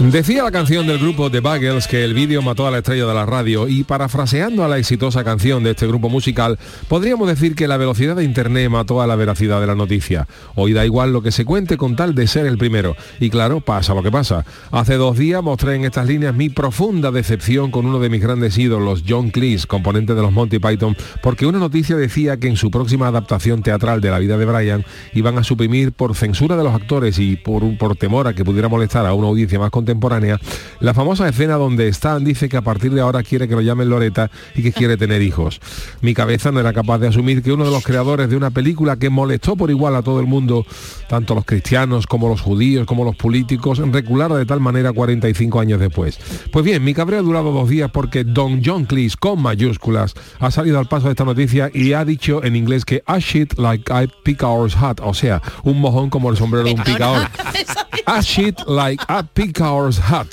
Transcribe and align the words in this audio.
Decía 0.00 0.42
la 0.42 0.50
canción 0.50 0.86
del 0.86 0.98
grupo 0.98 1.30
The 1.30 1.40
Buggles 1.40 1.86
que 1.86 2.02
el 2.02 2.14
vídeo 2.14 2.40
mató 2.40 2.66
a 2.66 2.70
la 2.70 2.78
estrella 2.78 3.04
de 3.04 3.12
la 3.12 3.26
radio 3.26 3.68
y 3.68 3.84
parafraseando 3.84 4.64
a 4.64 4.68
la 4.68 4.78
exitosa 4.78 5.24
canción 5.24 5.62
de 5.62 5.72
este 5.72 5.86
grupo 5.86 6.08
musical, 6.08 6.58
podríamos 6.88 7.28
decir 7.28 7.54
que 7.54 7.68
la 7.68 7.76
velocidad 7.76 8.16
de 8.16 8.24
Internet 8.24 8.70
mató 8.70 9.02
a 9.02 9.06
la 9.06 9.14
veracidad 9.14 9.60
de 9.60 9.66
la 9.66 9.74
noticia. 9.74 10.26
Hoy 10.54 10.72
da 10.72 10.86
igual 10.86 11.12
lo 11.12 11.20
que 11.20 11.30
se 11.30 11.44
cuente 11.44 11.76
con 11.76 11.96
tal 11.96 12.14
de 12.14 12.26
ser 12.28 12.46
el 12.46 12.56
primero. 12.56 12.96
Y 13.20 13.28
claro, 13.28 13.60
pasa 13.60 13.92
lo 13.92 14.02
que 14.02 14.10
pasa. 14.10 14.46
Hace 14.70 14.94
dos 14.94 15.18
días 15.18 15.42
mostré 15.42 15.74
en 15.74 15.84
estas 15.84 16.06
líneas 16.08 16.34
mi 16.34 16.48
profunda 16.48 17.10
decepción 17.10 17.70
con 17.70 17.84
uno 17.84 17.98
de 17.98 18.08
mis 18.08 18.22
grandes 18.22 18.56
ídolos, 18.56 19.04
John 19.06 19.28
Cleese, 19.28 19.66
componente 19.66 20.14
de 20.14 20.22
los 20.22 20.32
Monty 20.32 20.60
Python, 20.60 20.96
porque 21.22 21.44
una 21.44 21.58
noticia 21.58 21.94
decía 21.94 22.38
que 22.38 22.48
en 22.48 22.56
su 22.56 22.70
próxima 22.70 23.06
adaptación 23.06 23.62
teatral 23.62 24.00
de 24.00 24.10
la 24.10 24.18
vida 24.18 24.38
de 24.38 24.46
Brian 24.46 24.84
iban 25.12 25.36
a 25.36 25.44
suprimir 25.44 25.92
por 25.92 26.16
censura 26.16 26.56
de 26.56 26.64
los 26.64 26.74
actores 26.74 27.18
y 27.18 27.36
por, 27.36 27.76
por 27.76 27.96
temor 27.96 28.28
a 28.28 28.32
que 28.32 28.46
pudiera 28.46 28.68
molestar 28.68 29.04
a 29.04 29.12
una 29.12 29.28
audiencia 29.28 29.58
más 29.58 29.68
contemporánea 29.68 29.89
la 30.80 30.94
famosa 30.94 31.28
escena 31.28 31.54
donde 31.54 31.88
Stan 31.88 32.24
dice 32.24 32.48
que 32.48 32.56
a 32.56 32.62
partir 32.62 32.92
de 32.92 33.00
ahora 33.00 33.22
quiere 33.22 33.48
que 33.48 33.54
lo 33.54 33.60
llamen 33.60 33.88
Loreta 33.88 34.30
y 34.54 34.62
que 34.62 34.72
quiere 34.72 34.96
tener 34.96 35.22
hijos. 35.22 35.60
Mi 36.00 36.14
cabeza 36.14 36.52
no 36.52 36.60
era 36.60 36.72
capaz 36.72 36.98
de 36.98 37.08
asumir 37.08 37.42
que 37.42 37.52
uno 37.52 37.64
de 37.64 37.70
los 37.70 37.84
creadores 37.84 38.28
de 38.28 38.36
una 38.36 38.50
película 38.50 38.96
que 38.96 39.10
molestó 39.10 39.56
por 39.56 39.70
igual 39.70 39.96
a 39.96 40.02
todo 40.02 40.20
el 40.20 40.26
mundo, 40.26 40.66
tanto 41.08 41.34
los 41.34 41.44
cristianos 41.44 42.06
como 42.06 42.28
los 42.28 42.40
judíos, 42.40 42.86
como 42.86 43.04
los 43.04 43.16
políticos, 43.16 43.78
reculara 43.78 44.36
de 44.36 44.46
tal 44.46 44.60
manera 44.60 44.92
45 44.92 45.60
años 45.60 45.80
después. 45.80 46.18
Pues 46.52 46.64
bien, 46.64 46.82
mi 46.84 46.94
cabreo 46.94 47.20
ha 47.20 47.22
durado 47.22 47.52
dos 47.52 47.68
días 47.68 47.90
porque 47.90 48.24
Don 48.24 48.62
John 48.64 48.84
Cleese, 48.84 49.16
con 49.18 49.42
mayúsculas, 49.42 50.14
ha 50.38 50.50
salido 50.50 50.78
al 50.78 50.86
paso 50.86 51.06
de 51.06 51.12
esta 51.12 51.24
noticia 51.24 51.70
y 51.72 51.92
ha 51.92 52.04
dicho 52.04 52.42
en 52.44 52.56
inglés 52.56 52.84
que 52.84 53.02
a 53.06 53.18
shit 53.18 53.58
like 53.58 53.90
I 53.92 54.08
pick 54.24 54.42
ours 54.42 54.76
hat, 54.76 55.00
o 55.02 55.14
sea, 55.14 55.42
un 55.64 55.80
mojón 55.80 56.10
como 56.10 56.30
el 56.30 56.36
sombrero 56.36 56.66
de 56.66 56.74
un 56.74 56.82
picador. 56.82 57.28
a 58.06 58.20
shit 58.22 58.58
like 58.66 59.02
a 59.08 59.22
picador 59.70 59.92
hat. 60.08 60.26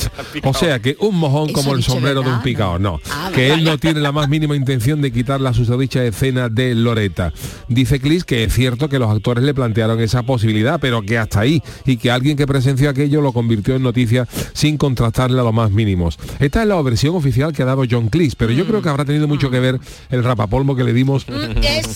O 0.43 0.53
sea 0.53 0.79
que 0.79 0.95
un 0.99 1.15
mojón 1.17 1.51
como 1.53 1.73
el 1.73 1.83
sombrero 1.83 2.21
de 2.21 2.29
un 2.29 2.41
picador. 2.41 2.79
No, 2.81 2.99
Ah, 3.11 3.31
que 3.33 3.53
él 3.53 3.63
no 3.63 3.77
tiene 3.77 3.99
la 3.99 4.11
más 4.11 4.29
mínima 4.29 4.55
intención 4.55 5.01
de 5.01 5.11
quitar 5.11 5.41
la 5.41 5.53
susodicha 5.53 6.03
escena 6.03 6.49
de 6.49 6.75
Loreta. 6.75 7.33
Dice 7.67 7.99
Clis 7.99 8.23
que 8.23 8.43
es 8.43 8.53
cierto 8.53 8.89
que 8.89 8.99
los 8.99 9.09
actores 9.09 9.43
le 9.43 9.53
plantearon 9.53 9.99
esa 9.99 10.23
posibilidad, 10.23 10.79
pero 10.79 11.01
que 11.01 11.17
hasta 11.17 11.41
ahí 11.41 11.61
y 11.85 11.97
que 11.97 12.11
alguien 12.11 12.37
que 12.37 12.47
presenció 12.47 12.89
aquello 12.89 13.21
lo 13.21 13.31
convirtió 13.33 13.75
en 13.75 13.83
noticia 13.83 14.27
sin 14.53 14.77
contrastarle 14.77 15.39
a 15.39 15.43
lo 15.43 15.51
más 15.53 15.71
mínimos. 15.71 16.17
Esta 16.39 16.61
es 16.61 16.67
la 16.67 16.81
versión 16.81 17.15
oficial 17.15 17.53
que 17.53 17.63
ha 17.63 17.65
dado 17.65 17.83
John 17.89 18.09
Cleese, 18.09 18.35
pero 18.37 18.51
yo 18.51 18.65
creo 18.65 18.81
que 18.81 18.89
habrá 18.89 19.05
tenido 19.05 19.27
mucho 19.27 19.49
que 19.49 19.59
ver 19.59 19.79
el 20.09 20.23
rapapolvo 20.23 20.75
que 20.75 20.83
le 20.83 20.93
dimos 20.93 21.25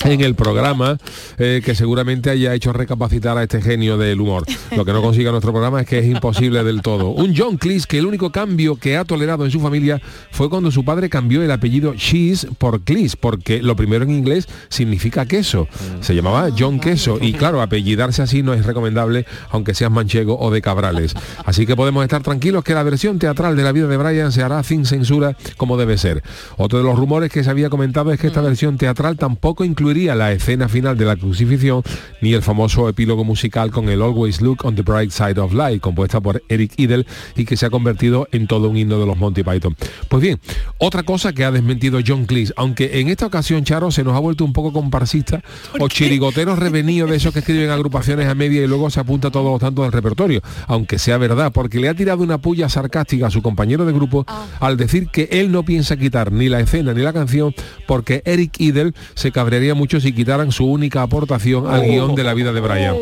en 0.05 0.21
el 0.21 0.35
programa, 0.35 0.97
eh, 1.37 1.61
que 1.63 1.75
seguramente 1.75 2.29
haya 2.29 2.53
hecho 2.53 2.73
recapacitar 2.73 3.37
a 3.37 3.43
este 3.43 3.61
genio 3.61 3.97
del 3.97 4.19
humor. 4.21 4.43
Lo 4.75 4.85
que 4.85 4.93
no 4.93 5.01
consiga 5.01 5.31
nuestro 5.31 5.51
programa 5.51 5.81
es 5.81 5.87
que 5.87 5.99
es 5.99 6.05
imposible 6.05 6.63
del 6.63 6.81
todo. 6.81 7.09
Un 7.09 7.30
John 7.35 7.57
Cleese 7.57 7.87
que 7.87 7.97
el 7.97 8.05
único 8.05 8.31
cambio 8.31 8.75
que 8.75 8.97
ha 8.97 9.05
tolerado 9.05 9.45
en 9.45 9.51
su 9.51 9.59
familia 9.59 10.01
fue 10.31 10.49
cuando 10.49 10.71
su 10.71 10.83
padre 10.83 11.09
cambió 11.09 11.41
el 11.41 11.51
apellido 11.51 11.93
Cheese 11.95 12.47
por 12.57 12.81
Cleese, 12.81 13.17
porque 13.19 13.61
lo 13.61 13.75
primero 13.75 14.03
en 14.03 14.11
inglés 14.11 14.47
significa 14.69 15.25
queso. 15.25 15.67
Se 16.01 16.15
llamaba 16.15 16.49
John 16.57 16.79
Queso 16.79 17.17
y 17.21 17.33
claro, 17.33 17.61
apellidarse 17.61 18.21
así 18.21 18.43
no 18.43 18.53
es 18.53 18.65
recomendable, 18.65 19.25
aunque 19.49 19.73
seas 19.73 19.91
manchego 19.91 20.39
o 20.39 20.51
de 20.51 20.61
Cabrales. 20.61 21.13
Así 21.45 21.65
que 21.65 21.75
podemos 21.75 22.03
estar 22.03 22.21
tranquilos 22.23 22.63
que 22.63 22.73
la 22.73 22.83
versión 22.83 23.19
teatral 23.19 23.55
de 23.55 23.63
la 23.63 23.71
vida 23.71 23.87
de 23.87 23.97
Brian 23.97 24.31
se 24.31 24.43
hará 24.43 24.63
sin 24.63 24.85
censura 24.85 25.35
como 25.57 25.77
debe 25.77 25.97
ser. 25.97 26.23
Otro 26.57 26.79
de 26.79 26.85
los 26.85 26.97
rumores 26.97 27.31
que 27.31 27.43
se 27.43 27.49
había 27.49 27.69
comentado 27.69 28.11
es 28.11 28.19
que 28.19 28.27
esta 28.27 28.41
versión 28.41 28.77
teatral 28.77 29.17
tampoco 29.17 29.63
incluiría 29.63 30.15
la 30.15 30.31
escena 30.31 30.69
final 30.69 30.97
de 30.97 31.05
la 31.05 31.15
crucifixión 31.15 31.83
ni 32.21 32.33
el 32.33 32.41
famoso 32.41 32.89
epílogo 32.89 33.23
musical 33.23 33.71
con 33.71 33.89
el 33.89 34.01
Always 34.01 34.41
Look 34.41 34.65
on 34.65 34.75
the 34.75 34.81
Bright 34.81 35.11
Side 35.11 35.39
of 35.39 35.53
Life, 35.53 35.79
compuesta 35.79 36.19
por 36.19 36.41
Eric 36.49 36.73
Idle 36.77 37.05
y 37.35 37.45
que 37.45 37.57
se 37.57 37.65
ha 37.65 37.69
convertido 37.69 38.27
en 38.31 38.47
todo 38.47 38.69
un 38.69 38.77
himno 38.77 38.99
de 38.99 39.05
los 39.05 39.17
Monty 39.17 39.43
Python. 39.43 39.75
Pues 40.07 40.21
bien, 40.21 40.39
otra 40.77 41.03
cosa 41.03 41.33
que 41.33 41.45
ha 41.45 41.51
desmentido 41.51 41.99
John 42.05 42.25
Cleese, 42.25 42.53
aunque 42.55 42.99
en 42.99 43.09
esta 43.09 43.25
ocasión 43.25 43.63
Charo 43.63 43.91
se 43.91 44.03
nos 44.03 44.15
ha 44.15 44.19
vuelto 44.19 44.45
un 44.45 44.53
poco 44.53 44.73
comparsista 44.73 45.41
o 45.79 45.87
chirigoteros 45.87 46.59
revenidos 46.59 47.09
de 47.09 47.17
esos 47.17 47.33
que 47.33 47.39
escriben 47.39 47.69
agrupaciones 47.69 48.27
a 48.27 48.35
media 48.35 48.61
y 48.61 48.67
luego 48.67 48.89
se 48.89 48.99
apunta 48.99 49.31
todos 49.31 49.51
los 49.51 49.59
tantos 49.59 49.85
del 49.85 49.91
repertorio, 49.91 50.41
aunque 50.67 50.99
sea 50.99 51.17
verdad, 51.17 51.51
porque 51.51 51.79
le 51.79 51.89
ha 51.89 51.93
tirado 51.93 52.23
una 52.23 52.37
puya 52.39 52.69
sarcástica 52.69 53.27
a 53.27 53.31
su 53.31 53.41
compañero 53.41 53.85
de 53.85 53.93
grupo 53.93 54.25
al 54.59 54.77
decir 54.77 55.07
que 55.07 55.29
él 55.31 55.51
no 55.51 55.63
piensa 55.63 55.97
quitar 55.97 56.31
ni 56.31 56.49
la 56.49 56.59
escena 56.59 56.93
ni 56.93 57.01
la 57.01 57.13
canción 57.13 57.53
porque 57.87 58.21
Eric 58.25 58.59
Idle 58.59 58.93
se 59.15 59.31
cabrearía 59.31 59.75
mucho 59.75 59.99
si 59.99 60.13
quitaran 60.13 60.51
su 60.51 60.65
única 60.65 61.01
aportación 61.01 61.67
al 61.67 61.83
guion 61.83 62.15
de 62.15 62.23
la 62.23 62.33
vida 62.33 62.53
de 62.53 62.61
Brian. 62.61 62.95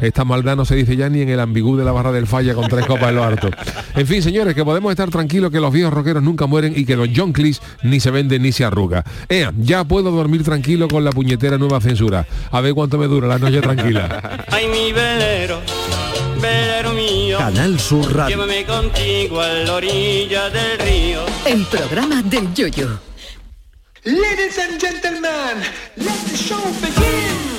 Esta 0.00 0.24
maldad 0.24 0.56
no 0.56 0.64
se 0.64 0.76
dice 0.76 0.96
ya 0.96 1.08
ni 1.08 1.22
en 1.22 1.28
el 1.28 1.40
ambigú 1.40 1.76
de 1.76 1.84
la 1.84 1.92
barra 1.92 2.12
del 2.12 2.26
falla 2.26 2.54
con 2.54 2.68
tres 2.68 2.86
copas 2.86 3.08
en 3.08 3.16
lo 3.16 3.24
harto. 3.24 3.50
En 3.94 4.06
fin, 4.06 4.22
señores, 4.22 4.54
que 4.54 4.64
podemos 4.64 4.90
estar 4.90 5.08
tranquilos 5.10 5.50
que 5.50 5.60
los 5.60 5.72
viejos 5.72 5.92
rockeros 5.92 6.22
nunca 6.22 6.46
mueren 6.46 6.72
y 6.76 6.84
que 6.84 6.96
don 6.96 7.10
John 7.14 7.32
Cleese 7.32 7.60
ni 7.82 8.00
se 8.00 8.10
vende 8.10 8.38
ni 8.38 8.52
se 8.52 8.64
arruga. 8.64 9.04
Ea, 9.28 9.52
ya 9.58 9.84
puedo 9.84 10.10
dormir 10.10 10.42
tranquilo 10.42 10.88
con 10.88 11.04
la 11.04 11.12
puñetera 11.12 11.58
nueva 11.58 11.80
censura. 11.80 12.26
A 12.50 12.60
ver 12.60 12.74
cuánto 12.74 12.98
me 12.98 13.06
dura 13.06 13.28
la 13.28 13.38
noche 13.38 13.60
tranquila. 13.60 14.44
Ay, 14.48 14.68
mi 14.68 14.92
velero, 14.92 15.60
velero 16.40 16.92
mío. 16.92 17.38
Canal 17.38 17.78
Sur 17.80 18.14
Radio. 18.14 18.36
Llévame 18.36 18.64
contigo 18.64 19.40
a 19.40 19.48
la 19.48 19.74
orilla 19.74 20.50
del 20.50 20.78
río. 20.78 21.20
El 21.46 21.64
programa 21.66 22.22
del 22.22 22.52
Yoyo. 22.54 23.00
Ladies 24.04 24.56
and 24.58 24.80
gentlemen, 24.80 25.64
let 25.96 26.18
the 26.30 26.36
show 26.36 26.62
begin. 26.80 27.55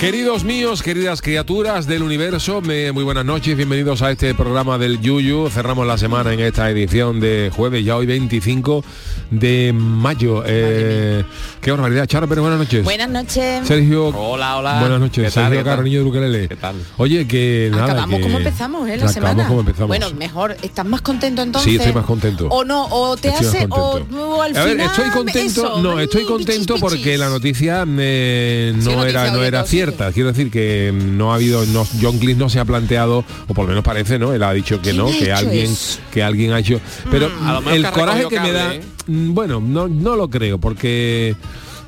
Queridos 0.00 0.44
míos, 0.44 0.82
queridas 0.82 1.20
criaturas 1.20 1.86
del 1.86 2.02
universo, 2.02 2.62
me- 2.62 2.90
muy 2.90 3.04
buenas 3.04 3.26
noches, 3.26 3.54
bienvenidos 3.54 4.00
a 4.00 4.10
este 4.10 4.34
programa 4.34 4.78
del 4.78 4.98
Yuyu. 4.98 5.50
Cerramos 5.50 5.86
la 5.86 5.98
semana 5.98 6.32
en 6.32 6.40
esta 6.40 6.70
edición 6.70 7.20
de 7.20 7.52
jueves, 7.54 7.84
ya 7.84 7.96
hoy 7.98 8.06
25 8.06 8.82
de 9.30 9.74
mayo. 9.74 10.42
Eh, 10.46 11.22
qué 11.60 11.70
barbaridad, 11.70 12.06
Charo, 12.06 12.26
pero 12.26 12.40
buenas 12.40 12.58
noches. 12.58 12.82
Buenas 12.82 13.10
noches. 13.10 13.68
Sergio. 13.68 14.06
Hola, 14.08 14.56
hola. 14.56 14.80
Buenas 14.80 15.00
noches, 15.00 15.22
¿Qué 15.26 15.30
Sergio 15.30 15.62
de 15.62 16.00
Ukelele. 16.00 16.48
¿Qué 16.48 16.56
tal? 16.56 16.76
Oye, 16.96 17.28
que 17.28 17.68
nada. 17.70 17.84
Acabamos 17.84 18.16
que- 18.20 18.22
como 18.22 18.38
empezamos, 18.38 18.88
¿eh? 18.88 18.96
La 18.96 19.04
acabamos 19.04 19.14
semana. 19.14 19.46
como 19.48 19.60
empezamos. 19.60 19.88
Bueno, 19.88 20.10
mejor. 20.14 20.56
¿Estás 20.62 20.86
más 20.86 21.02
contento 21.02 21.42
entonces? 21.42 21.70
Sí, 21.70 21.76
estoy 21.76 21.92
más 21.92 22.06
contento. 22.06 22.46
O 22.48 22.64
no, 22.64 22.86
o 22.86 23.18
te 23.18 23.28
Estoy 23.28 23.46
hace, 23.48 23.66
o, 23.68 23.96
al 24.42 24.56
a 24.56 24.64
ver, 24.64 24.72
final. 24.72 24.86
estoy 24.86 25.10
contento, 25.10 25.60
eso, 25.62 25.82
no, 25.82 26.00
estoy 26.00 26.24
contento 26.24 26.72
pichis, 26.74 26.80
porque 26.80 26.96
pichis. 26.96 27.18
la 27.18 27.28
noticia 27.28 27.84
eh, 27.98 28.72
Sí, 28.74 28.84
no 28.88 28.96
noticia 28.96 29.10
era 29.26 29.30
no 29.32 29.44
era 29.44 29.58
todo 29.60 29.68
Quiero 30.12 30.28
decir 30.28 30.50
que 30.50 30.92
no 30.92 31.32
ha 31.32 31.36
habido, 31.36 31.64
no, 31.66 31.86
John 32.00 32.18
Cleese 32.18 32.38
no 32.38 32.48
se 32.48 32.58
ha 32.58 32.64
planteado, 32.64 33.24
o 33.48 33.54
por 33.54 33.64
lo 33.64 33.68
menos 33.68 33.84
parece, 33.84 34.18
¿no? 34.18 34.32
Él 34.32 34.42
ha 34.42 34.52
dicho 34.52 34.76
que 34.76 34.90
¿Quién 34.90 34.96
no, 34.96 35.06
que 35.06 35.32
alguien, 35.32 35.70
eso? 35.70 36.00
que 36.12 36.22
alguien 36.22 36.52
ha 36.52 36.58
hecho. 36.58 36.80
Pero 37.10 37.28
mejor 37.28 37.72
el 37.72 37.90
coraje 37.90 38.26
que 38.28 38.40
me 38.40 38.52
da, 38.52 38.74
¿eh? 38.74 38.82
mm, 39.06 39.34
bueno, 39.34 39.60
no, 39.60 39.88
no 39.88 40.16
lo 40.16 40.28
creo, 40.28 40.58
porque 40.58 41.34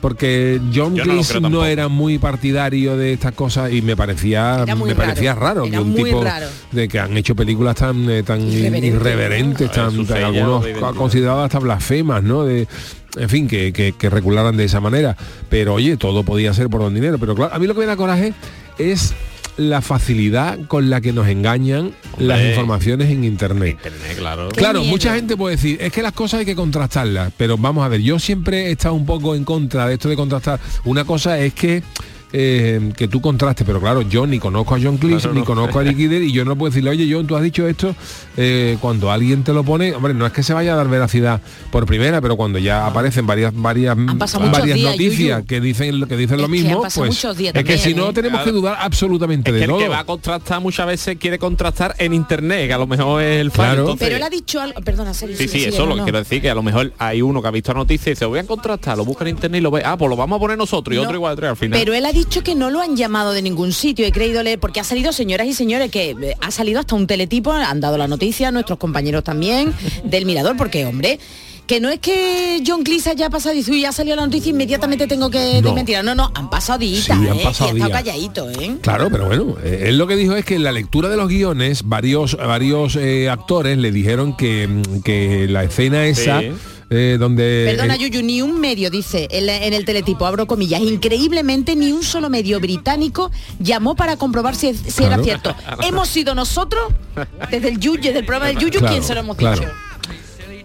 porque 0.02 0.60
John 0.74 0.96
Yo 0.96 1.04
Cleese 1.04 1.40
no, 1.40 1.64
era 1.64 1.86
muy 1.86 2.18
partidario 2.18 2.96
de 2.96 3.12
estas 3.12 3.32
cosas 3.32 3.72
y 3.72 3.80
me 3.82 3.96
parecía 3.96 4.64
me 4.66 4.74
raro. 4.74 4.96
parecía 4.96 5.34
raro 5.34 5.64
Era 5.64 5.78
que 5.78 5.82
un 5.84 5.94
tipo 5.94 6.22
raro. 6.24 6.46
de 6.72 6.88
que 6.88 6.98
han 6.98 7.16
hecho 7.16 7.36
películas 7.36 7.76
tan 7.76 8.10
eh, 8.10 8.24
tan 8.24 8.40
Irreverentes, 8.42 8.92
irreverentes, 8.94 9.68
¿no? 9.68 9.72
tan, 9.74 10.06
tan 10.06 10.24
algunos 10.24 10.66
consideradas 10.96 11.44
hasta 11.44 11.60
blasfemas, 11.60 12.20
¿no? 12.22 12.44
De, 12.44 12.66
en 13.16 13.28
fin, 13.28 13.46
que, 13.46 13.72
que, 13.72 13.92
que 13.92 14.10
regularan 14.10 14.56
de 14.56 14.64
esa 14.64 14.80
manera. 14.80 15.16
Pero 15.48 15.74
oye, 15.74 15.96
todo 15.96 16.24
podía 16.24 16.52
ser 16.52 16.68
por 16.68 16.80
don 16.80 16.94
dinero. 16.94 17.18
Pero 17.18 17.34
claro, 17.36 17.54
a 17.54 17.58
mí 17.60 17.66
lo 17.68 17.74
que 17.74 17.80
me 17.80 17.86
da 17.86 17.96
coraje 17.96 18.34
es 18.78 19.14
la 19.56 19.80
facilidad 19.80 20.58
con 20.66 20.90
la 20.90 21.00
que 21.00 21.12
nos 21.12 21.28
engañan 21.28 21.92
las 22.18 22.42
informaciones 22.42 23.10
en 23.10 23.24
internet. 23.24 23.78
Internet, 23.84 24.16
claro. 24.18 24.48
Claro, 24.50 24.84
mucha 24.84 25.14
gente 25.14 25.36
puede 25.36 25.56
decir, 25.56 25.78
es 25.80 25.92
que 25.92 26.02
las 26.02 26.12
cosas 26.12 26.40
hay 26.40 26.46
que 26.46 26.56
contrastarlas, 26.56 27.32
pero 27.36 27.58
vamos 27.58 27.84
a 27.84 27.88
ver, 27.88 28.00
yo 28.00 28.18
siempre 28.18 28.68
he 28.68 28.72
estado 28.72 28.94
un 28.94 29.06
poco 29.06 29.34
en 29.34 29.44
contra 29.44 29.86
de 29.86 29.94
esto 29.94 30.08
de 30.08 30.16
contrastar. 30.16 30.60
Una 30.84 31.04
cosa 31.04 31.38
es 31.38 31.54
que 31.54 31.82
eh, 32.32 32.92
que 32.96 33.08
tú 33.08 33.20
contrastes, 33.20 33.66
pero 33.66 33.80
claro, 33.80 34.02
yo 34.02 34.26
ni 34.26 34.38
conozco 34.38 34.74
a 34.74 34.78
John 34.82 34.96
Cleese, 34.96 35.28
ni 35.32 35.42
conozco 35.42 35.78
a 35.78 35.84
Dale, 35.84 35.92
y 36.24 36.32
yo 36.32 36.44
no 36.44 36.56
puedo 36.56 36.70
decirle, 36.70 36.90
oye, 36.90 37.08
John, 37.12 37.26
tú 37.26 37.36
has 37.36 37.42
dicho 37.42 37.66
esto, 37.68 37.94
eh, 38.36 38.76
cuando 38.80 39.10
alguien 39.10 39.44
te 39.44 39.52
lo 39.52 39.64
pone, 39.64 39.94
hombre, 39.94 40.14
no 40.14 40.24
es 40.26 40.32
que 40.32 40.42
se 40.42 40.54
vaya 40.54 40.72
a 40.72 40.76
dar 40.76 40.88
veracidad 40.88 41.40
por 41.70 41.86
primera, 41.86 42.20
pero 42.20 42.36
cuando 42.36 42.58
ya 42.58 42.86
aparecen 42.86 43.26
varias 43.26 43.52
varias, 43.54 43.96
varias 43.96 44.64
días, 44.76 44.90
noticias 44.90 45.38
Yuyu. 45.40 45.46
que 45.46 45.60
dicen 45.60 46.00
lo 46.00 46.06
que 46.06 46.16
dicen 46.16 46.38
lo 46.38 46.44
Es 46.44 46.48
mismo, 46.50 46.80
pues 46.82 46.96
es 46.96 47.20
que 47.36 47.52
también, 47.52 47.78
si 47.78 47.94
no 47.94 48.10
¿eh? 48.10 48.12
tenemos 48.12 48.42
que 48.42 48.52
dudar 48.52 48.76
absolutamente 48.80 49.50
Es 49.50 49.56
de 49.56 49.62
el 49.64 49.68
todo. 49.70 49.78
que 49.78 49.88
va 49.88 50.00
a 50.00 50.04
contrastar 50.04 50.60
muchas 50.60 50.86
veces 50.86 51.16
quiere 51.18 51.38
contrastar 51.38 51.94
en 51.98 52.14
internet, 52.14 52.66
que 52.68 52.72
a 52.72 52.78
lo 52.78 52.86
mejor 52.86 53.22
es 53.22 53.40
el 53.40 53.50
fallo. 53.50 53.62
Claro. 53.68 53.80
entonces- 53.82 54.06
Pero 54.08 54.16
él 54.16 54.22
ha 54.22 54.30
dicho 54.30 54.60
algo, 54.60 54.80
perdona, 54.80 55.12
Sergio. 55.14 55.36
Sí, 55.36 55.44
sí, 55.48 55.58
sigue, 55.58 55.68
eso 55.68 55.84
lo 55.86 55.94
que 55.94 55.98
no. 55.98 56.04
quiero 56.04 56.18
decir, 56.18 56.40
que 56.40 56.50
a 56.50 56.54
lo 56.54 56.62
mejor 56.62 56.92
hay 56.98 57.20
uno 57.22 57.42
que 57.42 57.48
ha 57.48 57.50
visto 57.50 57.72
la 57.72 57.80
noticia 57.80 58.10
y 58.10 58.14
dice, 58.14 58.24
voy 58.24 58.38
a 58.38 58.46
contrastar, 58.46 58.96
lo 58.96 59.04
busca 59.04 59.24
en 59.24 59.30
internet 59.30 59.58
y 59.58 59.62
lo 59.62 59.70
ve, 59.70 59.82
ah, 59.84 59.96
pues 59.96 60.08
lo 60.08 60.16
vamos 60.16 60.36
a 60.36 60.40
poner 60.40 60.56
nosotros 60.58 60.94
y 60.94 60.96
No, 60.96 61.04
otro 61.04 61.16
igual 61.16 61.32
a 61.34 61.36
tres 61.36 61.50
al 61.50 61.56
final. 61.56 61.78
Pero 61.78 61.94
él 61.94 62.04
ha 62.06 62.12
dicho 62.12 62.21
que 62.26 62.54
no 62.54 62.70
lo 62.70 62.80
han 62.80 62.96
llamado 62.96 63.32
de 63.32 63.42
ningún 63.42 63.72
sitio, 63.72 64.06
he 64.06 64.12
creído 64.12 64.42
leer, 64.42 64.58
porque 64.58 64.80
ha 64.80 64.84
salido, 64.84 65.12
señoras 65.12 65.46
y 65.46 65.52
señores, 65.54 65.90
que 65.90 66.10
eh, 66.10 66.36
ha 66.40 66.50
salido 66.50 66.80
hasta 66.80 66.94
un 66.94 67.06
teletipo, 67.06 67.52
han 67.52 67.80
dado 67.80 67.98
la 67.98 68.08
noticia, 68.08 68.50
nuestros 68.50 68.78
compañeros 68.78 69.24
también, 69.24 69.72
del 70.04 70.24
Mirador, 70.26 70.56
porque, 70.56 70.86
hombre, 70.86 71.18
que 71.66 71.80
no 71.80 71.88
es 71.90 72.00
que 72.00 72.62
John 72.66 72.82
Cleese 72.82 73.10
haya 73.10 73.30
pasado 73.30 73.54
y 73.54 73.58
dice, 73.58 73.70
"Uy, 73.70 73.82
ya 73.82 73.92
salió 73.92 74.16
la 74.16 74.24
noticia, 74.24 74.50
inmediatamente 74.50 75.06
tengo 75.06 75.30
que 75.30 75.54
No. 75.56 75.68
desmentir. 75.68 76.02
No, 76.04 76.14
no, 76.14 76.30
han 76.34 76.50
pasado 76.50 76.80
días, 76.80 77.04
Sí, 77.04 77.12
han 77.12 77.24
¿eh? 77.24 77.40
pasado 77.44 77.70
y 77.70 77.72
ha 77.80 77.84
estado 77.84 77.92
calladito, 78.04 78.50
¿eh? 78.50 78.76
Claro, 78.82 79.08
pero 79.10 79.26
bueno, 79.26 79.56
eh, 79.62 79.84
él 79.86 79.96
lo 79.98 80.06
que 80.06 80.16
dijo 80.16 80.34
es 80.34 80.44
que 80.44 80.56
en 80.56 80.64
la 80.64 80.72
lectura 80.72 81.08
de 81.08 81.16
los 81.16 81.28
guiones, 81.28 81.82
varios, 81.84 82.36
varios 82.36 82.96
eh, 82.96 83.30
actores 83.30 83.78
le 83.78 83.92
dijeron 83.92 84.36
que, 84.36 84.66
mm, 84.68 85.02
que 85.02 85.46
la 85.48 85.64
escena 85.64 86.06
esa, 86.06 86.40
Sí. 86.40 86.50
Eh, 86.92 87.16
donde... 87.18 87.64
Perdona, 87.70 87.94
el- 87.94 88.00
Yuyu, 88.00 88.22
ni 88.22 88.42
un 88.42 88.60
medio, 88.60 88.90
dice 88.90 89.26
en, 89.30 89.46
la- 89.46 89.64
en 89.64 89.72
el 89.72 89.84
teletipo, 89.84 90.26
abro 90.26 90.46
comillas, 90.46 90.80
increíblemente 90.80 91.74
ni 91.76 91.92
un 91.92 92.02
solo 92.02 92.28
medio 92.30 92.60
británico 92.60 93.30
llamó 93.58 93.94
para 93.96 94.16
comprobar 94.16 94.54
si, 94.54 94.74
si 94.74 95.04
era 95.04 95.22
cierto. 95.22 95.54
Hemos 95.82 96.08
sido 96.08 96.34
nosotros, 96.34 96.92
desde 97.50 97.68
el 97.68 97.78
Yuyu, 97.80 98.02
desde 98.02 98.18
el 98.20 98.26
programa 98.26 98.48
del 98.48 98.58
Yuyu, 98.58 98.78
Claro, 98.78 98.88
quien 98.92 99.02
se 99.02 99.14
lo 99.14 99.20
hemos 99.20 99.36
claro. 99.36 99.60
dicho. 99.60 99.72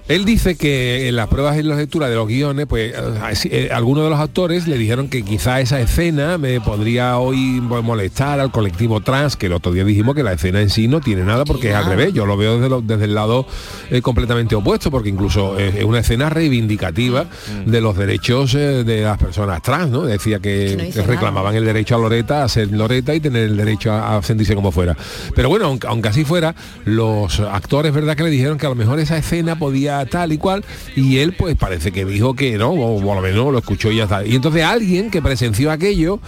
Él 0.08 0.24
dice 0.24 0.56
que 0.56 1.10
en 1.10 1.16
las 1.18 1.28
pruebas 1.28 1.58
y 1.58 1.60
en 1.60 1.68
la 1.70 1.76
lectura 1.76 2.08
de 2.08 2.16
los 2.16 2.28
guiones, 2.28 2.66
pues 2.66 2.94
eh, 2.94 3.50
eh, 3.52 3.70
algunos 3.74 4.06
de 4.06 4.10
los 4.10 4.20
actores 4.20 4.66
le 4.68 4.78
dijeron 4.78 5.10
que 5.10 5.24
quizá 5.24 5.60
esa 5.60 5.82
escena 5.82 6.38
me 6.38 6.62
podría 6.62 7.18
hoy 7.18 7.60
molestar 7.62 8.40
al 8.40 8.52
colectivo 8.52 9.02
trans, 9.02 9.36
que 9.36 9.48
el 9.48 9.54
otro 9.54 9.74
día 9.74 9.84
dijimos 9.84 10.16
que 10.16 10.24
la 10.24 10.32
escena 10.34 10.62
en 10.62 10.70
sí 10.70 10.88
no 10.88 11.02
tiene 11.02 11.24
nada 11.24 11.44
porque 11.44 11.70
es 11.72 11.76
al 11.76 11.86
revés. 11.86 12.14
Yo 12.14 12.26
lo 12.26 12.38
veo 12.38 12.56
desde, 12.56 12.70
lo- 12.70 12.82
desde 12.82 13.04
el 13.06 13.16
lado 13.16 13.46
eh, 13.92 14.02
completamente 14.02 14.56
opuesto, 14.56 14.90
porque 14.92 15.10
incluso 15.10 15.60
es 15.60 15.84
una 15.84 16.00
escena 16.00 16.30
reivindicativa 16.30 17.26
de 17.66 17.82
los 17.82 17.98
derechos 17.98 18.56
eh, 18.56 18.84
de 18.86 19.02
las 19.02 19.18
personas 19.18 19.62
trans, 19.62 19.90
¿no? 19.92 20.04
Decía 20.04 20.40
que, 20.40 20.92
no 20.96 21.04
reclamaban 21.04 21.54
el 21.56 21.66
derecho 21.66 21.96
a 21.96 21.98
Loreta, 22.00 22.44
a 22.46 22.50
ser 22.50 22.72
Loreta 22.72 23.14
y 23.14 23.20
tener 23.20 23.44
el 23.44 23.58
derecho 23.58 23.92
a, 23.92 24.18
a 24.18 24.22
sentirse 24.24 24.56
como 24.56 24.72
fuera. 24.72 24.96
Pero 25.36 25.50
bueno, 25.50 25.66
aunque, 25.66 25.88
aunque 25.88 26.08
así 26.10 26.24
fuera, 26.24 26.56
los 26.86 27.40
actores, 27.42 27.94
¿verdad? 27.94 28.16
Que 28.16 28.24
le 28.24 28.30
dijeron 28.30 28.58
que 28.58 28.66
a 28.66 28.70
lo 28.70 28.76
mejor 28.76 29.00
esa 29.00 29.18
escena 29.18 29.58
podía 29.60 29.97
tal 30.06 30.34
y 30.34 30.38
cual, 30.38 30.64
y 30.96 31.18
él 31.18 31.34
pues 31.34 31.56
parece 31.56 31.92
que 31.92 32.06
dijo 32.06 32.34
que 32.34 32.58
no, 32.58 32.72
o 32.72 33.02
por 33.02 33.16
lo 33.16 33.22
menos 33.22 33.52
lo 33.52 33.58
escuchó 33.58 33.92
y 33.92 33.98
ya 33.98 34.04
está. 34.04 34.26
Y 34.26 34.36
entonces 34.36 34.64
alguien 34.64 35.10
que 35.10 35.22
presenció 35.22 35.72
aquello 35.72 36.20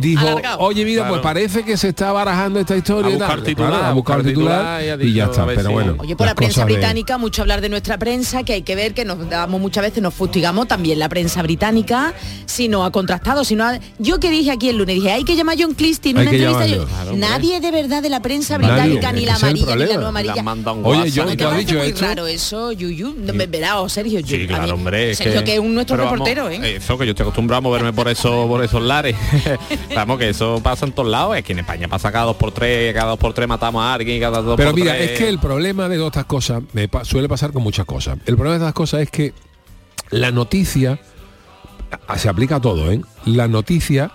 dijo, 0.00 0.20
Alargado. 0.26 0.58
oye 0.60 0.84
mira, 0.84 1.02
Claro. 1.02 1.14
pues 1.14 1.22
parece 1.22 1.62
que 1.64 1.76
se 1.76 1.88
está 1.88 2.12
barajando 2.12 2.60
esta 2.60 2.76
historia 2.76 3.08
A 3.08 3.10
y 3.10 3.14
buscar 3.14 3.36
tal. 3.36 3.44
titular, 3.44 3.70
Claro, 3.70 3.84
a 3.86 3.92
buscar 3.92 4.20
el 4.20 4.26
titular, 4.26 4.82
y 5.02 5.12
ya 5.12 5.24
está. 5.24 5.46
Pero 5.46 5.70
bueno. 5.70 5.94
Oye, 5.98 6.16
por 6.16 6.26
la 6.26 6.34
prensa 6.34 6.62
cosas 6.62 6.66
de- 6.68 6.74
británica, 6.74 7.18
mucho 7.18 7.42
hablar 7.42 7.60
de 7.60 7.68
nuestra 7.68 7.98
prensa, 7.98 8.42
que 8.42 8.52
hay 8.54 8.62
que 8.62 8.74
ver 8.74 8.94
que 8.94 9.04
nos 9.04 9.28
damos 9.28 9.60
muchas 9.60 9.82
veces, 9.82 10.02
nos 10.02 10.14
fustigamos 10.14 10.68
también 10.68 10.98
la 10.98 11.08
prensa 11.08 11.42
británica, 11.42 12.14
si 12.46 12.68
no 12.68 12.84
ha 12.84 12.90
contrastado, 12.92 13.44
si 13.44 13.54
no 13.56 13.64
ha... 13.64 13.78
Yo 13.98 14.20
que 14.20 14.30
dije 14.30 14.50
aquí 14.50 14.68
el 14.68 14.76
lunes, 14.78 14.96
dije, 14.96 15.12
hay 15.12 15.24
que 15.24 15.36
llamar 15.36 15.56
a 15.58 15.62
John 15.62 15.74
tiene 15.74 16.20
Hay 16.20 16.26
una 16.26 16.36
entrevista. 16.36 16.66
yo- 16.66 16.86
Claro. 16.86 17.16
Nadie 17.16 17.60
de 17.60 17.70
verdad 17.70 18.02
de 18.02 18.08
la 18.10 18.20
prensa 18.20 18.58
Nadie, 18.58 18.72
británica, 18.94 19.08
es 19.10 19.14
ni 19.14 19.26
la 19.26 19.34
amarilla, 19.36 19.76
ni 19.76 19.84
la 19.86 19.96
no 19.98 20.06
amarilla. 20.06 20.34
Oye. 20.82 21.12
John, 21.14 21.26
¿No 21.26 21.30
¿tú 21.32 21.36
te 21.36 21.44
has 21.44 21.56
dicho 21.58 21.74
muy 21.76 21.86
esto? 21.88 22.00
raro 22.04 22.26
eso, 22.26 22.72
Yuyu? 22.72 23.14
No, 23.18 23.32
me 23.34 23.46
verá, 23.46 23.80
o 23.80 23.88
Sergio, 23.88 24.20
yo- 24.20 24.36
Sí, 24.36 24.46
claro, 24.46 24.74
hombre. 24.74 25.14
Sergio, 25.14 25.44
que, 25.44 25.54
es 25.54 25.58
un 25.60 25.74
nuestro 25.74 25.96
reportero, 25.96 26.48
¿eh? 26.50 26.76
Eso 26.76 26.96
que 26.98 27.04
yo 27.06 27.10
estoy 27.10 27.24
acostumbrado 27.24 27.58
a 27.58 27.60
moverme 27.62 27.92
por 27.92 28.08
eso, 28.08 28.46
por 28.48 28.62
esos 28.64 28.82
lares. 28.82 29.16
vamos, 29.94 30.18
que 30.18 30.28
eso 30.30 30.60
pasa 30.62 30.86
en 30.86 30.92
todos 30.92 31.10
lados. 31.10 31.36
Es 31.36 31.44
que 31.44 31.52
en 31.52 31.60
España 31.60 31.88
pasa 31.88 32.10
cada 32.12 32.26
dos 32.26 32.36
por 32.36 32.52
tres, 32.52 32.92
cada 32.94 33.10
dos 33.10 33.18
por 33.18 33.32
tres 33.34 33.48
matamos 33.48 33.82
a 33.82 33.94
alguien, 33.94 34.20
cada 34.20 34.40
dos 34.42 34.56
Pero 34.56 34.70
por 34.70 34.80
mira, 34.80 34.92
tres. 34.94 35.10
es 35.12 35.18
que 35.18 35.28
el 35.28 35.38
problema 35.38 35.88
de 35.88 35.96
todas 35.96 36.12
estas 36.12 36.24
cosas 36.26 36.62
me 36.72 36.88
pa- 36.88 37.04
suele 37.04 37.28
pasar 37.28 37.52
con 37.52 37.62
muchas 37.62 37.86
cosas. 37.86 38.18
El 38.26 38.34
problema 38.36 38.52
de 38.58 38.64
estas 38.64 38.74
cosas 38.74 39.00
es 39.02 39.10
que 39.10 39.32
la 40.10 40.30
noticia 40.30 40.98
se 42.16 42.28
aplica 42.28 42.56
a 42.56 42.60
todo, 42.60 42.90
¿eh? 42.90 43.00
La 43.24 43.48
noticia 43.48 44.10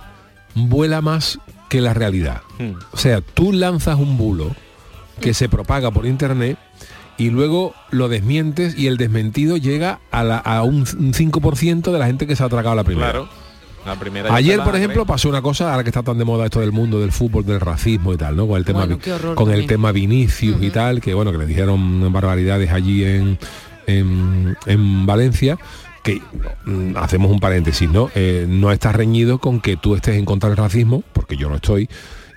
vuela 0.56 1.01
más 1.01 1.39
que 1.69 1.81
la 1.81 1.94
realidad. 1.94 2.42
Hmm. 2.57 2.74
O 2.92 2.98
sea, 2.98 3.21
tú 3.21 3.54
lanzas 3.54 3.98
un 3.98 4.18
bulo 4.18 4.51
que 5.21 5.33
se 5.33 5.50
propaga 5.50 5.92
por 5.92 6.06
internet 6.06 6.57
y 7.18 7.30
luego 7.30 7.74
lo 7.92 8.07
desmientes 8.07 8.77
y 8.77 8.88
el 8.88 8.98
desmentido 8.98 9.57
llega 9.57 10.00
a, 10.12 10.24
la- 10.24 10.38
a 10.38 10.63
un, 10.63 10.75
un 10.98 11.13
5% 11.13 11.92
de 11.92 12.00
la 12.00 12.06
gente 12.07 12.25
que 12.27 12.36
se 12.36 12.44
ha 12.44 12.45
atracado 12.48 12.71
a 12.74 12.75
la 12.75 12.83
primera. 12.83 13.12
Claro. 13.12 13.30
La 13.86 13.96
primera 13.98 14.30
ya 14.30 14.36
Ayer, 14.36 14.60
por 14.64 14.76
ejemplo, 14.76 15.06
pasó 15.06 15.30
una 15.30 15.42
cosa, 15.42 15.72
ahora 15.72 15.84
que 15.84 15.90
está 15.90 16.04
tan 16.04 16.18
de 16.18 16.26
moda 16.26 16.46
esto 16.46 16.60
del 16.60 16.72
mundo 16.72 17.00
del 17.00 17.12
fútbol, 17.12 17.46
del 17.46 17.60
racismo 17.60 18.14
y 18.14 18.18
tal, 18.18 18.36
¿no? 18.36 18.48
Con 18.48 18.58
el 18.58 18.66
tema, 18.66 18.80
Bueno, 18.86 19.00
horror 19.14 19.36
con 19.36 19.48
el 19.50 19.54
también. 19.54 19.68
tema 19.68 19.92
Vinicius 19.92 20.62
y 20.62 20.70
tal, 20.70 21.02
que 21.02 21.14
bueno, 21.14 21.31
que 21.31 21.38
le 21.38 21.46
dijeron 21.46 22.12
barbaridades 22.12 22.72
allí 22.72 23.04
en, 23.04 23.38
en, 23.88 24.58
en 24.66 25.06
Valencia, 25.06 25.58
que 26.04 26.22
mm, 26.66 26.98
hacemos 26.98 27.31
un 27.31 27.40
paréntesis, 27.40 27.90
¿no? 27.90 28.10
Eh, 28.16 28.46
no 28.48 28.72
está 28.72 28.92
reñido 28.92 29.40
con 29.40 29.60
que 29.62 29.78
tú 29.78 29.96
estés 29.96 30.16
en 30.16 30.26
contra 30.26 30.50
del 30.50 30.58
racismo, 30.58 31.04
porque 31.14 31.38
yo 31.38 31.50
no 31.50 31.56
estoy, 31.56 31.90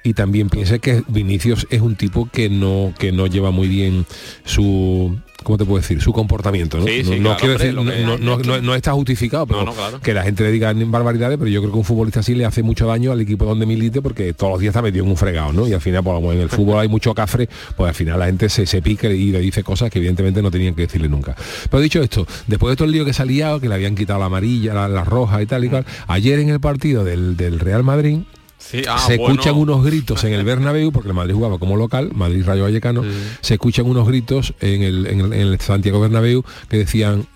y 0.04 0.14
también 0.14 0.48
piense 0.48 0.80
que 0.80 1.02
Vinicius 1.08 1.66
es 1.70 1.80
un 1.80 1.94
tipo 1.96 2.28
que 2.32 2.48
no, 2.48 2.92
que 2.98 3.12
no 3.12 3.26
lleva 3.26 3.50
muy 3.52 3.68
bien 3.68 4.04
su 4.44 5.16
¿cómo 5.42 5.58
te 5.58 5.64
puedo 5.64 5.80
decir? 5.80 6.00
Su 6.00 6.12
comportamiento, 6.12 6.78
¿no? 6.78 6.86
Sí, 6.86 7.04
sí, 7.04 7.10
no, 7.20 7.36
claro, 7.36 7.36
quiero 7.38 7.58
decir, 7.58 7.74
no, 7.74 7.84
que- 7.84 8.00
no- 8.04 8.18
no- 8.18 8.38
no- 8.38 8.60
no 8.60 8.74
está 8.74 8.92
justificado, 8.92 9.46
pero 9.46 9.64
claro. 9.72 10.00
que 10.00 10.14
la 10.14 10.22
gente 10.22 10.42
le 10.44 10.52
diga 10.52 10.72
barbaridades, 10.74 11.38
pero 11.38 11.50
yo 11.50 11.60
creo 11.60 11.72
que 11.72 11.78
un 11.78 11.84
futbolista 11.84 12.20
así 12.20 12.34
le 12.34 12.44
hace 12.44 12.62
mucho 12.62 12.86
daño 12.86 13.12
al 13.12 13.20
equipo 13.20 13.44
donde 13.44 13.66
milite 13.66 14.02
porque 14.02 14.32
todos 14.34 14.52
los 14.52 14.60
días 14.60 14.70
está 14.72 14.82
metido 14.82 15.04
en 15.04 15.10
un 15.10 15.16
fregado, 15.16 15.52
¿no? 15.52 15.66
Y 15.68 15.72
al 15.72 15.80
final, 15.80 16.02
pues, 16.02 16.36
en 16.36 16.40
el 16.42 16.48
fútbol 16.50 16.78
hay 16.80 16.88
mucho 16.88 17.14
cafre, 17.14 17.48
pues 17.76 17.88
al 17.88 17.94
final 17.94 18.18
la 18.18 18.26
gente 18.26 18.48
se, 18.48 18.66
se 18.66 18.82
pica 18.82 19.08
y 19.08 19.30
le 19.30 19.40
dice 19.40 19.62
cosas 19.62 19.90
que 19.90 19.98
evidentemente 19.98 20.42
no 20.42 20.50
tenían 20.50 20.74
que 20.74 20.82
decirle 20.82 21.08
nunca. 21.08 21.34
Pero 21.70 21.80
dicho 21.80 22.02
esto, 22.02 22.26
después 22.46 22.70
de 22.72 22.76
todo 22.76 22.86
el 22.86 22.92
lío 22.92 23.04
que 23.04 23.12
se 23.12 23.22
ha 23.22 23.24
liado, 23.26 23.60
que 23.60 23.68
le 23.68 23.74
habían 23.74 23.94
quitado 23.94 24.20
la 24.20 24.26
amarilla, 24.26 24.74
la, 24.74 24.88
la 24.88 25.04
roja 25.04 25.42
y 25.42 25.46
tal 25.46 25.64
y 25.64 25.68
cual, 25.68 25.84
ayer 26.08 26.38
en 26.38 26.48
el 26.48 26.60
partido 26.60 27.04
del, 27.04 27.36
del 27.36 27.58
Real 27.60 27.82
Madrid, 27.82 28.18
Sí, 28.64 28.82
ah, 28.88 28.98
se 28.98 29.16
bueno. 29.18 29.34
escuchan 29.34 29.56
unos 29.56 29.84
gritos 29.84 30.24
en 30.24 30.32
el 30.32 30.44
Bernabéu, 30.44 30.92
porque 30.92 31.08
el 31.08 31.14
Madrid 31.14 31.34
jugaba 31.34 31.58
como 31.58 31.76
local, 31.76 32.10
Madrid 32.14 32.44
Rayo 32.46 32.62
Vallecano, 32.62 33.02
se 33.40 33.54
escuchan 33.54 33.86
unos 33.86 34.06
gritos 34.06 34.54
en 34.60 34.82
el, 34.82 35.06
en 35.06 35.20
el- 35.20 35.32
en 35.32 35.40
el 35.48 35.60
Santiago 35.60 36.00
Bernabéu 36.00 36.44
que 36.70 36.78
decían 36.78 37.26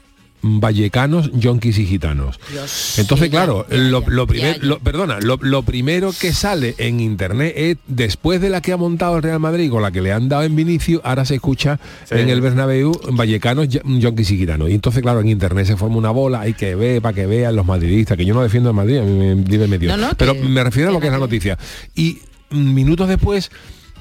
vallecanos, 0.60 1.30
yonkis 1.32 1.78
y 1.78 1.86
gitanos. 1.86 2.38
Dios, 2.50 2.98
Entonces, 2.98 3.30
ya, 3.30 3.38
claro, 3.44 3.66
ya, 3.68 3.76
lo, 3.76 4.00
ya, 4.02 4.08
lo 4.08 4.22
ya, 4.24 4.26
primer- 4.28 4.60
ya. 4.60 4.66
lo- 4.66 4.78
perdona, 4.78 5.18
lo, 5.20 5.38
lo 5.42 5.62
primero 5.62 6.12
que 6.18 6.32
sale 6.32 6.74
en 6.78 7.00
internet 7.00 7.54
es 7.56 7.76
después 7.86 8.40
de 8.40 8.50
la 8.50 8.60
que 8.60 8.72
ha 8.72 8.76
montado 8.76 9.16
el 9.16 9.22
Real 9.22 9.40
Madrid 9.40 9.70
con 9.70 9.82
la 9.82 9.90
que 9.90 10.00
le 10.00 10.12
han 10.12 10.28
dado 10.28 10.44
en 10.44 10.54
Vinicio, 10.56 11.00
ahora 11.04 11.24
se 11.24 11.34
escucha 11.36 11.78
Sí. 12.04 12.14
en 12.16 12.28
el 12.28 12.40
Bernabéu 12.40 12.92
vallecanos, 13.12 13.66
y- 13.74 13.80
yonkis 14.00 14.30
y 14.30 14.38
gitanos. 14.38 14.70
Y 14.70 14.74
entonces, 14.74 15.02
claro, 15.02 15.20
en 15.20 15.28
internet 15.28 15.66
se 15.66 15.76
forma 15.76 15.96
una 15.96 16.10
bola, 16.10 16.40
hay 16.40 16.54
que 16.54 16.74
ver 16.74 17.02
para 17.02 17.14
que 17.14 17.26
vean 17.26 17.56
los 17.56 17.66
madridistas, 17.66 18.16
que 18.16 18.24
yo 18.24 18.34
no 18.34 18.42
defiendo 18.42 18.68
al 18.70 18.76
Madrid, 18.76 18.98
a 18.98 19.02
mí 19.02 19.12
me 19.34 19.78
vive. 19.78 19.86
No, 19.88 19.96
no, 19.96 20.10
Pero 20.16 20.34
que- 20.34 20.40
me 20.42 20.62
refiero 20.64 20.90
a 20.90 20.92
lo 20.92 21.00
que 21.00 21.06
es 21.06 21.12
la 21.12 21.18
noticia. 21.18 21.58
Y 21.94 22.18
mm, 22.50 22.74
minutos 22.74 23.08
después 23.08 23.50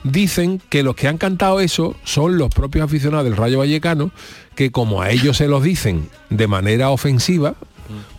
dicen 0.06 0.62
que 0.70 0.84
los 0.84 0.96
que 0.96 1.08
han 1.08 1.18
cantado 1.18 1.60
eso 1.60 1.96
son 2.04 2.38
los 2.38 2.50
propios 2.50 2.86
aficionados 2.86 3.26
del 3.26 3.36
Rayo 3.36 3.60
Vallecano, 3.60 4.12
que 4.56 4.72
como 4.72 5.02
a 5.02 5.10
ellos 5.10 5.38
se 5.38 5.48
los 5.48 5.64
dicen 5.64 6.10
de 6.30 6.48
manera 6.48 6.92
ofensiva, 6.92 7.56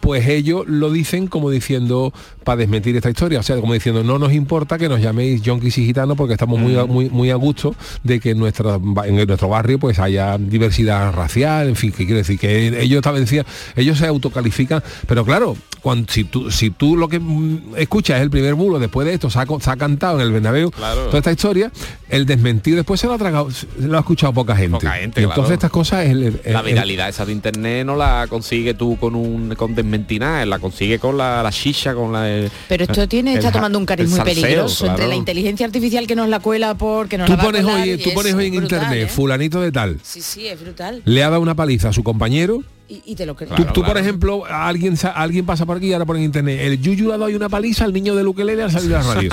pues 0.00 0.26
ellos 0.28 0.64
lo 0.66 0.90
dicen 0.90 1.26
como 1.26 1.50
diciendo 1.50 2.12
para 2.44 2.56
desmentir 2.58 2.94
esta 2.96 3.10
historia, 3.10 3.40
o 3.40 3.42
sea, 3.42 3.56
como 3.56 3.72
diciendo 3.74 4.04
no 4.04 4.18
nos 4.18 4.32
importa 4.32 4.78
que 4.78 4.88
nos 4.88 5.00
llaméis 5.00 5.42
yonkis 5.42 5.78
y 5.78 5.86
gitanos 5.86 6.16
porque 6.16 6.34
estamos 6.34 6.58
muy, 6.60 6.76
a- 6.76 6.84
muy, 6.86 7.10
muy 7.10 7.30
a 7.30 7.34
gusto 7.36 7.74
de 8.04 8.20
que 8.20 8.30
en, 8.30 8.38
nuestra, 8.38 8.78
en 9.04 9.16
nuestro 9.16 9.48
barrio 9.48 9.78
pues 9.78 9.98
haya 9.98 10.38
diversidad 10.38 11.12
racial, 11.12 11.68
en 11.68 11.76
fin, 11.76 11.90
que 11.90 12.04
quiere 12.06 12.18
decir 12.18 12.38
que 12.38 12.68
ellos 12.80 12.98
estaban 12.98 13.20
decía, 13.20 13.44
ellos 13.74 13.98
se 13.98 14.06
autocalifican, 14.06 14.82
pero 15.08 15.24
claro, 15.24 15.56
cuando, 15.82 16.10
si 16.12 16.24
tú 16.24 16.50
si 16.50 16.70
tú 16.70 16.96
lo 16.96 17.08
que 17.08 17.18
mm, 17.20 17.74
escuchas 17.76 18.16
es 18.18 18.22
el 18.22 18.30
primer 18.30 18.54
bulo 18.54 18.78
después 18.78 19.06
de 19.06 19.14
esto, 19.14 19.30
se 19.30 19.38
ha, 19.38 19.46
co- 19.46 19.60
se 19.60 19.70
ha 19.70 19.76
cantado 19.76 20.16
en 20.20 20.26
el 20.26 20.32
Bernabéu 20.32 20.70
Claro. 20.70 21.06
toda 21.06 21.18
esta 21.18 21.32
historia, 21.32 21.70
el 22.08 22.26
desmentido 22.26 22.76
después 22.76 23.00
se 23.00 23.06
lo 23.06 23.12
ha 23.14 23.18
tragado, 23.18 23.50
se 23.50 23.66
lo 23.80 23.96
ha 23.96 24.00
escuchado 24.00 24.32
poca 24.32 24.54
gente. 24.56 24.72
Poca 24.78 24.92
gente, 24.92 25.20
y 25.20 25.24
entonces 25.24 25.42
claro. 25.44 25.54
estas 25.54 25.70
cosas 25.70 26.04
es 26.04 26.10
el- 26.12 26.40
el- 26.44 26.52
La 26.52 26.60
el- 26.60 26.66
viralidad 26.66 27.08
esa 27.08 27.24
de 27.26 27.32
internet 27.32 27.86
no 27.86 27.96
la 27.96 28.26
consigue 28.28 28.74
tú 28.74 28.96
con 28.98 29.14
un 29.14 29.54
con 29.56 29.74
desmentinar, 29.74 30.46
la 30.46 30.58
consigue 30.58 30.98
con 30.98 31.16
la, 31.18 31.42
la 31.42 31.50
shisha, 31.50 31.94
con 31.94 32.12
la 32.12 32.30
el- 32.30 32.50
Pero 32.68 32.84
esto 32.84 33.08
tiene, 33.08 33.32
el 33.32 33.38
está 33.38 33.50
tomando 33.52 33.78
un 33.78 33.86
cariz 33.86 34.08
muy 34.08 34.16
salseo, 34.18 34.42
peligroso 34.42 34.86
entre 34.86 35.06
la 35.08 35.14
inteligencia 35.14 35.66
artificial 35.66 36.06
que 36.06 36.14
nos 36.14 36.28
la 36.28 36.40
cuela 36.40 36.74
porque 36.74 37.18
nos 37.18 37.26
Tú 37.26 37.32
la 37.32 37.36
va 37.36 37.42
a 37.42 37.46
pones 37.46 37.62
colar 37.62 37.80
hoy, 37.80 37.96
tú 37.98 38.08
es 38.10 38.14
pones 38.14 38.34
hoy 38.34 38.46
en 38.46 38.56
brutal, 38.56 38.82
internet, 38.82 39.08
¿eh? 39.08 39.10
fulanito 39.10 39.60
de 39.60 39.72
tal, 39.72 39.98
Sí, 40.02 40.20
sí, 40.22 40.46
es 40.46 40.60
brutal. 40.60 41.02
le 41.04 41.24
ha 41.24 41.30
dado 41.30 41.40
una 41.42 41.54
paliza 41.54 41.88
a 41.88 41.92
su 41.92 42.02
compañero 42.02 42.62
Y, 42.88 43.02
y 43.04 43.14
te 43.16 43.26
lo 43.26 43.34
crees. 43.34 43.52
Tú, 43.54 43.64
tú, 43.72 43.82
por 43.82 43.98
ejemplo, 43.98 44.44
alguien 44.48 44.96
alguien 45.14 45.44
pasa 45.44 45.66
por 45.66 45.78
aquí 45.78 45.88
y 45.88 45.92
ahora 45.92 46.04
por 46.04 46.16
internet. 46.18 46.60
El 46.62 46.80
Yuyu 46.80 47.10
ha 47.12 47.18
dado 47.18 47.34
una 47.34 47.48
paliza 47.48 47.84
al 47.84 47.92
niño 47.92 48.14
de 48.14 48.22
Luquelele 48.22 48.62
al 48.62 48.70
salir 48.70 48.94
a 48.94 49.02
la 49.02 49.14
radio. 49.14 49.30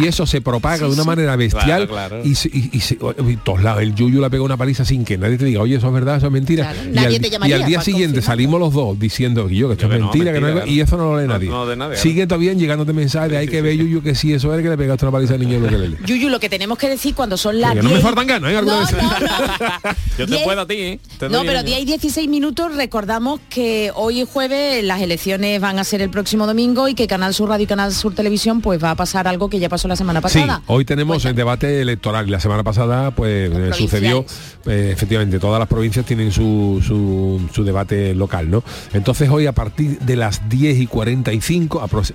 y 0.00 0.06
eso 0.06 0.26
se 0.26 0.40
propaga 0.42 0.86
de 0.86 0.92
una 0.92 1.04
manera 1.04 1.34
bestial. 1.36 1.64
Claro, 1.64 1.88
claro. 1.88 2.22
Y, 2.24 2.32
y- 2.32 2.70
y 2.72 2.80
se- 2.80 2.98
todos 3.42 3.62
lados. 3.62 3.82
El 3.82 3.94
Yuyu 3.94 4.20
le 4.20 4.26
ha 4.26 4.30
pegado 4.30 4.44
una 4.44 4.56
paliza 4.58 4.84
sin 4.84 5.04
que 5.04 5.16
nadie 5.16 5.38
te 5.38 5.46
diga, 5.46 5.60
oye, 5.62 5.76
eso 5.76 5.86
es 5.86 5.92
verdad, 5.94 6.18
eso 6.18 6.26
es 6.26 6.32
mentira. 6.32 6.70
Claro, 6.72 6.88
y, 6.90 6.92
nadie 6.94 7.16
al, 7.16 7.22
te 7.22 7.28
y 7.28 7.30
llamaría 7.30 7.56
al 7.56 7.64
día 7.66 7.80
siguiente 7.80 8.20
salimos 8.22 8.60
los 8.60 8.72
dos 8.74 8.98
diciendo 8.98 9.48
que 9.48 9.56
yo, 9.56 9.68
que 9.68 9.72
esto 9.74 9.86
Yo 9.86 9.92
es 9.92 9.94
que 9.94 10.00
no, 10.00 10.06
mentira, 10.12 10.32
que 10.34 10.40
no 10.40 10.52
claro. 10.52 10.66
y 10.66 10.80
eso 10.80 10.96
no 10.98 11.04
lo 11.14 11.20
lee 11.20 11.26
nadie. 11.26 11.48
no 11.48 11.64
lee 11.64 11.76
nadie, 11.76 11.92
claro. 11.94 12.02
Sigue 12.02 12.26
todavía 12.26 12.52
llegándote 12.52 12.92
mensajes 12.92 13.30
de 13.30 13.38
hay 13.38 13.48
que 13.48 13.62
ver 13.62 13.76
Yuyu 13.76 14.02
que 14.02 14.14
sí, 14.14 14.32
eso 14.34 14.54
es 14.54 14.62
que 14.62 14.68
le 14.68 14.76
pegaste 14.76 15.06
una 15.06 15.12
paliza 15.12 15.34
al 15.34 15.40
niño 15.40 15.54
de 15.54 15.60
Luquelele. 15.60 15.96
Yuyu, 16.06 16.28
lo 16.28 16.38
que 16.38 16.50
tenemos 16.50 16.76
que 16.76 16.88
decir 16.90 17.14
cuando 17.14 17.36
son 17.38 17.60
las 17.60 17.72
Que 17.72 17.78
no 17.82 17.84
me 17.88 17.94
10 17.94 18.02
faltan 18.02 18.26
ganas, 18.26 18.52
¿eh? 18.52 18.56
Yo 20.18 20.26
te 20.26 20.38
puedo 20.44 20.60
a 20.60 20.66
ti, 20.66 20.74
¿eh? 20.74 21.00
No, 21.30 21.42
pero 21.44 21.60
yo. 21.60 21.66
10 21.66 21.80
y 21.80 21.84
16 21.86 22.28
minutos 22.28 22.74
recordamos 22.90 23.38
que 23.48 23.92
hoy 23.94 24.20
es 24.22 24.28
jueves, 24.28 24.82
las 24.82 25.00
elecciones 25.00 25.60
van 25.60 25.78
a 25.78 25.84
ser 25.84 26.02
el 26.02 26.10
próximo 26.10 26.44
domingo 26.48 26.88
y 26.88 26.94
que 26.94 27.06
Canal 27.06 27.32
Sur 27.32 27.48
Radio 27.48 27.62
y 27.62 27.66
Canal 27.68 27.92
Sur 27.94 28.16
Televisión 28.16 28.60
pues 28.62 28.82
va 28.82 28.90
a 28.90 28.94
pasar 28.96 29.28
algo 29.28 29.48
que 29.48 29.60
ya 29.60 29.68
pasó 29.68 29.86
la 29.86 29.94
semana 29.94 30.18
Sí, 30.18 30.22
pasada. 30.40 30.62
hoy 30.66 30.84
tenemos 30.84 31.24
el 31.24 31.36
debate 31.36 31.80
electoral. 31.82 32.28
La 32.28 32.40
semana 32.40 32.64
pasada, 32.64 33.12
pues 33.12 33.48
eh, 33.54 33.70
sucedió, 33.74 34.24
eh, 34.66 34.90
efectivamente, 34.92 35.38
todas 35.38 35.60
las 35.60 35.68
provincias 35.68 36.04
tienen 36.04 36.32
su, 36.32 36.82
su, 36.84 37.40
su 37.54 37.62
debate 37.62 38.12
local, 38.12 38.50
¿no? 38.50 38.64
Entonces 38.92 39.30
hoy 39.30 39.46
a 39.46 39.52
partir 39.52 40.00
de 40.00 40.16
las 40.16 40.48
10 40.48 40.80
y 40.80 40.86
45, 40.88 41.80
aprox- 41.88 42.12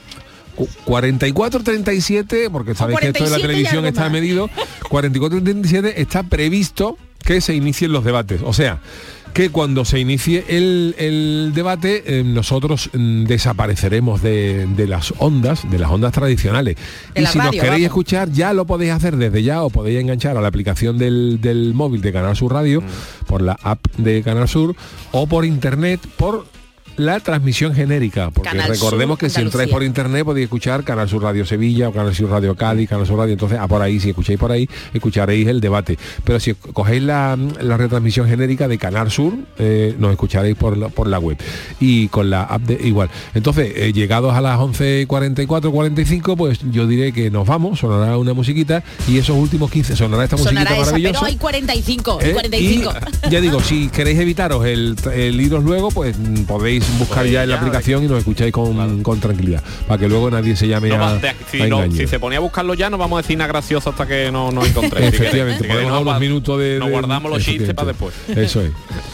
cu- 0.58 0.68
44 0.84 1.64
37 1.64 2.50
porque 2.50 2.76
sabéis 2.76 3.00
que 3.00 3.08
esto 3.08 3.24
de 3.24 3.30
la 3.30 3.38
47 3.38 3.40
y 3.40 3.48
televisión 3.48 3.86
está 3.86 4.10
medido 4.10 4.50
44 4.90 5.42
37 5.42 6.02
está 6.02 6.24
previsto 6.24 6.98
que 7.24 7.40
se 7.42 7.56
inicien 7.56 7.92
los 7.94 8.04
debates 8.04 8.42
o 8.44 8.52
sea 8.54 8.80
que 9.36 9.50
cuando 9.50 9.84
se 9.84 10.00
inicie 10.00 10.46
el, 10.48 10.96
el 10.98 11.52
debate 11.54 12.04
eh, 12.08 12.24
nosotros 12.24 12.90
mm, 12.94 13.26
desapareceremos 13.26 14.22
de, 14.22 14.66
de 14.66 14.88
las 14.88 15.14
ondas, 15.18 15.70
de 15.70 15.78
las 15.78 15.92
ondas 15.92 16.14
tradicionales. 16.14 16.78
De 17.14 17.22
y 17.22 17.26
si 17.26 17.38
nos 17.38 17.48
radio, 17.48 17.52
queréis 17.62 17.72
vamos. 17.72 17.86
escuchar, 17.88 18.32
ya 18.32 18.54
lo 18.54 18.66
podéis 18.66 18.94
hacer 18.94 19.18
desde 19.18 19.44
ya 19.44 19.62
o 19.64 19.70
podéis 19.70 20.00
enganchar 20.00 20.38
a 20.38 20.42
la 20.42 20.48
aplicación 20.48 20.98
del, 20.98 21.40
del 21.42 21.74
móvil 21.74 22.02
de 22.02 22.14
Canal 22.14 22.36
Sur 22.38 22.54
Radio, 22.54 22.80
Mm. 22.82 23.26
por 23.28 23.42
la 23.42 23.58
app 23.62 23.86
de 23.98 24.24
Canal 24.24 24.48
Sur, 24.48 24.74
o 25.12 25.28
por 25.28 25.44
internet, 25.44 26.00
por 26.18 26.46
la 26.98 27.20
transmisión 27.20 27.74
genérica, 27.74 28.32
porque 28.32 28.50
Canal 28.50 28.70
recordemos 28.70 29.20
Sur 29.20 29.28
que 29.28 29.30
si 29.30 29.42
entráis 29.42 29.70
por 29.70 29.84
internet 29.84 30.24
podéis 30.24 30.46
escuchar 30.46 30.84
Canal 30.84 31.10
Sur 31.10 31.24
Radio 31.24 31.46
Sevilla 31.46 31.90
o 31.90 31.92
Canal 31.92 32.16
Sur 32.16 32.30
Radio 32.30 32.56
Cádiz, 32.56 32.90
Canal 32.90 33.06
Sur 33.06 33.18
Radio, 33.18 33.34
entonces 33.34 33.60
a 33.60 33.68
por 33.68 33.82
ahí, 33.82 34.00
si 34.00 34.10
escucháis 34.10 34.40
por 34.40 34.52
ahí, 34.52 34.70
escucharéis 34.94 35.48
el 35.48 35.62
debate. 35.62 35.98
Pero 36.24 36.40
si 36.40 36.54
cogéis 36.54 37.04
la, 37.04 37.38
la 37.62 37.78
retransmisión 37.78 38.28
genérica 38.28 38.68
de 38.68 38.78
Canal 38.78 39.12
Sur, 39.12 39.34
eh, 39.58 39.96
nos 39.98 40.12
escucharéis 40.12 40.56
por 40.56 40.78
la, 40.78 40.90
por 40.90 41.08
la 41.08 41.20
web. 41.20 41.38
Y 41.80 42.08
con 42.10 42.30
la 42.30 42.44
app 42.44 42.62
de 42.62 42.88
igual. 42.88 43.10
Entonces, 43.34 43.72
eh, 43.76 43.94
llegados 43.94 44.34
a 44.34 44.42
las 44.42 44.60
11.44, 44.60 45.72
45, 45.72 46.38
pues 46.38 46.60
yo 46.72 46.88
diré 46.88 47.12
que 47.12 47.30
nos 47.30 47.48
vamos, 47.48 47.80
sonará 47.80 48.18
una 48.18 48.34
musiquita 48.34 48.84
y 49.08 49.18
esos 49.18 49.36
últimos 49.38 49.72
15, 49.72 49.96
sonará 49.96 50.24
esta 50.24 50.38
musiquita 50.38 50.62
Sonará 50.62 50.76
esa, 50.76 50.86
maravillosa. 50.86 51.20
pero 51.20 51.26
hay 51.26 51.38
45, 51.38 52.22
¿eh? 52.22 52.32
45. 52.34 52.94
Y 53.28 53.30
ya 53.30 53.42
digo, 53.42 53.60
si 53.60 53.90
queréis 53.90 54.20
evitaros 54.20 54.66
el, 54.66 54.96
el 55.14 55.40
iros 55.42 55.64
luego, 55.64 55.90
pues 55.92 56.18
mm, 56.18 56.44
podéis 56.86 57.00
buscar 57.00 57.24
Pues 57.24 57.32
ya 57.32 57.44
en 57.44 57.50
la 57.50 57.56
aplicación 57.58 58.04
y 58.04 58.08
nos 58.08 58.20
escucháis 58.20 58.52
con, 58.52 59.04
con 59.04 59.20
tranquilidad, 59.20 59.64
para 59.88 60.00
que 60.00 60.08
luego 60.08 60.30
nadie 60.32 60.56
se 60.56 60.68
llame 60.68 60.90
No 60.90 61.04
a, 61.04 61.14
de- 61.18 61.36
si, 61.52 61.62
a 61.62 61.68
no- 61.68 61.78
engaño. 61.84 61.98
si 61.98 62.08
se 62.08 62.20
ponía 62.20 62.38
a 62.38 62.42
buscarlo 62.42 62.74
ya, 62.74 62.90
no 62.90 62.98
vamos 62.98 63.20
a 63.20 63.22
decir 63.22 63.38
nada 63.38 63.48
gracioso 63.48 63.90
hasta 63.90 64.08
que 64.08 64.32
no 64.32 64.52
nos 64.52 64.68
encontréis. 64.68 65.08
Efectivamente, 65.14 65.64
si 65.64 65.68
podemos 65.70 65.92
dar 65.92 66.02
nos 66.02 66.08
unos 66.10 66.20
minutos 66.20 66.60
de... 66.60 66.80
Nos 66.80 66.90
guardamos 66.90 67.32
los 67.32 67.44
chistes 67.44 67.74
para 67.74 67.88
después. 67.90 68.14
Eso 68.30 68.62
es. 68.62 68.72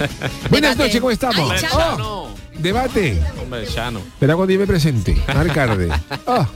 Buenas 0.49 0.77
noches, 0.77 0.99
¿cómo 0.99 1.11
estamos? 1.11 1.35
Ay, 1.37 1.43
Hombre, 1.43 1.61
Chano. 1.61 1.79
Chano. 1.97 2.27
Debate. 2.59 3.21
Hombre, 3.41 3.65
Chano. 3.67 4.01
Verá 4.19 4.35
cuando 4.35 4.53
yo 4.53 4.59
me 4.59 4.67
presente. 4.67 5.17
Alcalde. 5.27 5.89
Ah, 6.27 6.47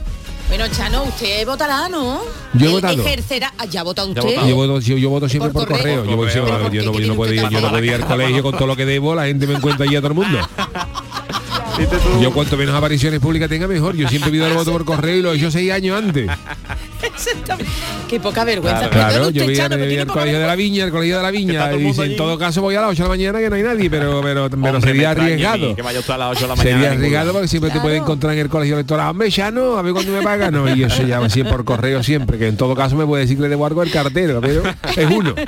Bueno, 0.48 0.64
Chano, 0.68 1.02
usted 1.04 1.44
votará, 1.44 1.88
¿no? 1.88 2.20
Yo 2.54 2.66
he 2.66 2.68
Él 2.68 2.72
votado. 2.74 3.02
Ejercerá. 3.02 3.52
Ah, 3.58 3.64
¿Ya 3.64 3.80
ha 3.80 3.82
votado 3.82 4.08
usted? 4.10 4.46
yo, 4.46 4.54
voto, 4.54 4.78
yo, 4.80 4.96
yo 4.96 5.10
voto 5.10 5.28
siempre 5.28 5.50
por, 5.50 5.66
Por 5.66 5.76
correo. 5.76 5.96
correo. 6.04 6.10
Yo, 6.12 6.16
voy 6.16 6.30
siempre- 6.30 6.52
Pero 6.52 6.64
¿por 6.64 6.72
yo 6.72 6.82
no, 6.84 6.98
yo 7.00 7.06
no 7.08 7.16
podía, 7.16 7.84
ir 7.84 7.94
al 7.94 8.06
colegio 8.06 8.42
con 8.44 8.52
todo 8.54 8.66
lo 8.68 8.76
que 8.76 8.86
debo, 8.86 9.14
la 9.16 9.26
gente 9.26 9.46
me 9.48 9.54
encuentra 9.54 9.84
allí 9.86 9.96
a 9.96 10.00
todo 10.00 10.08
el 10.12 10.14
mundo. 10.14 10.38
Yo 12.20 12.32
cuanto 12.32 12.56
menos 12.56 12.74
apariciones 12.74 13.20
públicas 13.20 13.48
tenga 13.48 13.66
mejor. 13.66 13.96
Yo 13.96 14.08
siempre 14.08 14.30
pido 14.30 14.46
el 14.46 14.54
voto 14.54 14.72
por 14.72 14.84
correo 14.84 15.16
y 15.16 15.22
lo 15.22 15.32
he 15.32 15.36
hecho 15.36 15.50
seis 15.50 15.70
años 15.72 15.98
antes. 15.98 16.30
Qué 18.08 18.20
poca 18.20 18.44
vergüenza. 18.44 18.88
Claro, 18.90 19.30
yo 19.30 19.44
voy, 19.44 19.58
al 19.58 20.06
colegio 20.06 20.38
de 20.38 20.46
la 20.46 20.54
viña, 20.56 20.84
al 20.84 20.90
colegio 20.90 21.16
de 21.16 21.22
la 21.22 21.30
viña, 21.30 21.70
el 21.70 21.86
y 21.86 21.94
si 21.94 22.02
en 22.02 22.16
todo 22.16 22.38
caso 22.38 22.62
voy 22.62 22.74
a 22.74 22.80
las 22.80 22.90
8 22.90 23.02
de 23.02 23.08
la 23.08 23.08
mañana 23.08 23.38
que 23.40 23.50
no 23.50 23.56
hay 23.56 23.62
nadie, 23.62 23.90
pero 23.90 24.20
pero, 24.22 24.48
pero 24.50 24.62
Hombre, 24.62 24.80
sería 24.80 25.14
mí 25.14 25.20
arriesgado. 25.20 25.74
Que 25.76 25.82
vaya 25.82 26.00
a 26.06 26.18
las 26.18 26.30
8 26.30 26.40
de 26.40 26.48
la 26.48 26.56
mañana. 26.56 26.76
Sería 26.78 26.92
arriesgado 26.92 27.32
porque 27.32 27.48
siempre 27.48 27.70
te 27.70 27.80
puede 27.80 27.96
encontrar 27.96 28.32
en 28.34 28.40
el 28.40 28.48
colegio 28.48 28.74
electoral. 28.76 29.10
Hombre, 29.10 29.30
ya 29.30 29.50
no, 29.50 29.76
a 29.76 29.82
ver 29.82 29.92
cuándo 29.92 30.12
me 30.12 30.22
pagan. 30.22 30.52
No, 30.52 30.74
y 30.74 30.84
eso 30.84 31.02
ya 31.02 31.18
así 31.18 31.42
por 31.44 31.64
correo 31.64 32.02
siempre, 32.02 32.38
que 32.38 32.48
en 32.48 32.56
todo 32.56 32.74
caso 32.74 32.96
me 32.96 33.06
puede 33.06 33.22
decir 33.22 33.36
que 33.36 33.42
le 33.42 33.48
debo 33.48 33.66
algo 33.66 33.82
al 33.82 33.90
cartero, 33.90 34.40
pero 34.40 34.62
es 34.96 35.10
uno. 35.10 35.34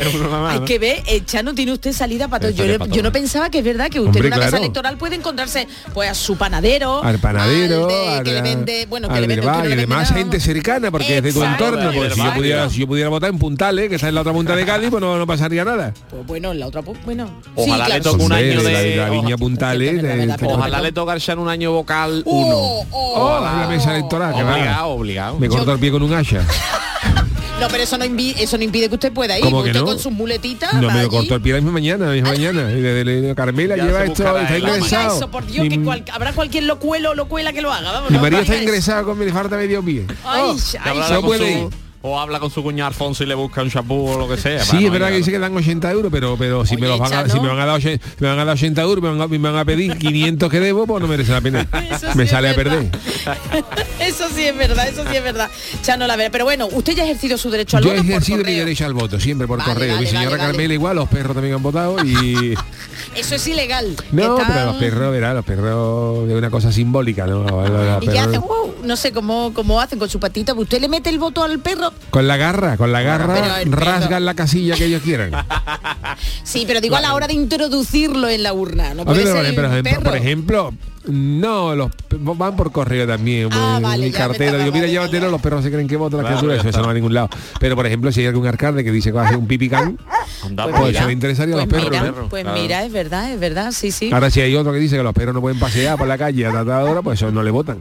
Es 0.00 0.14
uno 0.14 0.30
nada 0.30 0.40
más, 0.42 0.54
Hay 0.54 0.60
¿no? 0.60 0.64
que 0.64 0.78
ver, 0.78 1.02
eh, 1.06 1.22
Chano 1.26 1.54
tiene 1.54 1.72
usted 1.72 1.92
salida 1.92 2.26
para 2.26 2.48
todo. 2.48 2.52
Yo, 2.52 2.86
yo 2.86 3.02
no 3.02 3.12
pensaba 3.12 3.50
que 3.50 3.58
es 3.58 3.64
verdad 3.64 3.90
que 3.90 4.00
usted 4.00 4.08
Hombre, 4.16 4.20
en 4.20 4.26
una 4.28 4.36
mesa 4.36 4.48
claro. 4.48 4.64
electoral 4.64 4.96
puede 4.96 5.16
encontrarse 5.16 5.68
pues 5.92 6.08
a 6.08 6.14
su 6.14 6.38
panadero, 6.38 7.04
Al 7.04 7.18
panadero, 7.18 7.82
al 7.82 7.88
de- 7.88 8.08
al, 8.08 8.24
que 8.24 8.32
le 8.32 8.40
vende, 8.40 8.86
bueno, 8.86 9.08
que 9.10 9.20
le 9.20 9.26
vende, 9.26 9.46
además 9.46 10.10
gente 10.10 10.40
cercana, 10.40 10.69
porque 10.90 11.16
es 11.18 11.22
de 11.22 11.32
tu 11.32 11.42
Exacto, 11.42 11.64
entorno. 11.66 11.84
Porque 11.92 12.10
si 12.10 12.16
yo, 12.16 12.22
exacto. 12.22 12.38
pudiera, 12.40 12.70
si 12.70 12.78
yo 12.80 12.86
pudiera 12.86 13.08
votar 13.08 13.30
en 13.30 13.38
Puntales, 13.38 13.88
que 13.88 13.94
está 13.96 14.08
en 14.08 14.14
la 14.14 14.20
otra 14.20 14.32
punta 14.32 14.54
de 14.54 14.64
Cádiz, 14.64 14.90
pues 14.90 15.00
no, 15.00 15.16
no 15.18 15.26
pasaría 15.26 15.64
nada. 15.64 15.92
Pues 16.10 16.26
bueno, 16.26 16.52
en 16.52 16.60
la 16.60 16.66
otra, 16.66 16.82
pues, 16.82 16.98
bueno. 17.04 17.30
Ojalá 17.54 17.86
sí, 17.86 17.92
le 17.92 18.00
toque 18.00 18.24
un 18.24 18.32
año 18.32 18.62
de- 18.62 18.96
la 18.96 19.10
viña 19.10 19.36
Puntales. 19.36 20.02
De- 20.02 20.26
de-. 20.26 20.46
Ojalá 20.46 20.80
le 20.80 20.92
toque 20.92 21.12
al 21.12 21.20
Chano 21.20 21.42
un 21.42 21.48
año 21.48 21.72
vocal 21.72 22.22
Oh, 22.26 22.44
1. 22.44 22.56
oh. 22.56 22.86
Oh, 22.92 23.40
la 23.44 23.66
mesa 23.68 23.94
electoral, 23.96 24.34
que 24.34 24.42
va. 24.42 24.52
Obligado, 24.54 24.88
obligado. 24.88 25.38
Me 25.38 25.48
corto 25.48 25.72
el 25.72 25.78
pie 25.78 25.90
con 25.90 26.02
un 26.02 26.12
hacha. 26.14 26.40
No, 27.60 27.68
pero 27.68 27.82
eso 27.82 27.98
no, 27.98 28.04
invi- 28.04 28.34
eso 28.38 28.56
no 28.56 28.64
impide 28.64 28.88
que 28.88 28.94
usted 28.94 29.12
pueda 29.12 29.36
ir. 29.38 29.44
¿Cómo 29.44 29.58
porque 29.58 29.72
que 29.72 29.78
usted 29.78 29.80
no? 29.80 29.86
con 29.94 29.98
sus 30.02 30.12
muletitas. 30.12 30.72
No 30.74 30.90
me 30.90 31.02
lo 31.02 31.08
cortó 31.08 31.34
el 31.36 31.40
pie 31.42 31.52
la 31.52 31.58
misma 31.58 31.72
mañana, 31.72 32.06
la 32.06 32.12
misma 32.12 32.30
mañana. 32.30 32.70
Y 32.72 32.80
de, 32.80 33.04
de- 33.04 33.20
de- 33.20 33.34
Carmela 33.34 33.76
Ya 33.76 33.84
lleva 33.84 34.04
esto, 34.04 34.38
está 34.38 34.58
ingresado. 34.58 35.16
eso, 35.16 35.30
por 35.30 35.46
Dios, 35.46 35.66
Y- 35.66 35.68
que 35.68 35.82
cual- 35.82 36.04
habrá 36.12 36.32
cualquier 36.32 36.64
locuelo 36.64 37.10
o 37.10 37.14
locuela 37.14 37.52
que 37.52 37.60
lo 37.62 37.72
haga. 37.72 37.92
Vamos, 37.92 38.10
Mi 38.10 38.16
no 38.16 38.22
marido 38.22 38.40
está 38.42 38.56
ingresado 38.56 39.04
con 39.04 39.18
mi 39.18 39.30
falta 39.30 39.56
medio 39.56 39.82
pie. 39.84 40.06
Ay, 40.24 40.40
Oh. 40.42 40.56
ay, 40.84 41.00
No 41.12 41.22
puede 41.22 41.38
su- 41.52 41.58
ir. 41.66 41.89
O 42.02 42.18
habla 42.18 42.40
con 42.40 42.50
su 42.50 42.62
cuñado 42.62 42.88
Alfonso 42.88 43.24
y 43.24 43.26
le 43.26 43.34
busca 43.34 43.60
un 43.60 43.70
champú 43.70 44.08
o 44.08 44.18
lo 44.18 44.26
que 44.26 44.38
sea. 44.38 44.64
Sí, 44.64 44.78
es 44.78 44.82
no 44.84 44.90
verdad 44.90 45.08
que 45.10 45.16
dice 45.16 45.30
que 45.30 45.38
dan 45.38 45.54
80 45.54 45.90
euros, 45.92 46.10
pero 46.10 46.34
pero 46.38 46.64
si 46.64 46.78
me 46.78 46.88
los 46.88 46.98
van 46.98 47.12
a, 47.12 47.16
Chano. 47.16 47.34
si 47.34 47.40
me 47.40 47.48
van 47.48 47.58
a 47.60 47.66
dar 47.66 47.76
80, 47.76 48.06
me 48.20 48.28
van 48.28 48.38
a 48.38 48.44
dar 48.46 48.54
80 48.54 48.80
euros, 48.82 49.02
me 49.02 49.10
van 49.10 49.20
a, 49.20 49.26
me 49.28 49.36
van 49.38 49.56
a 49.56 49.64
pedir 49.66 49.98
500 49.98 50.50
que 50.50 50.60
debo, 50.60 50.86
pues 50.86 51.02
no 51.02 51.06
merece 51.08 51.30
la 51.32 51.42
pena. 51.42 51.68
Eso 51.90 52.06
me 52.14 52.24
sí 52.24 52.30
sale 52.30 52.48
a 52.48 52.54
perder. 52.54 52.88
Eso 54.00 54.28
sí 54.34 54.44
es 54.44 54.56
verdad, 54.56 54.88
eso 54.88 55.04
sí 55.10 55.14
es 55.16 55.22
verdad. 55.22 55.50
Chano, 55.82 56.06
la 56.06 56.16
verdad. 56.16 56.32
Pero 56.32 56.44
bueno, 56.44 56.68
usted 56.72 56.94
ya 56.96 57.02
ha 57.02 57.06
ejercido 57.06 57.36
su 57.36 57.50
derecho 57.50 57.76
al 57.76 57.84
Yo 57.84 57.90
voto 57.90 58.00
ejercido 58.02 58.38
mi 58.38 58.44
correo. 58.44 58.58
derecho 58.60 58.86
al 58.86 58.94
voto, 58.94 59.20
siempre 59.20 59.46
por 59.46 59.58
Vale, 59.58 59.72
correo. 59.74 59.94
vale, 59.94 60.00
mi 60.00 60.06
señora 60.06 60.30
vale, 60.30 60.38
vale. 60.38 60.52
Carmela 60.52 60.74
igual, 60.74 60.96
los 60.96 61.08
perros 61.08 61.34
también 61.34 61.54
han 61.54 61.62
votado 61.62 62.02
y... 62.04 62.54
Eso 63.14 63.34
es 63.34 63.46
ilegal. 63.46 63.94
No, 64.12 64.38
Están- 64.38 64.52
pero 64.54 64.66
los 64.66 64.76
perros, 64.76 65.12
verá, 65.12 65.34
los 65.34 65.44
perros 65.44 66.28
es 66.28 66.34
una 66.34 66.50
cosa 66.50 66.72
simbólica, 66.72 67.26
¿no? 67.26 67.42
Los 67.44 68.02
¿Y 68.04 68.08
qué 68.08 68.18
hacen? 68.18 68.40
Wow, 68.40 68.74
no 68.84 68.96
sé 68.96 69.12
cómo, 69.12 69.52
cómo 69.52 69.80
hacen 69.80 69.98
con 69.98 70.08
su 70.08 70.18
patita. 70.18 70.54
¿Usted 70.54 70.80
le 70.80 70.88
mete 70.88 71.10
el 71.10 71.18
voto 71.18 71.42
al 71.42 71.58
perro? 71.60 71.89
Con 72.10 72.26
la 72.26 72.36
garra, 72.36 72.76
con 72.76 72.92
la 72.92 73.02
garra 73.02 73.60
pero 73.62 73.76
rasgan 73.76 74.24
la 74.24 74.34
casilla 74.34 74.74
que 74.74 74.86
ellos 74.86 75.02
quieran. 75.02 75.32
Sí, 76.42 76.64
pero 76.66 76.80
digo 76.80 76.96
a 76.96 77.00
la 77.00 77.14
hora 77.14 77.28
de 77.28 77.34
introducirlo 77.34 78.28
en 78.28 78.42
la 78.42 78.52
urna. 78.52 78.92
No 78.94 79.04
puede 79.04 79.24
ver, 79.24 79.54
ser 79.54 79.64
un 79.64 79.82
perro. 79.82 80.02
por 80.02 80.16
ejemplo, 80.16 80.74
no, 81.12 81.74
los 81.74 81.90
van 82.10 82.56
por 82.56 82.72
correo 82.72 83.06
también. 83.06 83.48
Ah, 83.52 83.78
pues, 83.80 83.82
vale, 83.82 84.10
cartero, 84.12 84.44
estaba- 84.44 84.62
digo, 84.64 84.74
mira, 84.74 84.86
llévatelo, 84.86 85.30
los 85.30 85.40
perros 85.40 85.62
se 85.64 85.70
creen 85.70 85.86
que 85.88 85.96
votan 85.96 86.18
las 86.18 86.26
Claro, 86.32 86.38
criaturas, 86.46 86.66
eso, 86.66 86.78
no 86.80 86.84
va 86.86 86.90
a 86.90 86.94
ningún 86.94 87.14
lado. 87.14 87.28
Pero 87.58 87.76
por 87.76 87.86
ejemplo, 87.86 88.10
si 88.12 88.20
hay 88.20 88.26
algún 88.26 88.46
alcalde 88.46 88.84
que 88.84 88.92
dice 88.92 89.10
que 89.10 89.16
va 89.16 89.22
a 89.22 89.26
hacer 89.26 89.36
un 89.38 89.46
pipicán, 89.46 89.96
Pues 89.96 90.52
pues 90.54 90.86
mira, 90.86 90.98
eso 90.98 91.06
le 91.06 91.12
interesaría 91.12 91.54
a 91.54 91.58
los 91.58 91.66
pues 91.66 91.84
perros. 91.84 92.00
mira, 92.00 92.12
¿no? 92.22 92.28
Pues 92.28 92.42
Claro. 92.44 92.60
mira, 92.60 92.84
es 92.84 92.92
verdad, 92.92 93.32
es 93.32 93.40
verdad, 93.40 93.72
sí, 93.72 93.90
sí. 93.90 94.10
Ahora 94.12 94.30
si 94.30 94.40
hay 94.40 94.54
otro 94.56 94.72
que 94.72 94.78
dice 94.78 94.96
que 94.96 95.02
los 95.02 95.12
perros 95.12 95.34
no 95.34 95.40
pueden 95.40 95.58
pasear 95.58 95.96
por 95.98 96.06
la 96.08 96.18
calle 96.18 96.46
a 96.46 96.50
tratar 96.50 96.82
hora, 96.82 97.02
pues 97.02 97.20
eso 97.20 97.30
no 97.30 97.42
le 97.42 97.50
votan. 97.50 97.78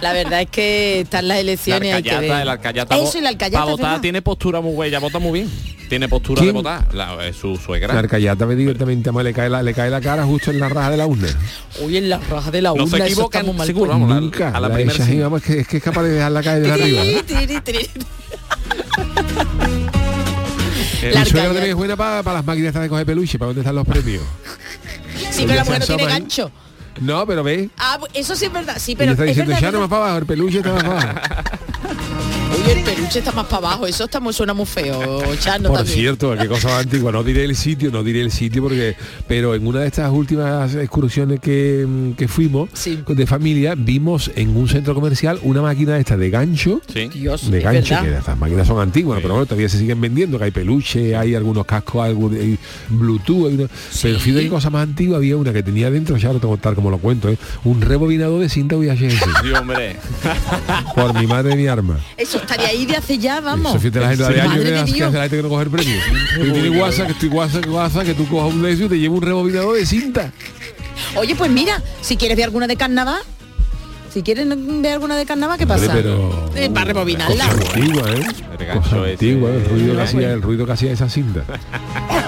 La 0.00 0.12
verdad 0.12 0.42
es 0.42 0.50
que 0.50 1.00
están 1.00 1.28
las 1.28 1.36
La 1.36 1.40
elecciones. 1.40 1.94
hay 1.94 2.02
que 2.02 2.10
alcayata, 2.10 2.34
ver. 2.34 2.42
el 2.42 2.48
alcayata. 2.48 2.96
Eso 2.98 3.18
y 3.18 3.20
la 3.20 3.28
alcayata. 3.30 3.58
Para 3.60 3.70
votar 3.70 3.86
verdad. 3.90 4.00
tiene 4.02 4.22
postura 4.22 4.60
muy 4.60 4.74
buena, 4.74 4.98
vota 4.98 5.18
muy 5.18 5.40
bien. 5.40 5.50
Tiene 5.88 6.08
postura 6.08 6.40
¿Quién? 6.40 6.52
de 6.54 6.58
votar. 6.58 6.94
La, 6.94 7.26
eh, 7.26 7.32
su 7.32 7.56
suegra. 7.56 7.92
La 7.92 7.98
arcayata 8.00 8.46
me 8.46 8.54
directamente 8.54 9.10
le 9.22 9.34
cae 9.34 9.50
la, 9.50 9.62
le 9.62 9.74
cae 9.74 9.90
la 9.90 10.00
cara 10.00 10.24
justo 10.24 10.50
en 10.50 10.60
la 10.60 10.68
raja 10.68 10.90
de 10.90 10.96
la 10.96 11.06
urna. 11.06 11.28
Uy, 11.82 11.96
en 11.96 12.08
la 12.08 12.18
raja 12.18 12.50
de 12.50 12.59
la 12.62 12.70
No 12.70 12.74
urna, 12.84 12.86
se 12.90 12.96
eso 12.96 13.04
equivocan, 13.06 13.56
mal 13.56 13.66
seguro, 13.66 13.90
vamos, 13.90 14.08
la- 14.08 14.20
Nunca. 14.20 14.48
a 14.48 14.60
la 14.60 14.68
la 14.68 14.74
primera 14.74 15.04
sí. 15.04 15.18
vamos, 15.18 15.42
que, 15.42 15.60
es 15.60 15.68
que 15.68 15.76
es 15.78 15.82
capaz 15.82 16.02
de 16.04 16.10
dejarla 16.10 16.42
caer 16.42 16.62
de 16.62 16.72
arriba. 16.72 17.02
La 21.02 21.20
Mi 21.20 21.26
suegra 21.30 21.48
también 21.48 21.70
es 21.70 21.74
buena 21.74 21.96
para 21.96 22.22
las 22.22 22.44
máquinas 22.44 22.74
de 22.74 22.88
coger 22.88 23.06
peluche, 23.06 23.38
para 23.38 23.46
dónde 23.48 23.62
están 23.62 23.74
los 23.74 23.86
premios. 23.86 24.22
Sí, 25.30 25.44
pero 25.46 25.54
la 25.54 25.64
mujer 25.64 25.80
no 25.80 25.86
se 25.86 25.96
tiene 25.96 26.12
ahí. 26.12 26.18
gancho. 26.20 26.50
No, 27.00 27.26
pero 27.26 27.42
ve. 27.42 27.70
Ah, 27.78 27.98
eso 28.12 28.36
sí 28.36 28.44
es 28.46 28.52
verdad, 28.52 28.76
sí, 28.78 28.94
Pero 28.96 29.12
está 29.12 29.24
es 29.24 29.28
diciendo, 29.28 29.50
verdad, 29.50 29.62
ya 29.62 29.68
es 29.68 29.72
no 29.74 29.80
más 29.80 29.88
para 29.88 30.02
abajo, 30.04 30.18
el 30.18 30.26
peluche 30.26 30.58
está 30.58 30.72
más 30.74 30.84
para 30.84 31.00
abajo. 31.00 31.18
Uy, 32.52 32.70
el 32.72 32.82
peluche 32.84 33.18
está 33.20 33.32
más 33.32 33.46
para 33.46 33.58
abajo, 33.68 33.86
eso 33.86 34.04
está 34.04 34.18
muy, 34.20 34.32
suena 34.32 34.52
muy 34.54 34.66
feo, 34.66 35.22
Chano 35.38 35.68
Por 35.68 35.78
también. 35.78 35.96
cierto, 35.98 36.36
qué 36.36 36.48
cosa 36.48 36.68
más 36.68 36.80
antigua, 36.84 37.12
no 37.12 37.22
diré 37.22 37.44
el 37.44 37.54
sitio, 37.54 37.90
no 37.90 38.02
diré 38.02 38.20
el 38.22 38.30
sitio 38.32 38.62
porque, 38.62 38.96
pero 39.28 39.54
en 39.54 39.66
una 39.66 39.80
de 39.80 39.86
estas 39.86 40.10
últimas 40.10 40.74
excursiones 40.74 41.38
que, 41.40 41.84
mm, 41.88 42.12
que 42.12 42.26
fuimos 42.28 42.68
Sí. 42.72 43.02
de 43.06 43.26
familia, 43.26 43.74
vimos 43.76 44.30
en 44.34 44.56
un 44.56 44.68
centro 44.68 44.94
comercial 44.94 45.38
una 45.42 45.62
máquina 45.62 45.96
esta 45.98 46.16
de 46.16 46.28
gancho. 46.30 46.80
Sí. 46.92 47.08
Dios, 47.14 47.50
De 47.50 47.58
es 47.58 47.64
gancho, 47.64 47.94
verdad. 47.94 48.08
que 48.10 48.18
estas 48.18 48.38
máquinas 48.38 48.66
son 48.66 48.80
antiguas, 48.80 49.20
pero 49.22 49.34
bueno, 49.34 49.46
todavía 49.46 49.68
se 49.68 49.78
siguen 49.78 50.00
vendiendo, 50.00 50.36
que 50.38 50.44
hay 50.44 50.50
peluche, 50.50 51.14
hay 51.16 51.34
algunos 51.36 51.64
cascos, 51.66 52.04
algo 52.04 52.28
de 52.28 52.40
hay 52.40 52.58
Bluetooth, 52.88 53.46
hay 53.48 53.54
una- 53.54 53.68
pero 54.02 54.18
fíjate 54.18 54.42
qué 54.44 54.48
cosa 54.50 54.70
más 54.70 54.82
antigua, 54.82 55.18
había 55.18 55.36
una 55.36 55.52
que 55.52 55.62
tenía 55.62 55.90
dentro, 55.90 56.16
ya 56.16 56.32
lo 56.32 56.40
tengo 56.40 56.54
que 56.54 56.60
contar 56.60 56.74
como 56.74 56.90
lo 56.90 56.98
cuento, 56.98 57.28
¿eh? 57.28 57.38
un 57.64 57.80
rebobinador 57.80 58.40
de 58.40 58.48
cinta 58.48 58.76
VHS, 58.76 59.18
Sí, 59.42 59.52
hombre. 59.52 59.96
por 60.94 61.14
mi 61.18 61.26
madre 61.26 61.52
y 61.54 61.56
mi 61.56 61.66
arma. 61.68 61.98
Eso 62.16 62.39
estaría 62.40 62.68
ahí 62.68 62.86
de 62.86 62.96
hace 62.96 63.18
ya, 63.18 63.40
vamos. 63.40 63.72
Eso 63.72 63.80
fíjate 63.80 64.00
la 64.00 64.08
gente 64.10 64.24
de 64.24 64.32
Sí. 64.34 64.40
años 64.40 64.48
Madre 64.56 64.62
que 64.64 64.84
que 64.84 64.92
Dios. 64.92 65.08
hace 65.08 65.16
la 65.16 65.22
gente 65.24 65.36
que 65.36 65.42
no 65.42 65.48
coge 65.48 65.62
el 65.64 65.70
premio. 65.70 65.96
Tú 66.36 66.52
tienes 66.52 66.80
WhatsApp, 66.80 67.06
que 67.06 67.12
estoy 67.12 67.28
WhatsApp, 67.28 67.64
que 67.64 67.70
WhatsApp, 67.70 68.04
que 68.04 68.14
tú 68.14 68.28
cojas 68.28 68.52
un 68.52 68.62
de 68.62 68.72
esos 68.72 68.86
y 68.86 68.88
te 68.88 68.98
lleva 68.98 69.14
un 69.14 69.22
rebobinador 69.22 69.76
de 69.76 69.86
cinta. 69.86 70.32
Oye, 71.16 71.34
pues 71.34 71.50
mira, 71.50 71.82
si 72.00 72.16
quieres 72.16 72.36
ver 72.36 72.44
alguna 72.46 72.66
de 72.66 72.76
carnaval, 72.76 73.22
si 74.12 74.22
quieres 74.22 74.46
ver 74.48 74.92
alguna 74.92 75.16
de 75.16 75.24
carnaval, 75.26 75.58
¿qué 75.58 75.66
pasa? 75.66 75.90
pero- 75.92 76.50
Eh, 76.56 76.68
para 76.70 76.86
rebobinarla. 76.86 77.46
Cosa 77.48 77.72
antigua, 77.74 78.10
¿eh? 78.12 78.26
Cosa 78.74 78.96
antigua, 79.04 79.50
el 79.50 79.64
ruido, 79.64 79.96
que 79.96 80.02
hacía, 80.02 80.32
el 80.32 80.42
ruido 80.42 80.66
que 80.66 80.72
hacía 80.72 80.92
esa 80.92 81.08
cinta. 81.08 81.44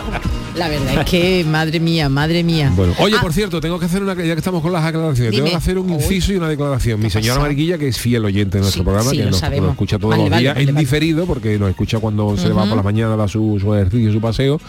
La 0.56 0.68
verdad 0.68 1.00
es 1.02 1.11
que, 1.11 1.44
madre 1.49 1.80
mía, 1.80 2.09
madre 2.09 2.42
mía. 2.44 2.73
Bueno, 2.76 2.94
oye, 2.99 3.16
Ah, 3.18 3.23
por 3.23 3.32
cierto, 3.32 3.61
tengo 3.61 3.78
que 3.78 3.87
hacer 3.87 4.02
una, 4.02 4.14
ya 4.14 4.23
que 4.35 4.38
estamos 4.38 4.61
con 4.62 4.73
las 4.73 4.85
aclaraciones, 4.85 5.30
tengo 5.32 5.44
Dime. 5.44 5.50
que 5.50 5.56
hacer 5.56 5.78
un 5.78 5.88
Uy. 5.90 5.94
inciso 5.94 6.32
y 6.32 6.37
una 6.37 6.49
declaración. 6.49 6.99
Mi 7.00 7.04
¿Qué 7.04 7.09
ha 7.09 7.11
señora 7.21 7.35
pasado? 7.35 7.47
Mariquilla, 7.47 7.78
que 7.78 7.88
es 7.88 7.99
fiel 7.99 8.25
oyente 8.25 8.59
de 8.59 8.62
nuestro 8.62 8.80
Sí, 8.80 8.85
programa, 8.85 9.11
sí, 9.11 9.16
que 9.16 9.25
lo 9.25 9.30
nos, 9.30 9.42
escucha 9.71 9.99
todos 9.99 10.11
Vale, 10.16 10.28
los 10.30 10.38
días 10.38 10.54
vale, 10.54 10.68
en 10.68 10.75
vale. 10.75 10.80
diferido, 10.85 11.26
porque 11.26 11.59
nos 11.59 11.71
escucha 11.71 11.99
cuando 12.00 12.37
se 12.37 12.49
va 12.50 12.66
por 12.66 12.76
la 12.76 12.82
mañana, 12.82 13.16
da 13.16 13.28
su, 13.28 13.59
su 13.61 13.75
ejercicio, 13.75 14.12
su 14.12 14.21
paseo, 14.21 14.61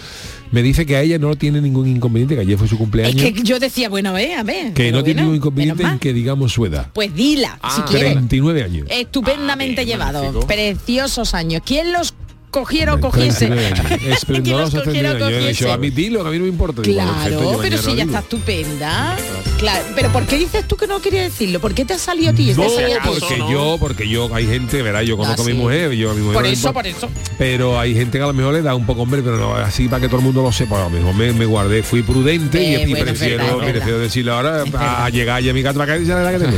me 0.52 0.62
dice 0.62 0.86
que 0.86 0.96
a 0.96 1.02
ella 1.02 1.18
no 1.20 1.36
tiene 1.36 1.60
ningún 1.62 1.88
inconveniente, 1.88 2.36
que 2.36 2.42
ayer 2.42 2.58
fue 2.58 2.68
su 2.68 2.76
es 2.76 2.80
cumpleaños, 2.80 3.16
que 3.22 3.34
yo 3.44 3.60
decía, 3.60 3.90
bueno, 3.90 4.14
ver, 4.14 4.38
a 4.38 4.44
ver. 4.44 4.74
que 4.74 4.92
no 4.92 5.04
tiene 5.04 5.22
bueno, 5.22 5.34
ningún 5.34 5.36
inconveniente 5.38 5.84
en 5.84 6.00
que 6.00 6.14
digamos 6.14 6.54
su 6.54 6.66
edad. 6.66 6.88
Pues 6.94 7.14
dila, 7.14 7.54
si 7.76 7.82
Ah, 7.82 7.86
quieres. 7.90 8.12
39 8.14 8.64
años. 8.64 8.88
Estupendamente 8.90 9.82
Ah, 9.82 9.86
bien, 9.86 9.98
llevado. 9.98 10.24
magnífico. 10.24 10.48
Preciosos 10.48 11.34
años. 11.34 11.62
¿Quién 11.66 11.92
los 11.92 12.14
cogiera 12.54 12.94
o 12.94 13.00
cogiese? 13.02 13.48
39 13.48 13.66
años. 13.68 13.86
¿Quién 14.00 14.10
los 14.10 14.18
Esplendorosos 14.18 14.84
cogiera 14.84 15.10
o 15.10 15.18
39 15.18 15.26
años. 15.26 15.30
Yo 15.42 15.46
he 15.46 15.50
dicho, 15.50 15.66
cogiese? 15.66 15.74
a 15.74 15.78
mí 15.78 15.90
dilo, 15.90 16.22
que 16.24 16.28
a 16.30 16.32
mí 16.32 16.38
no 16.38 16.44
me 16.44 16.50
importa. 16.50 16.82
Digo, 16.82 16.94
Claro, 17.02 17.42
yo 17.54 17.60
pero 17.62 17.78
si 17.78 17.88
ella 17.92 18.06
digo. 18.06 18.06
está 18.08 18.20
estupenda. 18.20 19.18
Claro, 19.60 19.86
pero 19.96 20.12
¿por 20.12 20.26
qué 20.26 20.38
dices 20.38 20.68
tú 20.68 20.76
que 20.78 20.88
no 20.88 21.02
querías 21.02 21.26
decirlo? 21.32 21.60
¿Por 21.60 21.74
qué 21.74 21.84
te 21.86 21.94
ha 21.94 21.98
salido 21.98 22.32
a 22.32 22.34
ti? 22.34 22.54
No, 22.54 22.62
¿Te 22.62 22.66
ha 22.66 22.70
salido 22.70 23.00
a 23.00 23.04
ti? 23.04 23.10
porque 23.20 23.38
¿no? 23.38 23.52
yo, 23.52 23.78
porque 23.80 24.10
yo, 24.10 24.34
hay 24.34 24.46
gente, 24.46 24.82
verá, 24.82 25.04
yo 25.04 25.18
conozco 25.18 25.42
Ah, 25.42 25.46
a 25.46 25.48
mi 25.48 25.54
sí. 25.54 25.58
mujer, 25.58 25.92
yo 25.92 26.12
a 26.12 26.14
mi 26.14 26.20
mujer 26.22 26.34
Por 26.36 26.44
no 26.46 26.50
eso, 26.50 26.74
por 26.74 26.88
eso. 26.88 27.10
pero 27.38 27.80
hay 27.80 27.94
gente 27.96 28.18
que 28.18 28.24
a 28.24 28.28
lo 28.28 28.34
mejor 28.34 28.54
le 28.54 28.62
da 28.62 28.76
un 28.76 28.86
poco 28.86 29.02
hombre, 29.04 29.22
pero 29.24 29.38
no 29.38 29.56
así 29.56 29.88
para 29.88 30.02
que 30.02 30.08
todo 30.08 30.18
el 30.20 30.24
mundo 30.26 30.42
lo 30.44 30.52
sepa. 30.52 30.82
A 30.82 30.84
lo 30.86 30.90
mejor 30.90 31.14
me, 31.16 31.32
me 31.34 31.46
guardé, 31.46 31.82
fui 31.84 32.04
prudente 32.04 32.62
y- 32.62 32.76
Eh, 32.76 32.84
y, 32.88 32.90
bueno, 32.92 33.06
prefiero, 33.06 33.38
verdad, 33.38 33.58
prefiero 33.60 33.86
verdad. 33.86 34.00
decirle 34.04 34.32
ahora 34.32 34.64
a, 34.78 35.10
llegar 35.10 35.42
ya 35.42 35.52
a 35.52 35.54
mi 35.54 35.64
casa 35.64 35.80
para 35.80 35.94
acá 35.94 36.04
y 36.04 36.06
la 36.06 36.32
que 36.32 36.40
tengo. 36.40 36.58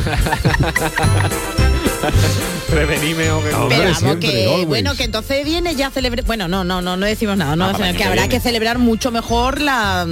Prevenime 2.69 3.29
o 3.31 3.43
que 3.43 3.51
No, 3.51 3.61
Hombre, 3.63 3.77
Pero 3.77 3.83
vamos 3.91 3.99
siempre, 3.99 4.29
que 4.31 4.65
bueno 4.65 4.95
que 4.95 5.03
entonces 5.03 5.45
viene 5.45 5.75
ya 5.75 5.91
celebre 5.91 6.21
bueno 6.23 6.47
no 6.47 6.63
no 6.63 6.81
no 6.81 6.97
no 6.97 7.05
decimos 7.05 7.37
nada 7.37 7.55
no 7.55 7.65
Ah, 7.65 7.73
decimos 7.73 7.95
que 7.95 8.03
habrá 8.03 8.27
que 8.27 8.39
celebrar 8.39 8.79
mucho 8.79 9.11
mejor 9.11 9.61
la 9.61 10.07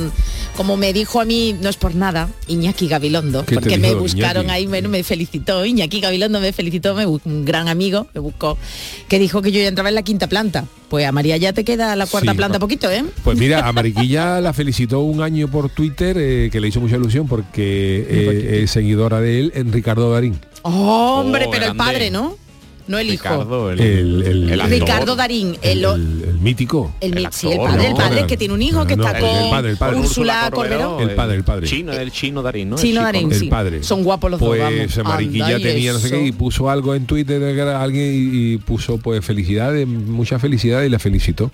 como 0.55 0.77
me 0.77 0.93
dijo 0.93 1.19
a 1.19 1.25
mí 1.25 1.55
no 1.59 1.69
es 1.69 1.77
por 1.77 1.95
nada 1.95 2.29
Iñaki 2.47 2.87
Gabilondo 2.87 3.41
¿Qué 3.45 3.55
te 3.55 3.61
porque 3.61 3.77
me 3.79 3.95
buscaron 3.95 4.43
Iñaki? 4.45 4.55
ahí 4.61 4.67
bueno, 4.67 4.89
me 4.89 5.03
felicitó 5.03 5.65
Iñaki 5.65 5.99
Gabilondo 5.99 6.39
me 6.39 6.53
felicitó 6.53 6.93
me 6.93 7.05
buscó 7.05 7.27
un 7.29 7.43
gran 7.43 7.67
amigo 7.67 8.07
me 8.13 8.21
buscó 8.21 8.57
que 9.07 9.17
dijo 9.19 9.41
que 9.41 9.51
yo 9.51 9.59
ya 9.59 9.67
entraba 9.67 9.89
en 9.89 9.95
la 9.95 10.03
quinta 10.03 10.27
planta 10.27 10.65
pues 10.89 11.07
a 11.07 11.11
María 11.11 11.37
ya 11.37 11.53
te 11.53 11.63
queda 11.63 11.95
la 11.95 12.05
cuarta 12.05 12.31
Sí. 12.33 12.37
planta 12.37 12.59
poquito 12.59 12.89
eh 12.91 13.03
Pues 13.23 13.37
mira, 13.39 13.67
a 13.67 13.71
Mariquilla 13.73 14.39
la 14.41 14.53
felicitó 14.53 14.99
un 14.99 15.23
año 15.23 15.47
por 15.49 15.69
Twitter, 15.71 16.15
eh, 16.19 16.49
que 16.51 16.59
le 16.59 16.67
hizo 16.67 16.79
mucha 16.81 16.97
ilusión 16.97 17.27
porque 17.27 18.05
eh, 18.07 18.59
es 18.63 18.69
seguidora 18.71 19.19
de 19.19 19.39
él, 19.39 19.51
en 19.55 19.73
Ricardo 19.73 20.11
Darín. 20.11 20.39
Oh, 20.63 21.19
hombre 21.19 21.45
Oh, 21.47 21.51
pero 21.51 21.65
el 21.67 21.75
padre 21.75 22.09
no 22.09 22.37
no 22.87 22.97
el 22.97 23.09
hijo 23.13 23.23
Ricardo, 23.23 23.71
el, 23.71 23.79
El- 23.79 24.49
el-. 24.51 24.61
Ricardo 24.69 25.15
Darín 25.15 25.57
El, 25.61 25.83
el, 25.83 25.85
el- 25.85 26.23
el 26.29 26.39
mítico. 26.39 26.93
el, 26.99 27.17
el 27.17 27.27
sí, 27.31 27.47
el 27.47 27.53
actor, 27.53 27.69
padre, 27.71 27.85
el 27.87 27.91
¿no? 27.91 27.97
padre 27.97 28.27
que 28.27 28.37
tiene 28.37 28.53
un 28.53 28.61
hijo 28.61 28.85
que 28.85 28.93
está 28.93 29.19
con 29.19 29.29
el 29.29 29.49
padre, 29.49 29.71
el 29.71 29.77
padre. 29.77 29.97
Úrsula 29.99 30.49
Corberó. 30.53 30.99
El 30.99 31.11
padre, 31.15 31.35
el 31.37 31.43
padre. 31.43 31.67
Chino, 31.67 31.93
el 31.93 32.11
chino 32.11 32.41
Darín, 32.41 32.69
¿no? 32.69 32.75
El 32.75 32.81
Chino 32.81 33.01
Darín, 33.01 33.31
el 33.31 33.39
sí. 33.39 33.47
padre. 33.47 33.83
Son 33.83 34.03
guapos 34.03 34.31
los 34.31 34.39
pues, 34.39 34.59
dos, 34.61 34.97
vamos. 34.97 35.13
Mariquilla 35.13 35.57
tenía 35.59 35.93
no 35.93 35.99
sé 35.99 36.09
qué 36.11 36.25
y 36.25 36.31
puso 36.31 36.69
algo 36.69 36.93
en 36.95 37.05
Twitter 37.05 37.39
de 37.39 37.61
alguien 37.73 38.13
y, 38.13 38.53
y 38.53 38.57
puso 38.57 38.97
pues 38.97 39.23
felicidades, 39.25 39.87
mucha 39.87 40.39
felicidad 40.39 40.83
y 40.83 40.89
la 40.89 40.99
felicitó. 40.99 41.51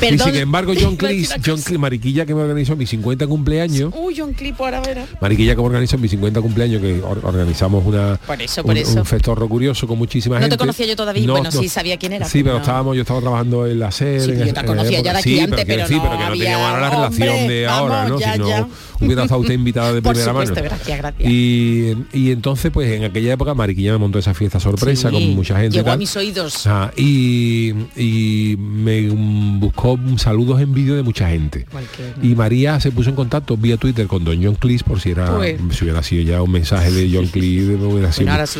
Perdón. 0.00 0.28
Y 0.28 0.32
sin 0.32 0.40
embargo 0.42 0.72
John 0.78 0.96
Cleese, 0.96 1.34
John. 1.44 1.56
Cleese, 1.60 1.78
Mariquilla 1.78 2.24
que 2.26 2.34
me 2.34 2.40
organizó 2.42 2.76
mi 2.76 2.86
50 2.86 3.26
cumpleaños. 3.26 3.92
Uy, 3.96 4.14
John 4.16 4.32
Clip 4.32 4.58
ahora 4.60 4.80
verá. 4.80 5.06
Mariquilla 5.20 5.54
que 5.54 5.60
me 5.60 5.66
organizó 5.66 5.98
mi 5.98 6.08
50 6.08 6.40
cumpleaños 6.40 6.80
que 6.80 7.00
or- 7.02 7.20
organizamos 7.24 7.84
una 7.84 8.18
Por 8.26 8.40
eso, 8.40 8.62
por 8.62 8.72
un, 8.72 8.76
eso. 8.78 8.98
un 8.98 9.04
festorro 9.06 9.48
curioso 9.48 9.86
con 9.86 9.98
muchísima 9.98 10.38
gente. 10.40 10.56
Conocía 10.66 10.86
yo 10.86 10.96
todavía, 10.96 11.30
bueno, 11.30 11.50
sí 11.52 11.68
sabía 11.68 11.96
quién 11.96 12.12
era, 12.12 12.26
Sí, 12.26 12.38
pero 12.38 12.44
pero 12.44 12.54
no. 12.56 12.60
estábamos, 12.62 12.96
yo 12.96 13.02
estaba 13.02 13.20
trabajando 13.20 13.66
en 13.66 13.78
la 13.78 13.90
serie. 13.90 14.20
Sí, 14.20 14.44
yo 14.46 14.54
te 14.54 14.60
en 14.60 14.66
conocía 14.66 15.00
ya 15.00 15.12
de 15.12 15.18
aquí 15.18 15.34
Sí, 15.34 15.40
antes, 15.40 15.64
pero 15.64 15.82
decir, 15.82 15.96
no 15.96 16.02
pero 16.04 16.16
que 16.18 16.24
no 16.24 16.30
teníamos 16.32 16.66
ahora 16.66 16.80
la 16.80 16.90
relación 16.90 17.28
hombre, 17.28 17.54
de 17.54 17.66
ahora, 17.66 17.94
vamos, 17.96 18.10
¿no? 18.10 18.18
ya, 18.20 18.32
si 18.32 18.38
no 18.38 18.48
ya. 18.48 18.68
hubiera 19.00 19.22
estado 19.22 19.40
usted 19.40 19.54
invitada 19.54 19.92
de 19.92 20.02
Por 20.02 20.12
primera 20.12 20.32
supuesto, 20.32 20.54
mano. 20.54 20.66
gracias, 20.68 20.98
gracias. 20.98 21.30
Y, 21.30 21.96
y 22.12 22.30
entonces, 22.30 22.70
pues 22.72 22.90
en 22.92 23.04
aquella 23.04 23.32
época 23.32 23.54
Mariquilla 23.54 23.92
me 23.92 23.98
montó 23.98 24.18
esa 24.18 24.34
fiesta 24.34 24.60
sorpresa 24.60 25.08
Sí, 25.10 25.14
con 25.14 25.34
mucha 25.34 25.58
gente. 25.60 25.76
Llegó 25.76 25.90
a 25.90 25.96
mis 25.96 26.14
oídos. 26.16 26.66
Ah, 26.66 26.90
y, 26.96 27.72
y 27.96 28.56
me 28.58 29.08
buscó 29.58 29.98
saludos 30.16 30.60
en 30.60 30.72
vídeo 30.72 30.94
de 30.96 31.02
mucha 31.02 31.28
gente. 31.28 31.66
Y 32.22 32.34
María 32.34 32.80
se 32.80 32.90
puso 32.92 33.10
en 33.10 33.16
contacto 33.16 33.56
vía 33.56 33.76
Twitter 33.76 34.06
con 34.06 34.24
Don 34.24 34.42
John 34.42 34.54
Cleese 34.54 34.84
por 34.84 35.00
si 35.00 35.10
era 35.10 35.34
Pues. 35.36 35.56
si 35.72 35.84
hubiera 35.84 36.02
sido 36.02 36.22
ya 36.22 36.42
un 36.42 36.50
mensaje 36.52 36.90
de 36.90 37.10
John 37.12 37.26
Cleese 37.26 37.76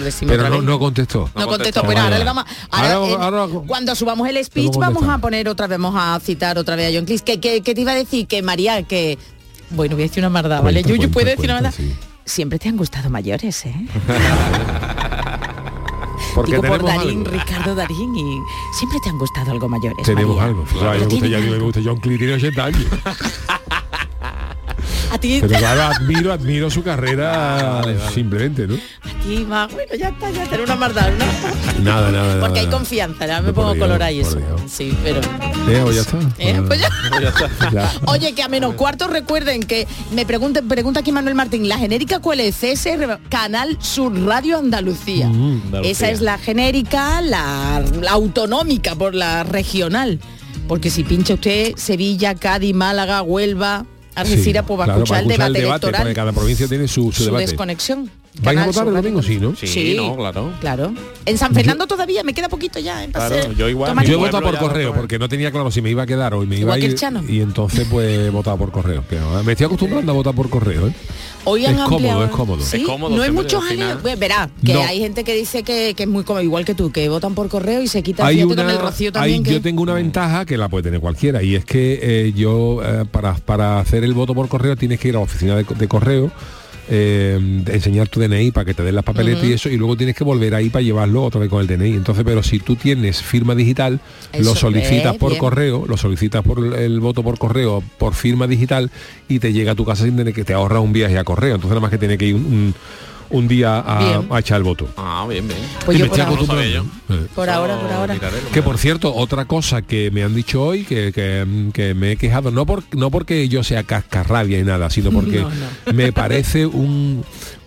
decimos 0.00 0.34
pero 0.36 0.48
no, 0.48 0.62
no 0.62 0.78
contestó. 0.78 1.30
No, 1.34 1.42
No 1.42 1.46
contestó. 1.48 1.82
Ahora 2.00 2.10
Vale, 2.10 2.18
le 2.18 2.24
vamos 2.24 2.44
a- 2.44 2.76
vale. 2.76 2.92
ahora, 2.92 3.14
Ahora- 3.24 3.44
eh, 3.44 3.46
ahora- 3.46 3.66
cuando 3.66 3.94
subamos 3.94 4.28
el 4.28 4.44
speech 4.44 4.76
vamos 4.76 5.08
a 5.08 5.18
poner 5.18 5.48
otra 5.48 5.66
vez, 5.66 5.78
vamos 5.78 5.94
a 6.00 6.18
citar 6.20 6.58
otra 6.58 6.76
vez 6.76 6.92
a 6.92 6.96
John 6.96 7.04
Cleese. 7.06 7.24
Que, 7.24 7.40
que, 7.40 7.60
que 7.62 7.74
te 7.74 7.80
iba 7.80 7.92
a 7.92 7.96
decir 7.96 8.26
que 8.26 8.42
María, 8.42 8.82
que 8.82 9.18
bueno, 9.70 9.96
voy 9.96 10.04
a 10.04 10.06
decir 10.08 10.22
una 10.22 10.30
mardada, 10.30 10.60
¿vale? 10.60 10.82
Cuenta, 10.82 10.88
Yuyu 10.90 11.00
cuenta, 11.02 11.14
puede 11.14 11.30
decir 11.30 11.44
una 11.46 11.54
mardada. 11.54 11.72
sí. 11.72 11.92
Siempre 12.24 12.58
te 12.58 12.68
han 12.68 12.76
gustado 12.76 13.08
mayores, 13.08 13.64
¿eh? 13.66 13.74
Porque 16.34 16.50
Digo 16.52 16.62
por 16.64 16.84
Darín, 16.84 17.20
algo. 17.20 17.30
Ricardo 17.30 17.74
Darín 17.74 18.14
y 18.16 18.38
siempre 18.76 18.98
te 19.02 19.08
han 19.10 19.18
gustado 19.18 19.52
algo 19.52 19.68
mayores. 19.68 20.04
Tenemos 20.04 20.36
María. 20.36 20.50
algo. 20.50 20.64
Pero 20.72 20.90
me 20.92 20.98
gusta, 21.06 21.26
ya 21.28 21.38
me 21.38 21.58
gusta 21.58 21.80
John 21.84 21.96
Cleese 21.98 22.18
tiene 22.18 22.34
80 22.34 22.64
años. 22.64 22.84
A 25.10 25.18
ti, 25.18 25.38
Pero 25.40 25.58
claro, 25.58 25.82
admiro, 25.82 26.32
admiro 26.32 26.70
su 26.70 26.82
carrera 26.82 27.82
simplemente, 28.14 28.66
¿no? 28.66 28.74
a 28.74 29.22
ti 29.22 29.44
va, 29.44 29.66
bueno, 29.68 29.94
ya 29.94 30.08
está, 30.08 30.30
ya 30.30 30.44
tener 30.44 30.62
una 30.62 30.76
maldad, 30.76 31.10
¿no? 31.18 31.84
Nada, 31.84 32.10
nada, 32.10 32.34
nada. 32.34 32.40
Porque 32.40 32.60
hay 32.60 32.66
confianza, 32.66 33.26
ya 33.26 33.40
me 33.40 33.52
pongo 33.52 33.72
Dios, 33.74 33.84
color 33.86 34.02
ahí 34.02 34.20
eso. 34.20 34.36
Dios. 34.36 34.60
Sí, 34.68 34.96
pero. 35.02 35.20
Eh, 35.68 35.80
pues 35.84 35.96
ya 35.96 36.02
está. 36.02 36.18
¿Eh? 36.38 36.62
Pues 36.66 36.80
ya. 36.80 36.90
Ya. 37.72 37.92
Oye, 38.06 38.34
que 38.34 38.42
a 38.42 38.48
menos 38.48 38.74
cuarto 38.74 39.06
recuerden 39.06 39.62
que 39.62 39.86
me 40.12 40.26
pregunta, 40.26 40.62
pregunta 40.62 41.00
aquí 41.00 41.12
Manuel 41.12 41.34
Martín, 41.34 41.68
¿la 41.68 41.78
genérica 41.78 42.20
cuál 42.20 42.40
es? 42.40 42.56
CSR, 42.56 43.20
Canal 43.28 43.76
Sur 43.80 44.18
Radio 44.24 44.58
Andalucía. 44.58 45.28
Mm, 45.28 45.62
Andalucía. 45.66 45.92
Esa 45.92 46.10
es 46.10 46.20
la 46.20 46.38
genérica, 46.38 47.20
la, 47.20 47.82
la 48.00 48.10
autonómica 48.12 48.94
por 48.94 49.14
la 49.14 49.44
regional. 49.44 50.20
Porque 50.68 50.90
si 50.90 51.04
pincha 51.04 51.34
usted 51.34 51.74
Sevilla, 51.76 52.34
Cádiz, 52.34 52.74
Málaga, 52.74 53.22
Huelva, 53.22 53.86
Algeciras, 54.16 54.62
Sí, 54.64 54.66
pues 54.66 54.80
va 54.80 54.84
a 54.84 54.86
claro, 54.86 55.02
escuchar 55.04 55.22
el 55.22 55.28
debate, 55.28 55.58
electoral. 55.60 56.14
cada 56.14 56.32
provincia 56.32 56.66
tiene 56.66 56.88
su, 56.88 57.12
su 57.12 57.12
su 57.12 57.24
debate. 57.26 57.46
desconexión. 57.46 58.10
¿Vais 58.42 58.58
a 58.58 58.66
votar 58.66 58.84
Sur 58.84 58.88
el 58.88 59.02
domingo? 59.02 59.22
Sí, 59.22 59.38
¿no? 59.38 59.54
Sí, 59.56 59.94
no, 59.96 60.16
claro. 60.16 60.52
Claro. 60.60 60.92
En 61.24 61.38
San 61.38 61.54
Fernando 61.54 61.86
todavía 61.86 62.22
me 62.22 62.34
queda 62.34 62.48
poquito 62.48 62.78
ya. 62.78 63.02
¿eh? 63.04 63.08
para 63.12 63.28
Claro, 63.28 63.52
yo 63.52 63.68
igual. 63.68 63.94
Yo 64.06 64.12
he 64.14 64.16
votado 64.16 64.42
por 64.42 64.58
correo 64.58 64.94
porque 64.94 65.18
no 65.18 65.28
tenía 65.28 65.50
claro 65.50 65.70
si 65.70 65.80
me 65.82 65.90
iba 65.90 66.02
a 66.02 66.06
quedar 66.06 66.34
o 66.34 66.40
me 66.40 66.56
iba 66.56 66.76
Igual 66.76 66.82
a 66.82 66.84
ir 66.84 67.30
y 67.30 67.40
entonces 67.40 67.86
pues 67.90 68.08
he 68.26 68.30
votado 68.30 68.56
por 68.58 68.70
correo. 68.70 69.04
Que, 69.08 69.18
ah, 69.18 69.42
me 69.44 69.52
estoy 69.52 69.66
acostumbrando 69.66 70.12
a 70.12 70.14
votar 70.14 70.34
por 70.34 70.48
correo. 70.50 70.88
¿eh? 70.88 70.92
Hoy 71.48 71.64
han 71.64 71.76
Es 71.76 71.82
cómodo, 71.82 72.24
es 72.24 72.30
cómodo. 72.30 72.62
¿Sí? 72.64 72.78
Es 72.78 72.86
cómodo, 72.86 73.16
no 73.16 73.22
hay 73.22 73.30
muchos 73.30 73.62
años. 73.64 73.98
Pues, 74.02 74.18
Verá, 74.18 74.50
que 74.64 74.74
No. 74.74 74.82
hay 74.82 74.98
gente 74.98 75.22
que 75.22 75.34
dice 75.34 75.62
que, 75.62 75.94
que 75.94 76.02
es 76.02 76.08
muy 76.08 76.24
cómodo, 76.24 76.42
igual 76.42 76.64
que 76.64 76.74
tú, 76.74 76.90
que 76.90 77.08
votan 77.08 77.34
por 77.36 77.48
correo 77.48 77.82
y 77.82 77.86
se 77.88 78.02
quitan 78.02 78.26
Hay 78.26 78.42
una, 78.42 78.56
con 78.64 78.70
el 78.70 78.78
rocío 78.80 79.08
hay- 79.08 79.12
también. 79.12 79.42
que- 79.44 79.52
yo 79.52 79.60
tengo 79.62 79.82
una 79.82 79.94
ventaja 79.94 80.44
que 80.44 80.56
la 80.58 80.68
puede 80.68 80.82
tener 80.84 80.98
cualquiera 81.00 81.42
y 81.44 81.54
es 81.54 81.64
que 81.64 82.00
eh, 82.02 82.32
yo 82.34 82.80
eh, 82.84 83.04
para, 83.10 83.34
para 83.34 83.78
hacer 83.78 84.02
el 84.02 84.12
voto 84.12 84.34
por 84.34 84.48
correo 84.48 84.74
tienes 84.76 84.98
que 84.98 85.08
ir 85.08 85.14
a 85.14 85.18
la 85.18 85.24
oficina 85.24 85.54
de, 85.56 85.62
de 85.64 85.88
correo 85.88 86.32
eh, 86.88 87.38
enseñar 87.66 88.08
tu 88.08 88.20
DNI 88.20 88.50
para 88.52 88.64
que 88.64 88.74
te 88.74 88.82
den 88.82 88.94
las 88.94 89.04
papeletas 89.04 89.44
y 89.44 89.52
eso 89.52 89.68
y 89.68 89.76
luego 89.76 89.96
tienes 89.96 90.14
que 90.14 90.22
volver 90.24 90.54
ahí 90.54 90.70
para 90.70 90.82
llevarlo 90.82 91.24
otra 91.24 91.40
vez 91.40 91.48
con 91.50 91.60
el 91.60 91.66
DNI 91.66 91.94
entonces 91.94 92.24
pero 92.24 92.42
si 92.42 92.58
tú 92.60 92.76
tienes 92.76 93.22
firma 93.22 93.54
digital 93.54 94.00
Eso, 94.32 94.50
lo 94.50 94.54
solicitas 94.56 95.16
por 95.16 95.30
bien. 95.30 95.40
correo 95.40 95.84
lo 95.86 95.96
solicitas 95.96 96.42
por 96.44 96.76
el 96.76 97.00
voto 97.00 97.22
por 97.22 97.38
correo 97.38 97.82
por 97.98 98.14
firma 98.14 98.46
digital 98.46 98.90
y 99.28 99.38
te 99.40 99.52
llega 99.52 99.72
a 99.72 99.74
tu 99.74 99.84
casa 99.84 100.04
sin 100.04 100.16
tener 100.16 100.32
que 100.34 100.44
te 100.44 100.52
ahorra 100.52 100.80
un 100.80 100.92
viaje 100.92 101.18
a 101.18 101.24
correo. 101.24 101.56
Entonces 101.56 101.70
nada 101.70 101.80
más 101.80 101.90
que 101.90 101.98
tiene 101.98 102.16
que 102.16 102.26
ir 102.26 102.34
un, 102.36 102.44
un- 102.44 102.74
un 103.30 103.48
día 103.48 103.82
a, 103.86 104.38
echar 104.38 104.58
el 104.58 104.62
voto. 104.64 104.88
Ah, 104.96 105.26
bien, 105.28 105.46
bien. 105.46 105.60
Pues 105.84 105.96
Y 105.96 106.00
yo 106.00 106.06
me 106.06 106.10
por 106.10 106.18
estoy 106.20 106.74
ahora. 106.74 106.84
Eh. 107.10 107.26
por 107.34 107.48
ahora, 107.50 107.80
por 107.80 107.92
ahora. 107.92 108.16
Que 108.52 108.62
por 108.62 108.78
cierto, 108.78 109.14
otra 109.14 109.44
cosa 109.44 109.82
que 109.82 110.10
me 110.10 110.22
han 110.22 110.34
dicho 110.34 110.62
hoy, 110.62 110.84
que, 110.84 111.12
que- 111.12 111.70
que 111.72 111.94
me 111.94 112.12
he 112.12 112.16
quejado, 112.16 112.50
no, 112.50 112.66
por, 112.66 112.82
no 112.94 113.10
porque 113.10 113.48
yo 113.48 113.62
sea 113.64 113.82
cascarrabia 113.84 114.58
y 114.58 114.64
nada, 114.64 114.90
sino 114.90 115.10
porque 115.12 115.40
No, 115.40 115.92
me 115.92 116.12
parece 116.12 116.66
un, 116.66 117.24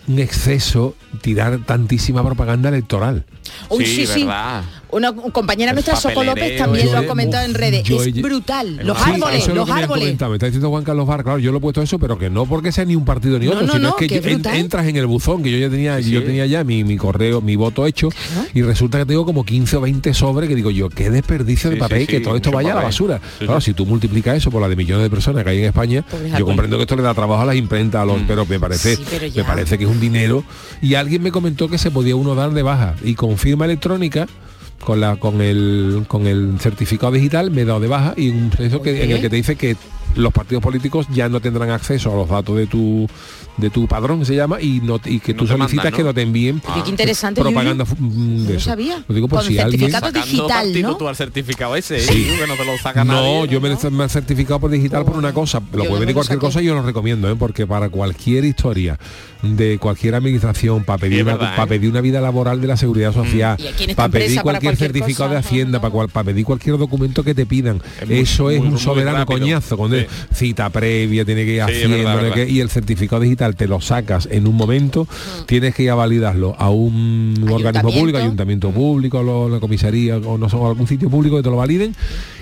un 0.08 0.20
exceso 0.20 0.96
tirar 1.22 1.60
tantísima 1.66 2.24
propaganda 2.24 2.70
electoral. 2.70 3.26
Uy, 3.70 3.86
sí, 3.86 4.06
sí. 4.06 4.22
verdad. 4.24 4.64
Una 4.92 5.14
compañera 5.14 5.72
El 5.72 5.76
nuestra, 5.76 5.96
Soco 5.96 6.24
López, 6.24 6.34
papelereo, 6.34 6.64
también 6.66 6.86
yo 6.88 6.92
lo 6.94 6.98
ha 7.00 7.06
comentado 7.06 7.46
en 7.46 7.54
redes. 7.54 7.84
yo 7.84 8.02
es 8.02 8.12
brutal. 8.22 8.80
Los 8.84 8.98
Sí, 8.98 9.04
árboles, 9.12 9.38
eso 9.38 9.44
es 9.44 9.48
lo 9.50 9.56
los 9.56 9.66
que 9.66 9.72
me 9.74 9.78
han 9.78 9.84
árboles. 9.84 10.04
comentado. 10.06 10.32
Me 10.32 10.36
está 10.38 10.46
diciendo 10.48 10.70
Juan 10.70 10.84
Carlos 10.84 11.06
Bar, 11.08 11.24
claro, 11.24 11.38
yo 11.40 11.52
lo 11.52 11.60
he 11.60 11.62
puesto 11.62 11.82
eso, 11.82 12.00
pero 12.00 12.18
que 12.18 12.30
no 12.30 12.46
porque 12.48 12.72
sea 12.72 12.86
ni 12.86 12.96
un 12.96 13.06
partido 13.06 13.38
ni 13.38 13.46
No, 13.46 13.52
otro, 13.52 13.68
no, 13.68 13.74
sino 13.74 13.90
no, 13.90 13.96
es 14.00 14.08
que, 14.08 14.32
en- 14.32 14.46
entras 14.56 14.88
en 14.88 14.96
el 14.96 15.06
buzón, 15.06 15.44
que 15.44 15.52
yo 15.52 15.58
ya 15.60 15.70
tenía, 15.70 16.02
Sí. 16.02 16.10
yo 16.10 16.24
tenía 16.24 16.46
ya 16.48 16.64
mi, 16.64 16.84
mi 16.84 16.98
correo, 16.98 17.40
mi 17.42 17.56
voto 17.56 17.86
hecho, 17.86 18.10
y 18.54 18.62
resulta 18.64 18.98
que 18.98 19.06
tengo 19.06 19.26
como 19.26 19.44
15 19.46 19.78
o 19.78 19.82
20 19.82 20.14
sobres 20.14 20.50
que 20.50 20.56
digo 20.56 20.72
yo, 20.72 20.90
qué 20.90 21.10
desperdicio 21.12 21.70
de 21.70 21.76
Sí, 21.76 21.80
papel, 21.80 22.02
sí, 22.02 22.08
que 22.08 22.20
todo 22.20 22.36
esto 22.36 22.52
vaya 22.52 22.72
a 22.72 22.76
la 22.78 22.84
basura. 22.84 23.22
Sí, 23.40 23.46
claro, 23.46 23.62
sí. 23.62 23.66
si 23.72 23.74
tú 23.76 23.86
multiplicas 23.86 24.38
eso 24.38 24.50
por 24.50 24.60
la 24.62 24.68
de 24.70 24.76
millones 24.76 25.04
de 25.04 25.10
personas 25.12 25.44
que 25.44 25.52
hay 25.52 25.60
en 25.60 25.66
España, 25.66 26.04
yo 26.38 26.46
comprendo 26.46 26.78
que 26.78 26.84
esto 26.84 26.96
le 26.96 27.04
da 27.04 27.14
trabajo 27.14 27.44
a 27.44 27.46
las 27.46 27.56
imprentas, 27.56 28.02
a 28.02 28.06
los, 28.06 28.18
pero 28.28 28.46
me 28.48 28.60
parece, 28.60 28.98
pero 29.10 29.32
me 29.36 29.44
parece 29.44 29.78
que 29.78 29.84
es 29.84 29.90
un 29.90 30.00
dinero. 30.00 30.44
Y 30.82 30.96
alguien 30.96 31.22
me 31.22 31.32
comentó 31.32 31.68
que 31.70 31.78
se 31.78 31.92
podía 31.92 32.16
uno 32.16 32.34
dar 32.34 32.52
de 32.52 32.64
baja 32.64 32.96
y 33.04 33.14
con 33.14 33.38
firma 33.38 33.66
electrónica 33.66 34.28
con 34.84 35.00
la 35.02 35.18
con 35.18 35.42
el 35.42 36.06
con 36.08 36.28
el 36.28 36.60
certificado 36.60 37.12
digital 37.12 37.52
me 37.52 37.62
he 37.62 37.66
dado 37.66 37.80
de 37.80 37.88
baja 37.88 38.14
y 38.16 38.30
un 38.30 38.52
eso 38.58 38.82
que 38.82 39.04
en 39.04 39.12
el 39.12 39.22
que 39.22 39.30
te 39.30 39.36
dice 39.36 39.56
que 39.56 39.76
los 40.16 40.34
partidos 40.34 40.64
políticos 40.64 41.06
ya 41.14 41.30
no 41.30 41.40
tendrán 41.40 41.70
acceso 41.70 42.12
a 42.12 42.16
los 42.16 42.28
datos 42.30 42.56
de 42.58 42.68
tu 42.68 43.08
de 43.58 43.70
tu 43.70 43.88
padrón 43.90 44.26
se 44.26 44.36
llama 44.36 44.62
y 44.62 44.80
no 44.82 45.02
y 45.04 45.20
que 45.20 45.34
No 45.34 45.40
tú 45.40 45.48
solicitas 45.48 45.84
mandan, 45.86 45.94
que 45.98 46.04
¿no? 46.04 46.14
te 46.14 46.22
envíen 46.22 46.62
Oye, 46.74 46.84
qué 46.84 46.90
interesante, 46.92 47.42
propaganda 47.42 47.84
mm, 47.84 48.38
de 48.46 48.54
No 48.54 48.58
eso. 48.58 48.70
sabía. 48.70 49.04
Lo 49.06 49.14
digo 49.16 49.28
por 49.28 49.40
Con 49.40 49.48
si 49.50 49.60
alguien 49.60 49.92
certificado 49.92 50.08
Sacando 50.08 50.26
digital, 50.26 50.48
partido 50.68 50.92
¿no? 50.92 50.98
tú 50.98 51.08
al 51.10 51.16
certificado 51.18 51.76
ese, 51.76 52.00
Sí. 52.00 52.28
¿eh? 52.30 52.38
que 52.40 52.48
no 52.48 52.56
te 52.56 52.64
lo 52.66 52.78
saca 52.78 53.04
no, 53.04 53.14
nadie. 53.14 53.48
yo 53.50 53.60
me, 53.60 53.70
me 53.92 54.06
he 54.06 54.10
certificado 54.10 54.60
por 54.62 54.72
digital 54.72 55.04
por 55.04 55.18
una 55.18 55.34
cosa. 55.34 55.60
Lo 55.74 55.84
puede 55.86 56.00
venir 56.00 56.16
cualquier 56.16 56.40
cosa 56.40 56.62
y 56.62 56.66
yo 56.66 56.74
lo 56.74 56.84
recomiendo, 56.84 57.30
¿eh? 57.30 57.36
porque 57.38 57.68
para 57.68 57.90
cualquier 57.90 58.46
historia 58.46 58.98
de 59.42 59.78
cualquier 59.78 60.16
administración, 60.16 60.84
para 60.86 60.98
pedir, 61.00 61.16
Sí, 61.16 61.20
es 61.20 61.24
una, 61.24 61.34
verdad, 61.36 61.56
para 61.58 61.64
¿eh? 61.64 61.68
pedir 61.80 61.90
una 61.90 62.02
vida 62.02 62.22
laboral 62.22 62.62
de 62.62 62.68
la 62.68 62.78
seguridad 62.78 63.14
social, 63.14 63.54
aquí 63.56 63.84
en 63.84 63.90
esta 63.92 63.96
para 64.04 64.10
pedir 64.12 64.42
cualquier 64.42 64.44
cualquier 64.74 64.78
certificado 64.78 65.30
de 65.32 65.38
Hacienda, 65.38 65.78
no, 65.80 65.82
para, 65.82 65.92
cual- 65.92 66.10
para 66.10 66.24
pedir 66.26 66.46
cualquier 66.46 66.78
documento 66.78 67.24
que 67.24 67.36
te 67.36 67.46
pidan, 67.46 67.82
Es 68.02 68.08
muy- 68.08 68.20
eso 68.20 68.50
es 68.52 68.60
muy- 68.60 68.70
un 68.70 68.78
soberano 68.80 69.26
coñazo. 69.26 69.76
Sí. 70.02 70.36
cita 70.36 70.70
previa, 70.70 71.26
tiene 71.26 71.46
que 71.46 71.52
ir 71.56 71.64
Sí, 71.66 71.72
haciendo, 71.72 71.98
verdad, 71.98 72.22
verdad. 72.22 72.48
y 72.48 72.60
el 72.62 72.70
certificado 72.70 73.22
digital 73.22 73.56
te 73.56 73.68
lo 73.68 73.82
sacas 73.82 74.28
en 74.32 74.48
un 74.48 74.56
momento, 74.56 75.08
tienes 75.46 75.76
que 75.76 75.84
ir 75.84 75.90
a 75.92 75.96
validarlo 75.96 76.56
a 76.58 76.70
un 76.70 77.46
organismo 77.50 77.92
público, 77.92 78.18
ayuntamiento 78.18 78.72
público, 78.72 79.22
lo- 79.24 79.50
la 79.50 79.60
comisaría 79.60 80.18
o 80.18 80.38
no 80.38 80.50
sé, 80.50 80.56
o 80.56 80.68
algún 80.68 80.88
sitio 80.88 81.10
público 81.10 81.38
que 81.38 81.44
te 81.44 81.50
lo 81.50 81.56
validen 81.58 81.96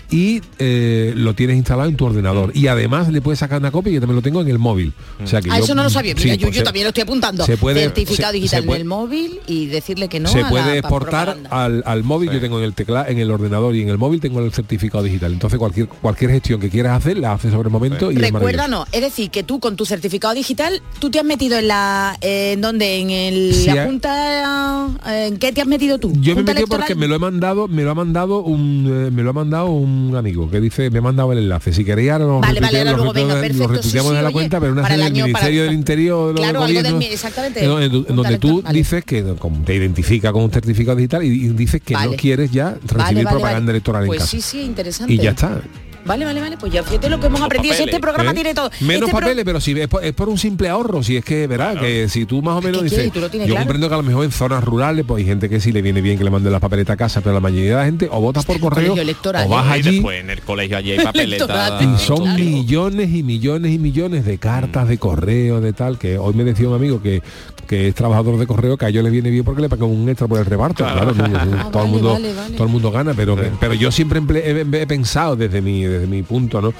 y 0.09 0.41
eh, 0.59 1.13
lo 1.15 1.33
tienes 1.35 1.57
instalado 1.57 1.89
en 1.89 1.95
tu 1.95 2.05
ordenador. 2.05 2.51
Y 2.55 2.67
además 2.67 3.09
le 3.11 3.21
puedes 3.21 3.39
sacar 3.39 3.59
una 3.59 3.71
copia, 3.71 3.91
yo 3.91 3.99
también 3.99 4.15
lo 4.15 4.21
tengo 4.21 4.41
en 4.41 4.47
el 4.47 4.59
móvil. 4.59 4.93
O 5.23 5.27
sea 5.27 5.41
que 5.41 5.49
Ah, 5.51 5.57
yo- 5.59 5.65
eso 5.65 5.75
no 5.75 5.83
lo 5.83 5.89
sabía. 5.89 6.13
sí, 6.15 6.23
Mira, 6.23 6.35
yo, 6.35 6.47
pues 6.47 6.55
yo 6.55 6.61
se- 6.61 6.65
también 6.65 6.85
lo 6.85 6.89
estoy 6.89 7.03
apuntando. 7.03 7.45
se 7.45 7.57
puede- 7.57 7.81
Certificado 7.81 8.31
se- 8.31 8.37
digital 8.37 8.61
se 8.61 8.65
puede- 8.65 8.77
en 8.79 8.81
el 8.83 8.87
móvil 8.87 9.39
y 9.47 9.65
decirle 9.67 10.07
que 10.07 10.19
no 10.19 10.29
se 10.29 10.39
a 10.39 10.43
la 10.43 10.49
puede 10.49 10.77
exportar 10.79 11.37
al, 11.49 11.83
al 11.85 12.03
móvil, 12.03 12.31
yo 12.31 12.39
tengo 12.39 12.57
en 12.59 12.65
el 12.65 12.73
teclado, 12.73 13.07
en 13.09 13.17
el 13.19 13.29
ordenador 13.31 13.75
y 13.75 13.81
en 13.81 13.89
el 13.89 13.97
móvil 13.97 14.19
tengo 14.21 14.39
el 14.39 14.51
certificado 14.53 15.03
digital. 15.03 15.33
Entonces 15.33 15.59
cualquier 15.59 15.87
cualquier 15.87 16.31
gestión 16.31 16.59
que 16.59 16.69
quieras 16.69 16.97
hacer 16.97 17.17
la 17.17 17.33
haces 17.33 17.51
sobre 17.51 17.67
el 17.67 17.73
momento 17.73 18.11
y 18.11 18.15
es 18.15 18.21
Recuerda, 18.21 18.67
maravilloso. 18.67 18.67
no, 18.69 18.85
es 18.91 19.01
decir, 19.01 19.29
que 19.29 19.43
tú 19.43 19.59
con 19.59 19.75
tu 19.75 19.85
certificado 19.85 20.33
digital, 20.33 20.81
tú 20.99 21.09
te 21.09 21.19
has 21.19 21.25
metido 21.25 21.57
en 21.57 21.67
la, 21.67 22.17
eh, 22.21 22.53
¿en 22.53 22.61
dónde? 22.61 22.97
En 22.99 23.09
el, 23.09 23.53
Sí, 23.53 23.65
la 23.67 23.83
a- 23.83 23.85
Junta, 23.85 24.87
eh, 25.07 25.27
¿en 25.27 25.37
qué 25.37 25.51
te 25.51 25.61
has 25.61 25.67
metido 25.67 25.97
tú? 25.99 26.11
Yo 26.13 26.33
me 26.33 26.41
¿Junta 26.41 26.53
metí 26.53 26.65
porque 26.65 26.95
me 26.95 27.07
lo 27.07 27.15
he 27.15 27.19
mandado, 27.19 27.67
me 27.67 27.83
lo 27.83 27.91
ha 27.91 27.95
mandado 27.95 28.39
un 28.41 28.85
eh, 29.07 29.11
me 29.11 29.23
lo 29.23 29.31
ha 29.31 29.33
mandado 29.33 29.67
un 29.69 29.96
amigo 30.15 30.49
que 30.49 30.59
dice, 30.61 30.89
me 30.89 30.99
ha 30.99 31.01
mandado 31.01 31.31
el 31.33 31.39
enlace. 31.39 31.73
Si 31.73 31.83
queréis 31.85 32.11
ahora 32.11 32.25
lo 32.25 32.39
Vale, 32.39 32.59
vale, 32.59 32.83
luego 32.85 33.13
venga, 33.13 33.39
perfecto. 33.39 33.83
sí, 33.83 33.97
de 33.97 34.03
la 34.03 34.21
oye, 34.23 34.31
cuenta, 34.31 34.59
pero 34.59 34.71
una 34.73 34.83
el 34.83 34.89
del 34.89 35.01
año, 35.01 35.25
Ministerio 35.25 35.63
del 35.63 35.73
Interior, 35.81 36.35
Claro, 36.35 36.61
del 36.65 36.75
gobierno, 36.75 36.99
exactamente. 37.01 37.63
en 37.63 37.69
donde, 37.69 37.85
en 37.85 37.91
Junta 37.91 38.13
donde 38.13 38.37
tú 38.39 38.61
vale. 38.61 38.77
dices 38.77 39.03
que 39.03 39.23
te 39.65 39.75
identifica 39.75 40.31
con 40.31 40.43
un 40.43 40.51
certificado 40.51 40.95
digital 40.97 41.23
y, 41.23 41.27
y 41.27 41.47
dices 41.49 41.81
que 41.81 41.93
Vale. 41.93 42.11
no 42.11 42.17
quieres 42.17 42.51
ya 42.51 42.77
recibir 42.85 43.25
propaganda 43.27 43.71
electoral 43.71 44.03
en 44.03 44.07
pues 44.07 44.19
casa. 44.19 44.31
sí, 44.31 44.41
sí, 44.41 44.61
interesante. 44.61 45.13
Y 45.13 45.17
ya 45.17 45.31
está. 45.31 45.61
Vale, 46.07 46.25
vale, 46.25 46.41
vale. 46.41 46.57
Pues 46.57 46.71
ya 46.73 46.83
fíjate 46.83 47.09
lo 47.09 47.19
que 47.19 47.27
hemos 47.27 47.41
aprendido. 47.41 47.75
Si 47.75 47.83
este 47.83 47.99
programa 47.99 48.31
¿Eh? 48.31 48.33
tiene 48.33 48.53
todo. 48.53 48.69
Menos 48.81 48.93
Este 49.01 49.11
pro- 49.11 49.19
papeles, 49.19 49.45
pero 49.45 49.59
si 49.59 49.79
es 49.79 49.87
por, 49.87 50.03
es 50.03 50.13
por 50.13 50.29
un 50.29 50.37
simple 50.37 50.69
ahorro, 50.69 51.03
si 51.03 51.17
es 51.17 51.25
que 51.25 51.47
verás 51.47 51.77
que 51.77 52.07
si 52.09 52.25
tú 52.25 52.41
más 52.41 52.57
o 52.57 52.61
menos 52.61 52.79
¿Qué 52.83 52.89
dices, 52.89 53.11
yo 53.13 53.29
claro. 53.29 53.55
comprendo 53.57 53.87
que 53.89 53.93
a 53.93 53.97
lo 53.97 54.03
mejor 54.03 54.25
en 54.25 54.31
zonas 54.31 54.63
rurales 54.63 55.05
pues 55.07 55.21
hay 55.21 55.27
gente 55.27 55.49
que 55.49 55.59
sí 55.59 55.71
le 55.71 55.81
viene 55.81 56.01
bien 56.01 56.17
que 56.17 56.23
le 56.23 56.29
manden 56.29 56.51
las 56.51 56.61
papeletas 56.61 56.93
a 56.93 56.97
casa, 56.97 57.21
pero 57.21 57.33
la 57.33 57.39
mayoría 57.41 57.71
de 57.71 57.75
la 57.75 57.85
gente 57.85 58.07
o 58.11 58.21
votas 58.21 58.45
por 58.45 58.59
correo 58.59 58.95
electoral, 58.95 59.45
o 59.45 59.49
vas 59.49 59.65
¿eh? 59.65 59.69
Y 59.69 59.73
allí 59.73 59.91
después 59.97 60.19
en 60.21 60.29
el 60.29 60.41
colegio 60.41 60.77
allí 60.77 60.91
hay 60.93 60.99
papeleta. 61.03 61.43
Electoral. 61.45 61.83
y 61.95 61.97
son 61.99 62.17
Claro. 62.23 62.39
millones 62.39 63.09
y 63.13 63.23
millones 63.23 63.71
y 63.73 63.77
millones 63.79 64.25
de 64.25 64.37
cartas 64.37 64.87
de 64.87 64.97
correo 64.97 65.61
de 65.61 65.73
tal 65.73 65.97
que 65.97 66.17
hoy 66.17 66.33
me 66.33 66.43
decía 66.43 66.67
un 66.69 66.75
amigo 66.75 67.01
que 67.01 67.21
que 67.67 67.89
es 67.89 67.95
trabajador 67.95 68.37
de 68.39 68.47
correo 68.47 68.77
que 68.77 68.85
a 68.85 68.89
ellos 68.89 69.03
le 69.03 69.09
viene 69.09 69.29
bien 69.29 69.43
porque 69.43 69.61
le 69.61 69.67
pagan 69.67 69.89
un 69.89 70.07
extra 70.07 70.25
por 70.25 70.39
el 70.39 70.45
reparto 70.45 70.85
claro, 70.85 71.13
Ah, 71.17 71.69
todo 71.69 71.83
vale, 71.83 71.85
el 71.85 71.91
mundo 71.91 72.13
vale, 72.13 72.33
vale. 72.33 72.53
todo 72.55 72.63
el 72.65 72.69
mundo 72.71 72.91
gana 72.91 73.13
pero 73.13 73.35
pero 73.59 73.73
yo 73.73 73.91
siempre 73.91 74.21
he 74.45 74.87
pensado 74.87 75.35
desde 75.35 75.61
mi 75.61 75.83
desde 75.99 76.07
mi 76.07 76.23
punto 76.23 76.61
no 76.61 76.73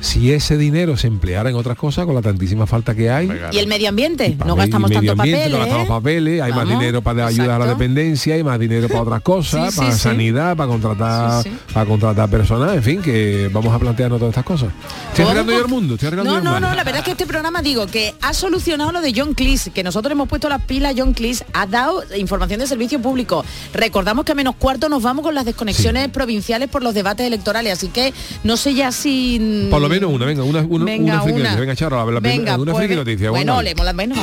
si 0.00 0.32
ese 0.32 0.56
dinero 0.56 0.96
se 0.96 1.06
empleara 1.06 1.50
en 1.50 1.56
otras 1.56 1.76
cosas 1.76 2.06
con 2.06 2.14
la 2.14 2.22
tantísima 2.22 2.66
falta 2.66 2.94
que 2.94 3.10
hay. 3.10 3.28
Y 3.52 3.58
el 3.58 3.66
medio 3.66 3.88
ambiente. 3.88 4.36
No 4.46 4.54
gastamos 4.56 4.90
medio 4.90 5.00
tanto 5.10 5.22
ambiente, 5.22 5.40
papel. 5.44 5.52
no 5.52 5.58
gastamos 5.58 5.86
¿eh? 5.86 5.88
papeles, 5.90 6.42
hay 6.42 6.52
más 6.52 6.68
dinero 6.68 7.02
para 7.02 7.26
ayudar 7.26 7.50
a 7.50 7.58
la 7.60 7.66
dependencia, 7.66 8.34
hay 8.34 8.42
más 8.44 8.58
dinero 8.58 8.88
para 8.88 9.02
otras 9.02 9.20
cosas, 9.22 9.72
Sí, 9.74 9.80
para 9.80 9.92
sí. 9.92 9.98
sanidad, 9.98 10.56
para 10.56 10.68
contratar, 10.68 11.42
Sí, 11.42 11.50
sí. 11.50 11.56
para 11.72 11.86
contratar 11.86 12.30
personal, 12.30 12.74
en 12.76 12.82
fin, 12.82 13.02
que 13.02 13.48
vamos 13.52 13.74
a 13.74 13.78
plantearnos 13.78 14.18
todas 14.18 14.32
estas 14.32 14.44
cosas. 14.44 14.70
Estoy 15.10 15.24
arreglando 15.24 15.52
yo 15.52 15.60
el 15.60 15.68
mundo, 15.68 15.94
estoy 15.94 16.06
arreglando 16.08 16.30
No, 16.30 16.36
yo 16.36 16.38
el 16.38 16.44
no, 16.44 16.50
mundo. 16.52 16.68
no, 16.70 16.74
la 16.74 16.84
verdad 16.84 17.00
es 17.00 17.04
que 17.04 17.10
este 17.12 17.26
programa 17.26 17.62
digo 17.62 17.86
que 17.86 18.14
ha 18.20 18.32
solucionado 18.34 18.92
lo 18.92 19.00
de 19.00 19.12
John 19.14 19.34
Cleese, 19.34 19.70
que 19.70 19.82
nosotros 19.82 20.12
hemos 20.12 20.28
puesto 20.28 20.48
las 20.48 20.62
pilas, 20.62 20.94
John 20.96 21.12
Cleese 21.14 21.44
ha 21.52 21.66
dado 21.66 22.02
información 22.16 22.60
de 22.60 22.66
servicio 22.66 23.00
público. 23.00 23.44
Recordamos 23.72 24.24
que 24.24 24.32
a 24.32 24.34
menos 24.34 24.54
cuarto 24.56 24.88
nos 24.88 25.02
vamos 25.02 25.22
con 25.24 25.34
las 25.34 25.44
desconexiones 25.44 26.08
provinciales 26.08 26.68
por 26.68 26.82
los 26.82 26.94
debates 26.94 27.26
electorales, 27.26 27.72
así 27.72 27.88
que 27.88 28.12
no 28.44 28.56
sé 28.56 28.74
ya 28.74 28.92
si... 28.92 29.66
Lo 29.88 29.94
menos 29.94 30.12
una, 30.12 30.26
venga, 30.26 30.42
una, 30.42 30.60
una, 30.60 30.84
Venga, 30.84 31.12
una 31.14 31.22
friki 31.22 31.34
una. 31.40 31.42
noticia. 31.44 31.60
Venga, 31.60 31.76
Charo, 31.76 31.96
la, 32.06 32.12
la, 32.12 32.20
Venga, 32.20 32.56
una 32.58 32.72
pues, 32.72 32.84
friki 32.84 32.94
noticia. 32.98 33.30
Bueno, 33.30 33.54
bueno, 33.54 33.62
leemos 33.62 33.84
las 33.86 33.94
menos. 33.94 34.18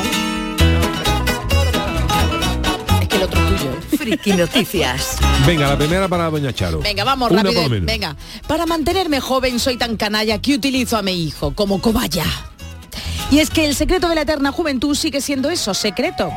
Es 3.01 3.07
que 3.07 3.15
el 3.15 3.23
otro 3.23 3.39
es 3.41 3.47
tuyo. 3.47 3.71
Friki 3.97 4.33
Noticias. 4.33 5.17
Venga, 5.47 5.67
la 5.69 5.77
primera 5.77 6.07
para 6.07 6.29
Doña 6.29 6.53
Charo. 6.53 6.79
Venga, 6.79 7.03
vamos 7.03 7.31
Una 7.31 7.41
rápido. 7.43 7.61
por 7.61 7.71
lo 7.71 7.75
menos. 7.75 7.87
Venga, 7.87 8.15
para 8.47 8.65
mantenerme 8.65 9.19
joven 9.19 9.59
soy 9.59 9.77
tan 9.77 9.97
canalla 9.97 10.39
que 10.39 10.53
utilizo 10.55 10.97
a 10.97 11.01
mi 11.01 11.13
hijo 11.23 11.53
como 11.55 11.81
cobaya. 11.81 12.25
Y 13.31 13.39
es 13.39 13.49
que 13.49 13.65
el 13.65 13.73
secreto 13.75 14.07
de 14.07 14.15
la 14.15 14.21
eterna 14.21 14.51
juventud 14.51 14.95
sigue 14.95 15.19
siendo 15.21 15.49
eso, 15.49 15.73
secreto. 15.73 16.31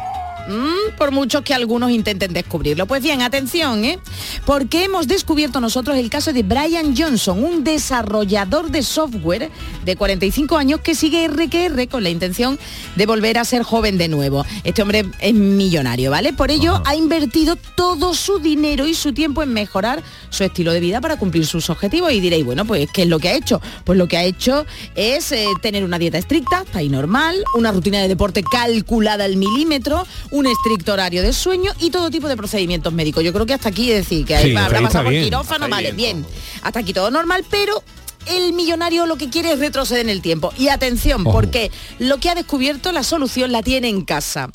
Mm, 0.49 0.97
por 0.97 1.13
mucho 1.13 1.43
que 1.43 1.53
algunos 1.53 1.91
intenten 1.91 2.33
descubrirlo. 2.33 2.87
Pues 2.87 3.03
bien, 3.03 3.21
atención, 3.21 3.85
¿eh? 3.85 3.99
Porque 4.47 4.85
hemos 4.85 5.07
descubierto 5.07 5.61
nosotros 5.61 5.99
el 5.99 6.09
caso 6.09 6.33
de 6.33 6.43
Brian 6.43 6.97
Johnson, 6.97 7.45
un 7.45 7.65
desarrollador 7.65 8.71
de 8.71 8.83
software 8.83 9.51
de 9.85 9.97
45 9.97 10.57
años 10.57 10.81
que 10.81 10.95
sigue 10.95 11.25
R 11.25 11.49
que 11.49 11.67
R 11.67 11.87
con 11.89 12.03
la 12.03 12.09
intención 12.09 12.59
de 12.97 13.05
volver 13.05 13.37
a 13.37 13.45
ser 13.45 13.63
joven 13.63 13.99
de 13.99 14.09
nuevo. 14.09 14.47
Este 14.65 14.81
hombre 14.81 15.05
es 15.21 15.35
millonario, 15.35 16.11
¿vale? 16.11 16.33
Por 16.33 16.51
ello 16.51 16.77
Ajá. 16.77 16.85
ha 16.87 16.97
invertido 16.97 17.57
todo 17.77 18.15
su 18.15 18.39
dinero 18.39 18.87
y 18.87 18.95
su 18.95 19.13
tiempo 19.13 19.43
en 19.43 19.53
mejorar 19.53 20.03
su 20.31 20.45
estilo 20.45 20.73
de 20.73 20.81
vida 20.81 21.03
para 21.03 21.19
cumplir 21.19 21.47
sus 21.47 21.69
objetivos. 21.69 22.11
Y 22.13 22.21
diréis, 22.21 22.47
bueno, 22.47 22.65
pues 22.65 22.89
¿qué 22.91 23.03
es 23.03 23.09
lo 23.09 23.19
que 23.19 23.29
ha 23.29 23.35
hecho? 23.35 23.61
Pues 23.85 23.99
lo 23.99 24.09
que 24.09 24.17
ha 24.17 24.25
hecho 24.25 24.65
es 24.95 25.31
eh, 25.33 25.47
tener 25.61 25.85
una 25.85 25.99
dieta 25.99 26.17
estricta, 26.17 26.63
está 26.65 26.79
ahí 26.79 26.89
normal, 26.89 27.45
una 27.55 27.71
rutina 27.71 28.01
de 28.01 28.09
deporte 28.09 28.43
calculada 28.43 29.25
al 29.25 29.37
milímetro, 29.37 30.07
un 30.39 30.47
estricto 30.47 30.93
horario 30.93 31.23
de 31.23 31.33
sueño 31.33 31.73
y 31.81 31.91
todo 31.91 32.11
tipo 32.11 32.29
de 32.29 32.37
procedimientos 32.37 32.93
médicos. 32.93 33.25
Yo 33.25 33.33
creo 33.33 33.47
que 33.47 33.55
hasta 33.55 33.69
aquí 33.69 33.91
es 33.91 33.99
decir, 33.99 34.25
que 34.25 34.39
Sí, 34.39 34.57
habrá 34.57 34.81
pasado 34.81 35.05
por 35.05 35.13
quirófano, 35.13 35.69
vale, 35.69 35.93
bien 35.93 35.99
bien. 35.99 36.27
Hasta 36.63 36.81
aquí 36.81 36.93
todo 36.93 37.11
normal, 37.11 37.45
pero 37.51 37.83
el 38.27 38.53
millonario 38.53 39.07
lo 39.07 39.17
que 39.17 39.31
quiere 39.31 39.53
es 39.53 39.59
retroceder 39.59 40.03
en 40.03 40.11
el 40.11 40.21
tiempo. 40.21 40.53
Y 40.59 40.69
atención, 40.69 41.25
porque 41.25 41.71
lo 41.99 42.19
que 42.19 42.29
ha 42.29 42.35
descubierto, 42.35 42.93
la 42.93 43.03
solución 43.03 43.53
la 43.53 43.63
tiene 43.63 43.89
en 43.89 44.05
casa. 44.05 44.51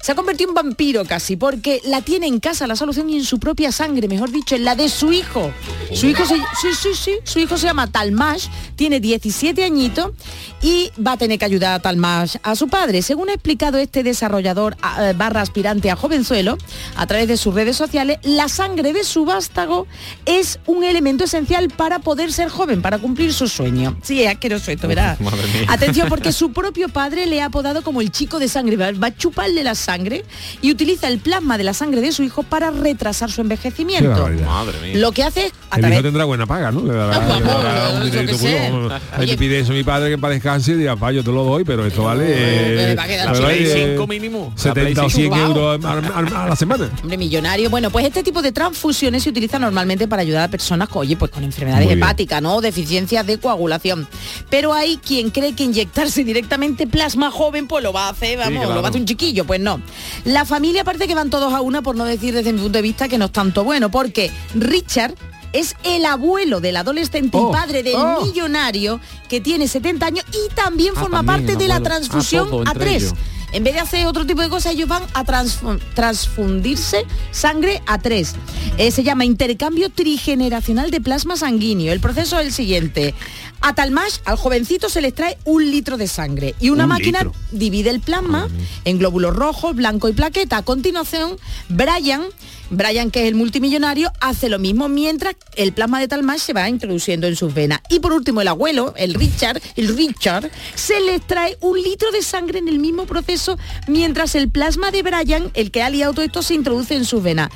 Se 0.00 0.12
ha 0.12 0.14
convertido 0.14 0.50
en 0.50 0.54
vampiro 0.54 1.04
casi, 1.04 1.36
porque 1.36 1.80
la 1.84 2.00
tiene 2.00 2.26
en 2.26 2.40
casa 2.40 2.66
la 2.66 2.76
solución 2.76 3.10
y 3.10 3.16
en 3.16 3.24
su 3.24 3.38
propia 3.38 3.70
sangre, 3.70 4.08
mejor 4.08 4.30
dicho, 4.30 4.56
en 4.56 4.64
la 4.64 4.74
de 4.74 4.88
su 4.88 5.12
hijo. 5.12 5.52
Su 5.92 6.06
hijo 6.06 6.24
se, 6.24 6.36
sí, 6.36 6.68
sí, 6.80 6.88
sí, 6.94 7.12
su 7.24 7.38
hijo 7.38 7.58
se 7.58 7.66
llama 7.66 7.90
Talmash, 7.90 8.46
tiene 8.76 9.00
17 9.00 9.62
añitos 9.64 10.12
y 10.62 10.90
va 11.04 11.12
a 11.12 11.16
tener 11.16 11.38
que 11.38 11.44
ayudar 11.44 11.74
a 11.74 11.78
Talmash 11.80 12.36
a 12.42 12.54
su 12.56 12.68
padre. 12.68 13.02
Según 13.02 13.28
ha 13.30 13.34
explicado 13.34 13.78
este 13.78 14.02
desarrollador 14.02 14.76
a- 14.82 15.10
eh, 15.10 15.12
barra 15.12 15.40
aspirante 15.40 15.90
a 15.90 15.96
jovenzuelo, 15.96 16.58
a 16.96 17.06
través 17.06 17.28
de 17.28 17.36
sus 17.36 17.54
redes 17.54 17.76
sociales, 17.76 18.18
la 18.22 18.48
sangre 18.48 18.92
de 18.92 19.04
su 19.04 19.24
vástago 19.24 19.86
es 20.26 20.58
un 20.66 20.84
elemento 20.84 21.24
esencial 21.24 21.68
para 21.68 21.98
poder 22.00 22.32
ser 22.32 22.48
joven, 22.48 22.82
para 22.82 22.98
cumplir 22.98 23.32
su 23.32 23.46
sueño. 23.48 23.96
Sí, 24.02 24.22
es 24.22 24.28
asqueroso 24.30 24.70
esto, 24.70 24.88
¿verdad? 24.88 25.18
madre 25.20 25.42
mía. 25.52 25.66
Atención, 25.68 26.08
porque 26.08 26.32
su 26.32 26.52
propio 26.52 26.88
padre 26.88 27.26
le 27.26 27.40
ha 27.42 27.46
apodado 27.46 27.82
como 27.82 28.00
el 28.00 28.10
chico 28.10 28.38
de 28.38 28.48
sangre. 28.48 28.76
Va 28.76 29.06
a 29.08 29.14
chuparle 29.16 29.62
la 29.62 29.74
sangre 29.74 30.24
y 30.62 30.70
utiliza 30.70 31.08
el 31.08 31.18
plasma 31.18 31.56
de 31.58 31.64
la 31.64 31.74
sangre 31.74 32.00
de 32.00 32.12
su 32.12 32.22
hijo 32.22 32.42
para 32.42 32.70
retrasar 32.70 33.30
su 33.30 33.40
envejecimiento. 33.40 34.10
barbaridad. 34.10 34.46
Madre 34.46 34.80
mía. 34.80 34.98
Lo 34.98 35.12
que 35.12 35.22
hace 35.22 35.46
es 35.46 35.52
a 35.70 35.76
El 35.78 35.92
hijo 35.92 36.02
tendrá 36.02 36.24
buena 36.24 36.46
paga, 36.46 36.70
¿no? 36.72 36.84
Le 36.84 36.94
dará, 36.94 37.18
dará 37.18 37.90
un 38.70 38.92
Oye. 39.18 39.36
pide 39.36 39.60
eso 39.60 39.72
mi 39.72 39.84
padre 39.84 40.10
que 40.10 40.18
para 40.18 40.34
y 40.56 40.72
diga, 40.74 40.96
pa, 40.96 41.12
yo 41.12 41.22
te 41.22 41.30
lo 41.30 41.44
doy, 41.44 41.64
pero 41.64 41.84
esto 41.86 42.04
vale... 42.04 42.24
eh, 42.28 42.94
La 42.94 43.32
Play 43.32 43.64
eh, 43.64 43.90
5 43.92 44.06
mínimo. 44.06 44.52
La 44.64 44.72
Play 44.74 44.94
70 44.94 45.04
o 45.04 45.10
100 45.10 45.32
5. 45.32 45.36
euros 45.36 45.84
a, 45.84 45.88
a- 45.92 46.44
a 46.44 46.48
la 46.48 46.56
semana. 46.56 46.90
Hombre, 47.02 47.16
millonario. 47.18 47.70
Bueno, 47.70 47.90
pues 47.90 48.04
este 48.06 48.22
tipo 48.22 48.42
de 48.42 48.52
transfusiones 48.52 49.22
se 49.22 49.30
utiliza 49.30 49.58
normalmente 49.58 50.08
para 50.08 50.22
ayudar 50.22 50.44
a 50.44 50.48
personas 50.48 50.88
con, 50.88 51.00
oye, 51.02 51.16
pues 51.16 51.30
con 51.30 51.44
enfermedades 51.44 51.90
hepáticas, 51.90 52.40
¿no? 52.42 52.60
Deficiencias 52.60 53.26
de 53.26 53.38
coagulación. 53.38 54.08
Pero 54.50 54.72
hay 54.72 54.96
quien 54.98 55.30
cree 55.30 55.54
que 55.54 55.64
inyectarse 55.64 56.24
directamente 56.24 56.86
plasma 56.86 57.30
joven, 57.30 57.66
pues 57.68 57.82
lo 57.84 57.92
va 57.92 58.06
a 58.06 58.10
hacer, 58.10 58.38
vamos, 58.38 58.58
claro. 58.60 58.74
lo 58.74 58.82
va 58.82 58.88
a 58.88 58.90
hacer 58.90 59.00
un 59.00 59.06
chiquillo. 59.06 59.44
Pues 59.44 59.60
no. 59.60 59.80
La 60.24 60.44
familia 60.44 60.84
parece 60.84 61.06
que 61.06 61.14
van 61.14 61.30
todos 61.30 61.52
a 61.52 61.60
una, 61.60 61.82
por 61.82 61.96
no 61.96 62.04
decir 62.04 62.34
desde 62.34 62.52
mi 62.52 62.60
punto 62.60 62.78
de 62.78 62.82
vista 62.82 63.08
que 63.08 63.18
no 63.18 63.26
es 63.26 63.32
tanto 63.32 63.64
bueno, 63.64 63.90
porque 63.90 64.30
Richard 64.54 65.14
es 65.52 65.76
el 65.84 66.04
abuelo 66.06 66.60
del 66.60 66.76
adolescente 66.76 67.36
Oh, 67.38 67.50
y 67.50 67.52
padre 67.52 67.82
del 67.82 67.94
oh. 67.96 68.24
millonario 68.24 69.00
que 69.28 69.40
tiene 69.40 69.68
70 69.68 70.06
años 70.06 70.24
y 70.32 70.54
también 70.54 70.94
Ah, 70.96 71.00
forma 71.00 71.18
también, 71.18 71.46
parte 71.46 71.56
de 71.62 71.68
la. 71.68 71.76
Ah, 71.76 71.82
transfusión 71.82 72.50
todo, 72.50 72.60
a 72.60 72.72
entre 72.72 72.84
tres. 72.84 73.02
ellos. 73.04 73.14
En 73.50 73.64
vez 73.64 73.72
de 73.74 73.80
hacer 73.80 74.06
otro 74.06 74.26
tipo 74.26 74.42
de 74.42 74.50
cosas, 74.50 74.74
ellos 74.74 74.88
van 74.88 75.04
a 75.14 75.24
transfu- 75.24 75.80
transfundirse 75.94 77.06
sangre 77.30 77.80
a 77.86 77.98
tres. 77.98 78.34
Eh, 78.76 78.90
se 78.90 79.02
llama 79.02 79.24
intercambio 79.24 79.88
trigeneracional 79.90 80.90
de 80.90 81.00
plasma 81.00 81.36
sanguíneo. 81.36 81.92
El 81.92 82.00
proceso 82.00 82.38
es 82.38 82.46
el 82.48 82.52
siguiente. 82.52 83.14
A 83.60 83.74
Talmash, 83.74 84.18
al 84.24 84.36
jovencito 84.36 84.88
se 84.88 85.00
les 85.00 85.14
trae 85.14 85.36
un 85.44 85.68
litro 85.70 85.96
de 85.96 86.06
sangre 86.06 86.54
y 86.60 86.70
una 86.70 86.84
Un 86.84 86.90
máquina 86.90 87.18
litro. 87.20 87.34
divide 87.50 87.90
el 87.90 88.00
plasma 88.00 88.48
en 88.84 88.98
glóbulos 88.98 89.34
rojos, 89.34 89.74
blanco 89.74 90.08
y 90.08 90.12
plaqueta. 90.12 90.58
A 90.58 90.62
continuación, 90.62 91.36
Brian, 91.68 92.22
Brian 92.70 93.10
que 93.10 93.22
es 93.22 93.28
el 93.28 93.34
multimillonario, 93.34 94.12
hace 94.20 94.48
lo 94.48 94.58
mismo 94.58 94.88
mientras 94.88 95.34
el 95.56 95.72
plasma 95.72 95.98
de 96.00 96.08
Talmash 96.08 96.40
se 96.40 96.52
va 96.52 96.68
introduciendo 96.68 97.26
en 97.26 97.34
sus 97.34 97.52
venas. 97.52 97.80
Y 97.90 98.00
por 98.00 98.12
último, 98.12 98.40
el 98.40 98.48
abuelo, 98.48 98.94
el 98.96 99.14
Richard, 99.14 99.60
el 99.76 99.96
Richard, 99.96 100.50
se 100.74 101.00
les 101.00 101.26
trae 101.26 101.56
un 101.60 101.80
litro 101.82 102.10
de 102.12 102.22
sangre 102.22 102.60
en 102.60 102.68
el 102.68 102.78
mismo 102.78 103.06
proceso 103.06 103.58
mientras 103.86 104.34
el 104.34 104.50
plasma 104.50 104.90
de 104.90 105.02
Brian, 105.02 105.50
el 105.54 105.70
que 105.70 105.82
ha 105.82 105.90
liado 105.90 106.12
todo 106.12 106.24
esto, 106.24 106.42
se 106.42 106.54
introduce 106.54 106.94
en 106.94 107.04
sus 107.04 107.22
venas. 107.22 107.50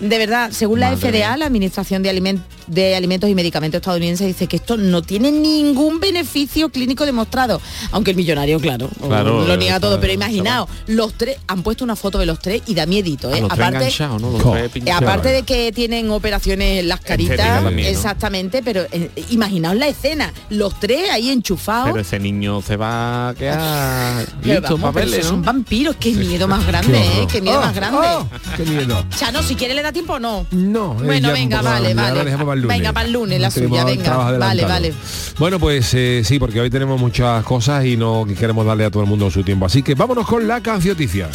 De 0.00 0.18
verdad, 0.18 0.50
según 0.52 0.80
la 0.80 0.90
Madre 0.90 1.00
FDA, 1.00 1.10
mía. 1.30 1.36
la 1.36 1.46
Administración 1.46 2.02
de, 2.02 2.10
Aliment- 2.10 2.42
de 2.66 2.96
Alimentos 2.96 3.30
y 3.30 3.34
Medicamentos 3.34 3.78
estadounidense 3.80 4.26
dice 4.26 4.46
que 4.46 4.56
esto 4.56 4.76
no 4.76 5.02
tiene 5.02 5.30
ningún 5.30 6.00
beneficio 6.00 6.68
clínico 6.68 7.06
demostrado. 7.06 7.60
Aunque 7.92 8.10
el 8.10 8.16
millonario, 8.16 8.58
claro, 8.60 8.88
Claro, 9.06 9.44
lo 9.46 9.56
niega 9.56 9.76
eh, 9.76 9.80
todo. 9.80 10.00
Pero 10.00 10.12
imaginaos, 10.12 10.68
los 10.86 11.14
tres 11.14 11.38
han 11.46 11.62
puesto 11.62 11.84
una 11.84 11.96
foto 11.96 12.18
de 12.18 12.26
los 12.26 12.38
tres 12.38 12.62
y 12.66 12.74
da 12.74 12.86
miedito, 12.86 13.32
¿eh? 13.34 13.42
Aparte, 13.48 15.30
eh, 15.30 15.32
de 15.32 15.42
que 15.44 15.72
tienen 15.72 16.10
operaciones 16.10 16.80
en 16.80 16.88
las 16.88 17.00
caritas, 17.00 17.36
también, 17.36 17.92
¿no? 17.92 17.98
exactamente, 17.98 18.62
pero 18.62 18.82
eh, 18.92 19.10
imaginaos 19.30 19.76
la 19.76 19.88
escena, 19.88 20.32
los 20.50 20.78
tres 20.80 21.10
ahí 21.10 21.30
enchufados. 21.30 21.90
Pero 21.90 22.00
ese 22.00 22.18
niño 22.18 22.62
se 22.62 22.76
va 22.76 23.28
a 23.30 23.34
quedar 23.34 24.24
Pero 24.42 24.60
listo 24.60 24.76
vamos, 24.76 24.92
pero 24.94 25.06
papeles, 25.06 25.26
son 25.26 25.42
vampiros, 25.42 25.96
qué 25.96 26.12
miedo 26.12 26.48
más 26.48 26.66
grande, 26.66 26.92
Qué 26.92 27.22
¿eh? 27.22 27.26
Qué 27.30 27.40
miedo 27.40 27.58
Oh, 27.58 27.62
más 27.62 27.74
grande. 27.74 27.98
oh, 28.02 28.26
qué 28.56 28.64
miedo. 28.64 29.04
Chano, 29.16 29.42
si 29.42 29.54
quiere 29.54 29.74
le 29.74 29.82
da 29.84 29.92
tiempo 29.92 30.14
o 30.14 30.18
no. 30.18 30.46
No, 30.50 30.94
Bueno, 30.94 31.30
venga, 31.32 31.62
vale, 31.62 31.94
vale. 31.94 32.08
ahora 32.08 32.24
dejamos 32.24 32.46
para 32.46 32.54
el 32.54 32.62
lunes. 32.62 32.78
Venga, 32.78 32.92
para 32.92 33.06
el 33.06 33.12
lunes 33.12 33.40
la 33.40 33.50
Tenemos 33.50 33.78
suya, 33.78 33.84
venga. 33.84 34.38
Vale, 34.38 34.64
vale. 34.64 34.94
Bueno, 35.38 35.58
pues 35.60 35.92
eh, 35.94 36.22
sí, 36.24 36.38
porque 36.38 36.60
hoy 36.60 36.70
tenemos 36.70 36.98
muchas 36.98 37.44
cosas 37.44 37.84
y 37.84 37.96
no 37.96 38.26
queremos 38.38 38.64
darle 38.66 38.86
a 38.86 38.90
todo 38.90 39.02
el 39.02 39.08
mundo 39.08 39.30
su 39.30 39.42
tiempo. 39.42 39.66
Así 39.66 39.82
que 39.82 39.94
vámonos 39.94 40.26
con 40.26 40.48
la 40.48 40.60
cancioticia. 40.60 41.28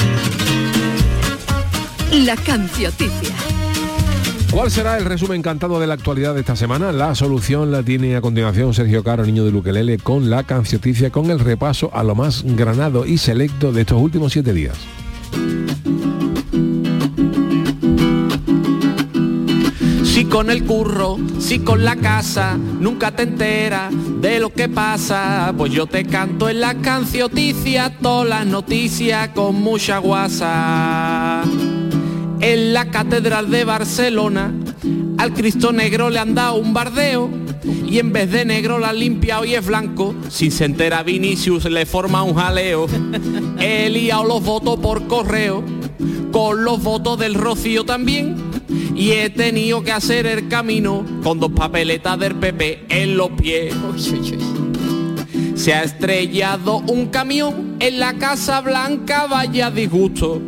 La 2.12 2.36
cancioticia. 2.36 3.36
¿Cuál 4.52 4.72
será 4.72 4.98
el 4.98 5.06
resumen 5.06 5.44
cantado 5.44 5.80
de 5.80 5.86
la 5.86 5.94
actualidad 5.94 6.34
de 6.34 6.40
esta 6.40 6.56
semana? 6.56 6.92
La 6.92 7.14
solución 7.14 7.72
la 7.72 7.84
tiene 7.84 8.16
a 8.16 8.22
continuación 8.22 8.74
Sergio 8.74 9.04
Caro, 9.04 9.24
niño 9.24 9.46
de 9.46 9.52
Luquelele, 9.52 10.00
con 10.00 10.32
la 10.32 10.42
cancioticia, 10.44 11.12
con 11.12 11.30
el 11.30 11.40
repaso 11.40 11.92
a 11.94 12.04
lo 12.04 12.16
más 12.16 12.42
granado 12.44 13.06
y 13.06 13.20
selecto 13.20 13.72
de 13.72 13.82
estos 13.82 14.02
últimos 14.02 14.34
siete 14.34 14.52
días. 14.54 14.76
Si 20.20 20.26
con 20.26 20.50
el 20.50 20.66
curro, 20.66 21.18
si 21.40 21.60
con 21.60 21.86
la 21.86 21.96
casa, 21.96 22.58
nunca 22.58 23.16
te 23.16 23.24
enteras 23.24 23.90
de 24.20 24.42
lo 24.42 24.52
que 24.52 24.68
pasa. 24.68 25.54
Pues 25.58 25.72
yo 25.72 25.88
te 25.88 26.04
canto 26.04 26.50
en 26.50 26.60
la 26.60 26.76
cancioticia 26.76 27.96
todas 28.02 28.28
las 28.28 28.46
noticias 28.46 29.30
con 29.30 29.56
mucha 29.56 30.00
guasa. 30.00 31.42
En 32.42 32.74
la 32.74 32.92
catedral 32.92 33.50
de 33.50 33.64
Barcelona, 33.64 34.54
al 35.18 35.34
Cristo 35.34 35.72
negro 35.72 36.10
le 36.10 36.20
han 36.20 36.36
dado 36.36 36.56
un 36.56 36.74
bardeo. 36.74 37.30
Y 37.64 38.00
en 38.00 38.12
vez 38.12 38.30
de 38.30 38.44
negro 38.44 38.78
la 38.78 38.90
han 38.90 39.00
limpiado 39.00 39.46
y 39.46 39.56
es 39.56 39.66
blanco. 39.66 40.14
Si 40.28 40.52
se 40.52 40.66
entera 40.66 41.02
Vinicius 41.02 41.64
le 41.64 41.86
forma 41.86 42.24
un 42.24 42.36
jaleo. 42.36 42.88
He 43.58 43.90
liado 43.90 44.26
los 44.26 44.44
votos 44.44 44.80
por 44.82 45.08
correo. 45.08 45.64
Con 46.34 46.66
los 46.66 46.84
votos 46.84 47.18
del 47.18 47.36
Rocío 47.36 47.86
también. 47.86 48.49
Y 48.96 49.12
he 49.12 49.30
tenido 49.30 49.84
que 49.84 49.92
hacer 49.92 50.26
el 50.26 50.48
camino 50.48 51.06
con 51.24 51.40
dos 51.40 51.52
papeletas 51.52 52.20
del 52.20 52.36
PP 52.36 52.86
en 52.90 53.18
los 53.18 53.30
pies. 53.32 53.74
Se 55.56 55.74
ha 55.74 55.84
estrellado 55.84 56.78
un 56.88 57.08
camión 57.08 57.76
en 57.80 58.00
la 58.00 58.14
Casa 58.14 58.62
Blanca, 58.62 59.28
vaya 59.28 59.70
disgusto. 59.70 60.42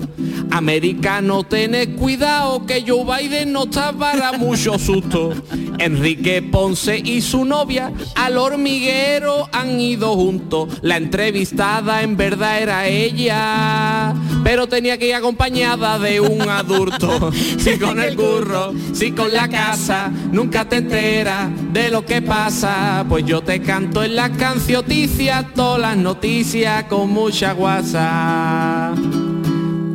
Americano, 0.52 1.44
tened 1.44 1.96
cuidado 1.96 2.66
que 2.66 2.84
Joe 2.86 3.06
Biden 3.06 3.54
no 3.54 3.64
está 3.64 3.94
para 3.94 4.34
mucho 4.34 4.78
susto. 4.78 5.34
Enrique 5.82 6.44
Ponce 6.44 6.98
y 6.98 7.22
su 7.22 7.44
novia 7.44 7.92
al 8.16 8.38
hormiguero 8.38 9.50
han 9.52 9.80
ido 9.82 10.14
juntos. 10.14 10.70
La 10.82 10.98
entrevistada 10.98 12.04
en 12.04 12.16
verdad 12.18 12.62
era 12.62 12.88
ella, 12.88 14.14
pero 14.44 14.68
tenía 14.68 15.00
que 15.00 15.08
ir 15.08 15.16
acompañada 15.16 15.98
de 15.98 16.22
un 16.22 16.42
adulto. 16.50 17.32
Si 17.34 17.80
con 17.80 18.00
el 18.00 18.16
curro, 18.16 18.74
si 18.94 19.12
con 19.12 19.34
la 19.34 19.48
casa, 19.50 20.12
nunca 20.32 20.70
te 20.70 20.78
enteras 20.78 21.50
de 21.74 21.90
lo 21.90 22.06
que 22.06 22.22
pasa. 22.22 23.04
Pues 23.10 23.26
yo 23.26 23.42
te 23.42 23.62
canto 23.62 24.04
en 24.04 24.16
las 24.16 24.30
cancioticias 24.32 25.54
todas 25.56 25.82
las 25.82 25.98
noticias 25.98 26.84
con 26.84 27.10
mucha 27.10 27.54
guasa. 27.54 28.94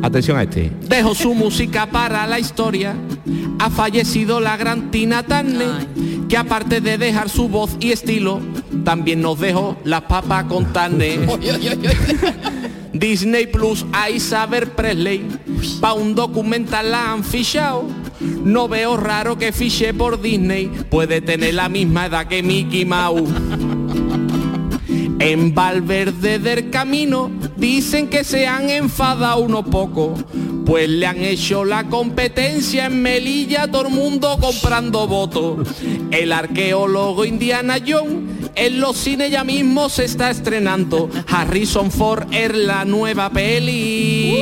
Atención 0.01 0.37
a 0.37 0.43
este. 0.43 0.71
Dejo 0.87 1.15
su 1.15 1.33
música 1.33 1.87
para 1.87 2.27
la 2.27 2.39
historia. 2.39 2.95
Ha 3.59 3.69
fallecido 3.69 4.39
la 4.39 4.55
gran 4.57 4.91
Tina 4.91 5.23
Turner, 5.23 5.87
que 6.29 6.37
aparte 6.37 6.81
de 6.81 6.97
dejar 6.97 7.29
su 7.29 7.49
voz 7.49 7.75
y 7.79 7.91
estilo, 7.91 8.39
también 8.83 9.21
nos 9.21 9.39
dejó 9.39 9.77
las 9.83 10.03
papas 10.03 10.45
con 10.45 10.71
Turner. 10.71 11.19
Disney 12.93 13.47
Plus 13.47 13.85
a 13.91 14.09
Isabel 14.09 14.67
Presley, 14.69 15.27
pa' 15.79 15.93
un 15.93 16.15
documental 16.15 16.91
la 16.91 17.11
han 17.11 17.23
fichado. 17.23 17.85
No 18.19 18.67
veo 18.67 18.97
raro 18.97 19.37
que 19.37 19.51
fiche 19.51 19.93
por 19.93 20.21
Disney, 20.21 20.71
puede 20.89 21.21
tener 21.21 21.53
la 21.53 21.69
misma 21.69 22.07
edad 22.07 22.27
que 22.27 22.41
Mickey 22.41 22.85
Mouse. 22.85 23.29
En 25.19 25.53
Valverde 25.53 26.39
del 26.39 26.69
Camino 26.69 27.31
dicen 27.57 28.07
que 28.07 28.23
se 28.23 28.47
han 28.47 28.69
enfadado 28.69 29.39
unos 29.39 29.65
pocos, 29.65 30.23
pues 30.65 30.89
le 30.89 31.05
han 31.05 31.17
hecho 31.17 31.65
la 31.65 31.85
competencia 31.85 32.85
en 32.85 33.01
Melilla, 33.01 33.69
todo 33.71 33.87
el 33.87 33.93
mundo 33.93 34.37
comprando 34.39 35.07
votos. 35.07 35.67
El 36.11 36.31
arqueólogo 36.31 37.25
Indiana 37.25 37.77
Jones 37.85 38.37
en 38.57 38.79
los 38.79 38.97
cines 38.97 39.29
ya 39.29 39.43
mismo 39.43 39.87
se 39.87 40.05
está 40.05 40.31
estrenando. 40.31 41.09
Harrison 41.27 41.91
Ford 41.91 42.27
es 42.31 42.55
la 42.55 42.85
nueva 42.85 43.29
peli. 43.29 44.35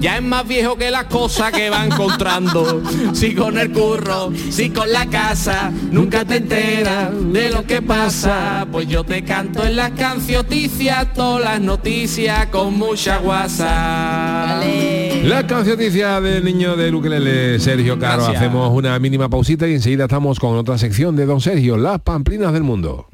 Ya 0.00 0.16
es 0.16 0.22
más 0.22 0.48
viejo 0.48 0.76
que 0.76 0.90
las 0.90 1.04
cosas 1.04 1.52
que 1.52 1.68
va 1.68 1.84
encontrando. 1.84 2.82
Si 3.12 3.34
con 3.34 3.58
el 3.58 3.70
curro, 3.70 4.32
si 4.50 4.70
con 4.70 4.90
la 4.90 5.06
casa, 5.06 5.70
nunca 5.90 6.24
te 6.24 6.36
enteras 6.36 7.10
de 7.32 7.50
lo 7.50 7.64
que 7.66 7.82
pasa. 7.82 8.66
Pues 8.72 8.88
yo 8.88 9.04
te 9.04 9.24
canto 9.24 9.62
en 9.62 9.76
las 9.76 9.90
cancioticias, 9.90 11.12
todas 11.12 11.44
las 11.44 11.60
noticias 11.60 12.46
con 12.50 12.78
mucha 12.78 13.18
guasa. 13.18 14.46
Vale. 14.46 15.24
La 15.24 15.46
cancioticia 15.46 16.20
del 16.20 16.44
niño 16.44 16.76
de 16.76 16.90
Luquelele, 16.90 17.58
Sergio 17.58 17.98
Caro. 17.98 18.24
Gracias. 18.24 18.42
Hacemos 18.42 18.70
una 18.72 18.98
mínima 18.98 19.28
pausita 19.28 19.68
y 19.68 19.74
enseguida 19.74 20.04
estamos 20.04 20.38
con 20.38 20.56
otra 20.56 20.78
sección 20.78 21.16
de 21.16 21.26
Don 21.26 21.40
Sergio, 21.40 21.76
las 21.76 22.00
pamplinas 22.00 22.52
del 22.52 22.62
mundo. 22.62 23.08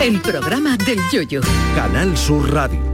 El 0.00 0.20
programa 0.20 0.76
del 0.76 0.98
yoyo. 1.12 1.40
Canal 1.74 2.16
Sur 2.16 2.52
Radio. 2.52 2.93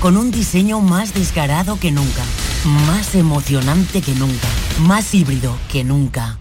con 0.00 0.16
un 0.16 0.30
diseño 0.30 0.80
más 0.80 1.14
descarado 1.14 1.78
que 1.80 1.90
nunca, 1.90 2.22
más 2.86 3.14
emocionante 3.14 4.00
que 4.00 4.14
nunca, 4.14 4.48
más 4.80 5.14
híbrido 5.14 5.56
que 5.70 5.84
nunca. 5.84 6.38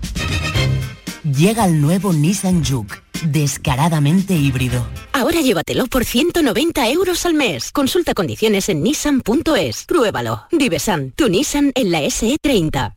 Llega 1.24 1.66
el 1.66 1.82
nuevo 1.82 2.14
Nissan 2.14 2.64
Juke, 2.64 3.02
descaradamente 3.26 4.36
híbrido. 4.36 4.86
Ahora 5.12 5.42
llévatelo 5.42 5.88
por 5.88 6.06
190 6.06 6.90
euros 6.90 7.26
al 7.26 7.34
mes. 7.34 7.72
Consulta 7.72 8.14
condiciones 8.14 8.70
en 8.70 8.84
nissan.es. 8.84 9.86
Pruébalo. 9.86 10.44
Divesan, 10.52 11.12
tu 11.16 11.28
Nissan 11.28 11.72
en 11.76 11.92
la 11.92 12.02
SE30. 12.02 12.97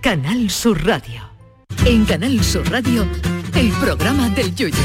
Canal 0.00 0.48
Sur 0.48 0.82
Radio. 0.86 1.20
En 1.84 2.06
Canal 2.06 2.42
Sur 2.42 2.66
Radio, 2.70 3.06
el 3.54 3.70
programa 3.72 4.30
del 4.30 4.54
Yoyo. 4.54 4.76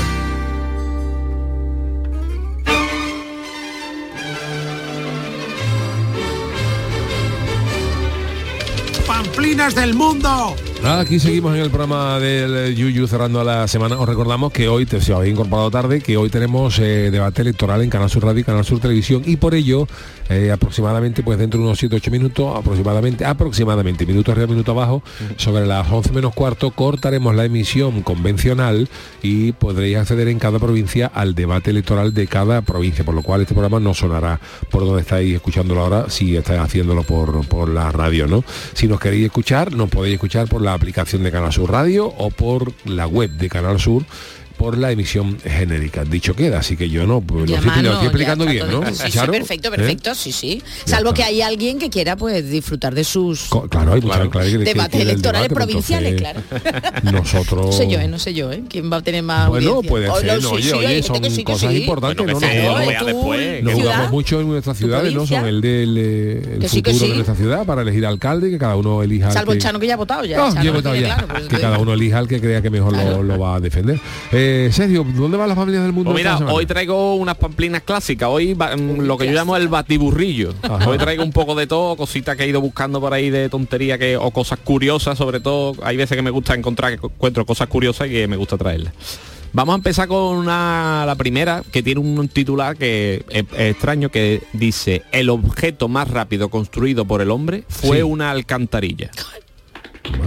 ¡Pamplinas 9.08 9.73
del 9.73 9.93
mundo! 9.93 10.54
Nada, 10.83 11.01
aquí 11.01 11.19
seguimos 11.19 11.55
en 11.55 11.61
el 11.61 11.69
programa 11.69 12.19
del 12.19 12.75
Yuyu 12.75 13.07
cerrando 13.07 13.43
la 13.43 13.67
semana. 13.67 13.97
Os 13.97 14.07
recordamos 14.07 14.51
que 14.51 14.67
hoy, 14.67 14.85
te, 14.85 15.01
si 15.01 15.11
os 15.11 15.17
habéis 15.17 15.33
incorporado 15.33 15.71
tarde, 15.71 15.99
que 15.99 16.15
hoy 16.15 16.29
tenemos 16.29 16.77
eh, 16.77 17.09
debate 17.09 17.41
electoral 17.41 17.81
en 17.81 17.89
Canal 17.89 18.09
Sur 18.09 18.23
Radio 18.23 18.41
y 18.41 18.43
Canal 18.43 18.65
Sur 18.65 18.79
Televisión 18.79 19.23
y 19.25 19.38
por 19.38 19.55
ello 19.55 19.88
eh, 20.29 20.51
aproximadamente, 20.51 21.23
pues 21.23 21.39
dentro 21.39 21.59
de 21.59 21.65
unos 21.65 21.81
7-8 21.81 22.11
minutos, 22.11 22.55
aproximadamente, 22.55 23.25
aproximadamente, 23.25 24.05
minuto 24.05 24.31
arriba, 24.31 24.47
minuto 24.47 24.71
abajo, 24.71 25.01
sobre 25.38 25.65
las 25.65 25.91
11 25.91 26.11
menos 26.11 26.33
cuarto 26.33 26.71
cortaremos 26.71 27.33
la 27.35 27.45
emisión 27.45 28.01
convencional 28.03 28.88
y 29.23 29.53
podréis 29.53 29.97
acceder 29.97 30.27
en 30.27 30.39
cada 30.39 30.59
provincia 30.59 31.11
al 31.13 31.33
debate 31.33 31.71
electoral 31.71 32.13
de 32.13 32.27
cada 32.27 32.61
provincia, 32.61 33.03
por 33.03 33.15
lo 33.15 33.23
cual 33.23 33.41
este 33.41 33.53
programa 33.53 33.79
no 33.79 33.93
sonará 33.93 34.39
por 34.69 34.85
donde 34.85 35.01
estáis 35.01 35.35
escuchándolo 35.35 35.81
ahora, 35.81 36.09
si 36.09 36.35
estáis 36.35 36.59
haciéndolo 36.59 37.03
por, 37.03 37.47
por 37.47 37.69
la 37.69 37.91
radio, 37.91 38.27
¿no? 38.27 38.43
Si 38.73 38.88
nos 38.88 38.99
queréis 38.99 39.25
escuchar, 39.25 39.73
nos 39.73 39.89
podéis 39.89 40.15
escuchar 40.15 40.47
por 40.47 40.61
la 40.65 40.73
aplicación 40.73 41.23
de 41.23 41.32
Canal 41.32 41.54
Sur 41.54 41.71
Radio 41.71 42.08
o 42.08 42.32
por 42.32 42.73
la 42.86 43.08
web 43.08 43.30
de 43.30 43.49
Canal 43.49 43.80
Sur 43.80 44.04
por 44.58 44.78
la 44.78 44.91
emisión 44.91 45.38
genérica. 45.44 46.04
Dicho 46.06 46.36
queda, 46.36 46.60
así 46.60 46.76
que 46.78 46.89
yo 46.89 47.06
no, 47.06 47.22
pues, 47.22 47.50
lo, 47.50 47.56
estoy, 47.58 47.82
lo 47.84 47.91
estoy 47.94 48.06
explicando 48.08 48.46
bien, 48.46 48.70
¿no? 48.70 48.86
Sí, 48.94 49.12
sí, 49.12 49.20
perfecto, 49.32 49.68
¿Eh? 49.68 49.72
perfecto, 49.72 50.15
sí, 50.15 50.32
sí. 50.32 50.62
Salvo 50.86 51.13
que 51.13 51.24
hay 51.24 51.41
alguien 51.41 51.78
que 51.80 51.89
quiera 51.89 52.15
pues 52.15 52.50
disfrutar 52.50 52.94
de 52.96 53.04
sus 53.04 53.46
Co- 53.46 53.68
Claro, 53.68 53.94
hay 53.94 54.02
mucha 54.02 54.15
claro, 54.15 54.30
que- 54.32 54.39
que 54.52 54.58
debates 54.60 55.02
electorales 55.02 55.50
debate, 55.50 55.65
provinciales, 55.65 56.13
entonces, 56.13 56.62
claro. 56.62 57.02
Nosotros... 57.12 57.65
No 57.68 57.72
sé 57.72 57.89
yo, 57.89 58.00
¿eh? 58.00 58.08
No 58.08 58.20
sé 58.20 58.34
yo, 58.34 58.52
¿eh? 58.52 58.63
¿Quién 58.70 58.91
va 58.91 58.98
a 58.98 59.02
tener 59.02 59.24
más 59.24 59.50
Bueno, 59.50 59.70
audiencia? 59.72 59.89
puede 59.89 60.10
Oh, 60.10 60.20
ser, 60.20 60.28
no, 60.36 60.39
no, 60.41 60.50
oye, 60.52 60.63
sí, 60.63 60.72
oye, 60.74 61.04
son 61.04 61.22
que 61.22 61.30
sí, 61.30 61.38
que 61.44 61.52
cosas 61.54 61.72
sí. 61.72 61.78
importantes, 61.80 62.18
Bueno, 62.26 62.34
¿no? 62.34 62.39
que 62.39 62.46
No, 62.48 62.52
se 62.54 62.63
no, 62.63 62.72
lo 62.74 62.80
no, 62.80 62.88
vea 62.88 63.00
tú, 63.00 63.06
después. 63.06 63.63
Nos 63.63 63.74
¿Tu 63.74 63.80
jugamos 63.80 64.12
mucho 64.12 64.41
en 64.41 64.48
nuestras 64.48 64.78
¿Tu 64.78 64.84
ciudades, 64.86 65.13
¿no? 65.13 65.26
Son 65.28 65.46
el 65.46 65.62
del 65.62 65.96
eh, 65.98 66.58
el 66.62 66.70
futuro 66.70 66.98
de 67.00 67.08
nuestra 67.15 67.36
ciudad 67.36 67.65
para 67.65 67.82
elegir 67.82 68.06
alcalde, 68.06 68.50
que 68.50 68.58
cada 68.58 68.76
uno 68.76 69.04
elija. 69.04 69.28
al 69.28 69.34
Salvo 69.34 69.54
el 69.54 69.60
Chano 69.60 69.80
que 69.80 69.88
ya 69.88 69.94
ha 69.96 69.98
votado 69.98 70.24
ya. 70.24 70.48
Eso 70.48 70.56
que 71.50 71.58
cada 71.60 71.72
digo. 71.74 71.84
uno 71.84 71.94
elija 71.94 72.20
al 72.20 72.28
que 72.28 72.39
crea 72.39 72.62
que 72.62 72.70
mejor 72.70 72.94
lo, 72.96 73.24
lo 73.24 73.39
va 73.39 73.56
a 73.56 73.60
defender. 73.60 74.00
Eh, 74.32 74.44
Sergio, 74.71 75.05
¿dónde 75.15 75.38
van 75.38 75.47
las 75.49 75.58
familias 75.58 75.84
del 75.84 75.93
mundo? 75.93 76.12
Pues 76.12 76.23
mira, 76.23 76.38
hoy 76.51 76.65
traigo 76.65 77.15
unas 77.15 77.36
pamplinas 77.38 77.81
clásicas, 77.84 78.29
hoy 78.31 78.53
va- 78.53 78.75
mm, 78.75 78.99
lo 79.01 79.17
que 79.17 79.25
yo 79.27 79.31
llamo 79.34 79.55
el 79.58 79.67
batiburrillo. 79.67 80.53
Ajá. 80.62 80.89
Hoy 80.89 80.97
traigo 80.97 81.23
un 81.23 81.31
poco 81.31 81.55
de 81.55 81.67
todo, 81.67 81.95
cositas 81.95 82.36
que 82.36 82.43
he 82.43 82.47
ido 82.47 82.62
buscando 82.62 82.99
por 82.99 83.13
ahí 83.13 83.29
de 83.29 83.49
tontería 83.49 83.97
que, 83.97 84.17
o 84.17 84.31
cosas 84.31 84.60
curiosas, 84.63 85.17
sobre 85.17 85.39
todo. 85.39 85.75
Hay 85.84 85.97
veces 85.97 86.15
que 86.15 86.21
me 86.21 86.31
gusta 86.31 86.53
encontrar 86.53 86.97
que 86.99 87.05
encuentro 87.08 87.45
cosas 87.45 87.67
curiosas 87.67 88.08
y 88.08 88.12
que 88.12 88.27
me 88.27 88.36
gusta 88.38 88.58
traerlas. 88.58 88.93
Vamos 89.53 89.71
a 89.73 89.77
empezar 89.77 90.10
con 90.10 90.36
una, 90.36 91.05
la 91.05 91.15
primera, 91.15 91.63
que 91.71 91.81
tiene 91.81 92.01
un 92.01 92.27
titular 92.27 92.75
que 92.75 93.23
es, 93.29 93.45
es 93.53 93.71
extraño, 93.71 94.10
que 94.10 94.41
dice, 94.51 95.03
el 95.13 95.29
objeto 95.29 95.88
más 95.88 96.10
rápido 96.10 96.49
construido 96.49 97.05
por 97.05 97.21
el 97.21 97.31
hombre 97.31 97.63
fue 97.69 97.97
Sí. 97.97 98.03
una 98.03 98.31
alcantarilla. 98.31 99.12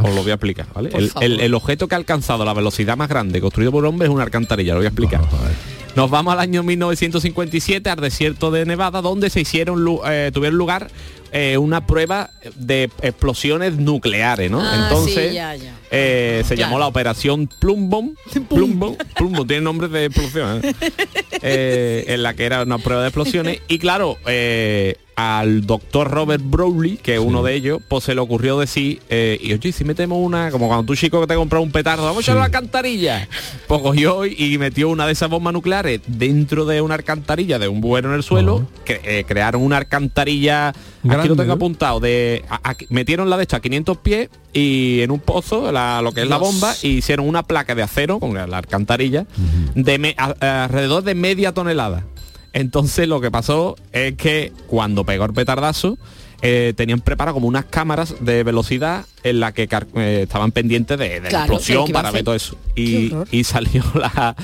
Os 0.03 0.15
lo 0.15 0.23
voy 0.23 0.31
a 0.31 0.35
explicar, 0.35 0.67
¿vale? 0.75 0.91
El, 0.93 1.11
el- 1.21 1.41
el 1.41 1.55
objeto 1.55 1.89
que 1.89 1.95
ha 1.95 1.99
alcanzado 1.99 2.45
la 2.45 2.55
velocidad 2.55 2.97
más 2.97 3.09
grande 3.09 3.41
construido 3.41 3.73
por 3.73 3.85
hombre 3.87 4.07
es 4.09 4.13
una 4.15 4.23
alcantarilla, 4.25 4.73
lo 4.75 4.81
voy 4.81 4.87
a 4.87 4.89
explicar. 4.91 5.21
Vamos 5.21 5.41
a 5.41 5.45
ver. 5.49 5.55
Nos 5.97 6.11
vamos 6.11 6.33
al 6.33 6.39
año 6.41 6.63
1957 6.63 7.91
al 7.91 8.01
desierto 8.01 8.51
de 8.51 8.65
Nevada, 8.67 9.01
donde 9.03 9.31
se 9.31 9.41
hicieron 9.41 9.85
eh, 10.07 10.31
tuvieron 10.33 10.57
lugar 10.59 10.91
eh, 11.33 11.57
una 11.59 11.87
prueba 11.87 12.31
de 12.57 12.91
explosiones 13.03 13.77
nucleares, 13.77 14.51
¿no? 14.51 14.61
Ah, 14.63 14.81
Entonces 14.89 15.29
sí, 15.31 15.35
ya, 15.35 15.55
ya. 15.57 15.75
eh, 15.91 16.43
se 16.47 16.55
Claro. 16.55 16.69
llamó 16.69 16.79
la 16.79 16.87
operación 16.87 17.49
Plumbom. 17.59 18.15
Plumbom, 18.49 18.97
Plumbom 19.17 19.47
tiene 19.47 19.63
nombre 19.63 19.89
de 19.89 20.07
explosión, 20.07 20.61
¿eh? 20.65 20.75
Eh, 21.43 22.05
en 22.09 22.23
la 22.23 22.35
que 22.35 22.45
era 22.45 22.63
una 22.63 22.79
prueba 22.79 23.03
de 23.03 23.09
explosiones. 23.09 23.61
Y 23.69 23.79
claro, 23.79 24.17
eh, 24.27 24.97
al 25.15 25.67
doctor 25.67 26.11
Robert 26.11 26.43
Browley, 26.45 26.97
que 26.97 27.15
es 27.15 27.21
uno 27.21 27.43
de 27.43 27.55
ellos, 27.55 27.81
pues 27.89 28.05
se 28.05 28.15
le 28.15 28.21
ocurrió 28.21 28.59
decir, 28.59 29.01
eh, 29.11 29.37
y 29.43 29.53
oye, 29.53 29.73
si 29.73 29.85
metemos 29.85 30.19
una, 30.21 30.51
como 30.53 30.69
cuando 30.69 30.85
tú 30.87 30.95
chico 30.95 31.21
que 31.21 31.27
te 31.27 31.35
compras 31.35 31.61
un 31.61 31.73
petardo, 31.73 32.05
vamos 32.05 32.19
a 32.19 32.21
echar 32.23 32.37
una 32.37 32.45
alcantarilla. 32.47 33.29
Pues 33.67 33.81
cogió 33.83 34.27
y, 34.27 34.35
y 34.39 34.59
metió 34.59 34.89
una 34.89 35.07
de 35.07 35.13
esas 35.13 35.29
bombas 35.29 35.53
nucleares 35.53 36.01
dentro 36.07 36.65
de 36.67 36.81
una 36.81 36.95
alcantarilla, 36.95 37.59
de 37.59 37.67
un 37.67 37.81
bueno 37.81 38.11
en 38.11 38.15
el 38.15 38.23
suelo, 38.23 38.69
que 38.85 39.01
eh, 39.03 39.25
crearon 39.27 39.63
una 39.63 39.79
alcantarilla, 39.79 40.73
aquí 41.23 41.29
lo 41.29 41.37
tengo 41.37 41.49
¿no? 41.49 41.55
apuntado, 41.55 42.01
de 42.01 42.45
a- 42.49 42.71
a- 42.71 42.77
metieron 42.91 43.29
la 43.31 43.37
de 43.37 43.43
esta 43.43 43.59
a 43.59 43.61
500 43.61 43.97
pies 43.99 44.29
y 44.53 45.01
en 45.03 45.11
un 45.11 45.21
pozo, 45.21 45.71
la- 45.73 46.01
lo 46.03 46.13
que 46.13 46.23
es 46.23 46.29
la 46.29 46.37
bomba, 46.37 46.75
y 46.83 46.89
hicieron 46.99 47.29
una 47.29 47.43
placa 47.43 47.75
de 47.75 47.83
acero 47.83 48.19
con 48.21 48.35
la 48.35 48.45
alcantarilla 48.57 49.27
de 49.75 49.99
me- 49.99 50.15
a- 50.19 50.35
a- 50.41 50.65
alrededor 50.65 51.03
de 51.05 51.15
media 51.15 51.53
tonelada. 51.53 52.05
Entonces 52.53 53.07
lo 53.09 53.21
que 53.21 53.31
pasó 53.31 53.77
es 53.93 54.15
que 54.17 54.53
cuando 54.67 55.05
pegó 55.05 55.25
el 55.27 55.33
petardazo, 55.33 55.99
eh, 56.41 56.73
tenían 56.77 57.01
preparado 57.01 57.35
como 57.35 57.49
unas 57.49 57.65
cámaras 57.67 58.15
de 58.21 58.43
velocidad 58.45 59.05
en 59.25 59.41
la 59.41 59.53
que 59.53 59.69
eh, 59.97 60.21
estaban 60.23 60.53
pendientes 60.53 60.97
de, 60.99 61.21
de 61.21 61.31
la 61.31 61.41
explosión 61.41 61.85
¿qué 61.85 61.91
iba 61.91 62.01
a 62.01 62.03
para 62.05 62.13
ver 62.13 62.25
todo 62.25 62.35
eso. 62.35 62.57
Y, 62.77 63.13
y 63.33 63.45
salió 63.45 63.83
la, 63.95 64.35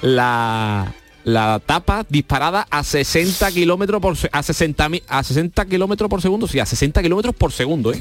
la, 0.00 0.94
la 1.24 1.60
tapa 1.64 2.04
disparada 2.08 2.66
a 2.70 2.82
60 2.82 3.52
kilómetros 3.52 4.00
por 4.00 4.16
se- 4.16 4.28
a 4.32 4.42
60 4.42 4.88
mi- 4.88 5.02
a 5.06 5.22
60 5.22 5.64
kilómetros 5.66 6.10
por 6.10 6.20
segundo, 6.20 6.48
sí, 6.48 6.58
a 6.58 6.66
60 6.66 7.00
kilómetros 7.02 7.34
por 7.34 7.52
segundo. 7.52 7.92
¿eh? 7.92 7.98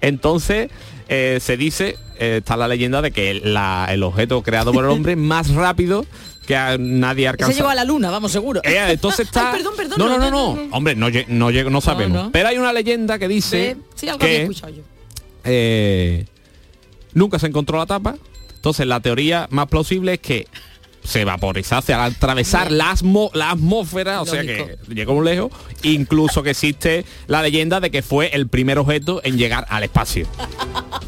Entonces 0.00 0.70
eh, 1.08 1.38
se 1.40 1.56
dice, 1.56 1.96
eh, 2.18 2.36
está 2.38 2.56
la 2.56 2.68
leyenda 2.68 3.02
de 3.02 3.10
que 3.10 3.34
la- 3.34 3.88
el 3.90 4.02
objeto 4.02 4.42
creado 4.42 4.72
por 4.72 4.84
el 4.84 4.90
hombre 4.90 5.12
es 5.12 5.18
más 5.18 5.50
rápido 5.50 6.06
que 6.46 6.56
a- 6.56 6.76
nadie 6.78 7.26
ha 7.26 7.30
Ese 7.30 7.34
alcanzado. 7.42 7.56
llegó 7.58 7.68
a 7.70 7.74
la 7.74 7.84
luna, 7.84 8.10
vamos, 8.10 8.30
seguro. 8.32 8.60
Eh, 8.64 8.78
entonces 8.88 9.26
está. 9.26 9.50
Ay, 9.52 9.56
perdón, 9.58 9.74
perdón, 9.76 9.98
no, 9.98 10.08
no, 10.08 10.18
no, 10.18 10.30
no, 10.30 10.54
no, 10.56 10.62
no. 10.66 10.76
Hombre, 10.76 10.94
no, 10.94 11.08
no, 11.28 11.50
llego- 11.50 11.70
no 11.70 11.80
sabemos. 11.80 12.24
no. 12.24 12.32
Pero 12.32 12.48
hay 12.48 12.58
una 12.58 12.72
leyenda 12.72 13.18
que 13.18 13.28
dice 13.28 13.76
Sí, 13.94 14.08
algo 14.08 14.18
que 14.20 14.42
escuchado 14.42 14.72
yo. 14.74 14.82
eh, 15.44 16.26
nunca 17.12 17.38
se 17.38 17.46
encontró 17.46 17.78
la 17.78 17.86
tapa. 17.86 18.16
Entonces 18.54 18.86
la 18.86 19.00
teoría 19.00 19.46
más 19.50 19.66
plausible 19.68 20.14
es 20.14 20.20
que 20.20 20.46
se 21.04 21.24
vaporizase 21.24 21.92
al 21.94 22.12
atravesar 22.12 22.72
la, 22.72 22.94
atmo- 22.94 23.30
la 23.34 23.50
atmósfera, 23.50 24.22
o 24.22 24.26
sea 24.26 24.42
que 24.42 24.76
llegó 24.92 25.14
muy 25.14 25.24
lejos, 25.26 25.52
incluso 25.82 26.42
que 26.42 26.50
existe 26.50 27.04
la 27.26 27.42
leyenda 27.42 27.78
de 27.80 27.90
que 27.90 28.02
fue 28.02 28.28
el 28.34 28.48
primer 28.48 28.78
objeto 28.78 29.20
en 29.24 29.36
llegar 29.36 29.66
al 29.68 29.82
espacio. 29.84 30.26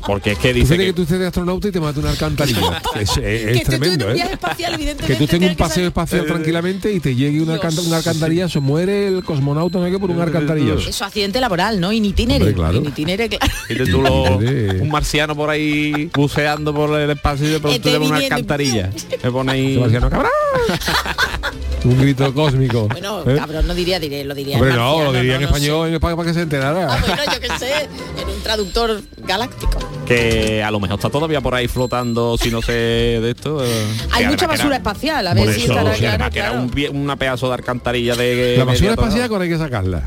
Porque 0.07 0.33
es 0.33 0.39
que 0.39 0.53
Tú 0.53 0.59
dice 0.61 0.77
que, 0.79 0.85
que 0.87 0.93
tú 0.93 1.03
estés 1.03 1.19
de 1.19 1.27
astronauta 1.27 1.67
y 1.67 1.73
te 1.73 1.81
mata 1.81 1.99
una 1.99 2.11
alcantarilla. 2.11 2.81
es, 3.01 3.11
que 3.11 3.63
tremendo, 3.65 4.09
¿eh? 4.11 4.19
espacial. 4.31 4.77
Que 4.79 5.15
tú 5.17 5.27
en 5.37 5.43
un 5.43 5.49
que 5.51 5.57
paseo 5.57 5.89
espacial 5.89 6.27
tranquilamente 6.27 6.93
y 6.93 7.01
te 7.01 7.15
llegue 7.17 7.41
una, 7.43 7.59
una 7.87 7.97
alcantarilla, 7.97 8.49
se 8.49 8.61
muere 8.61 9.09
el 9.09 9.25
cosmonauta 9.25 9.79
no 9.79 9.85
sé 9.87 9.91
qué, 9.91 9.99
por 9.99 10.11
un 10.11 10.21
alcantarillazo. 10.21 10.89
Eso 10.89 11.05
accidente 11.05 11.41
laboral, 11.41 11.81
¿no? 11.81 11.93
In 11.93 12.05
itinere. 12.05 12.39
Hombre, 12.45 12.55
claro. 12.55 12.79
In 12.79 12.87
itinere, 12.87 13.29
claro. 13.29 13.47
Tú 13.91 14.03
lo- 14.03 14.37
un 14.37 14.89
marciano 14.91 15.35
por 15.35 15.51
ahí 15.51 16.09
buceando 16.15 16.73
por 16.73 16.97
el 17.01 17.11
espacio 17.11 17.49
y 17.49 17.51
de 17.53 17.61
pronto 17.61 17.91
le 17.91 17.97
pone 17.99 18.07
una 18.11 18.19
alcantarilla. 18.19 18.91
Le 19.23 19.31
pone 19.33 19.53
ahí... 19.53 19.77
Sebastiano, 19.91 20.11
¡cabrón! 20.11 20.31
un 21.85 21.99
grito 22.01 22.35
cósmico. 22.35 22.89
Bueno, 22.89 23.23
¿eh? 23.27 23.37
cabrón, 23.37 23.67
no 23.67 23.75
diría, 23.75 24.01
diré, 24.01 24.25
lo 24.25 24.35
diría. 24.35 24.57
Hombre, 24.57 24.71
en 24.71 24.77
no, 24.77 25.05
lo 25.05 25.13
diría 25.13 25.37
en 25.37 25.43
no, 25.43 25.49
no 25.51 25.57
español 25.57 25.95
en- 25.95 26.01
para, 26.01 26.17
para 26.17 26.29
que 26.29 26.35
se 26.35 26.41
enterara. 26.43 26.99
sé. 26.99 27.03
Bueno, 27.07 27.23
yo 27.33 27.41
qué 27.41 27.49
sé, 27.59 27.89
en 28.21 28.29
un 28.29 28.43
traductor 28.43 29.01
galáctico. 29.19 29.79
que 30.07 30.63
a 30.65 30.71
lo 30.73 30.81
mejor 30.81 30.97
está 30.97 31.11
todavía 31.11 31.41
por 31.41 31.55
ahí 31.55 31.69
flotando 31.69 32.37
si 32.39 32.51
no 32.51 32.61
sé 32.63 32.73
de 32.73 33.31
esto. 33.31 33.65
eh, 33.65 33.69
Hay 34.13 34.25
que 34.25 34.31
mucha 34.31 34.47
basura 34.49 34.69
era- 34.69 34.77
espacial, 34.79 35.27
a 35.29 35.35
ver 35.35 35.53
si 35.55 35.61
estará 35.63 35.95
sí, 35.95 36.01
claro, 36.01 36.31
que 36.31 36.39
era 36.41 36.51
claro. 36.51 36.63
un, 36.91 36.97
una 37.03 37.17
pedazo 37.17 37.49
de 37.49 37.55
alcantarilla 37.55 38.17
de 38.17 38.55
La 38.59 38.65
basura 38.65 38.91
espacial 38.93 39.43
hay 39.43 39.49
que 39.49 39.59
sacarla. 39.59 40.03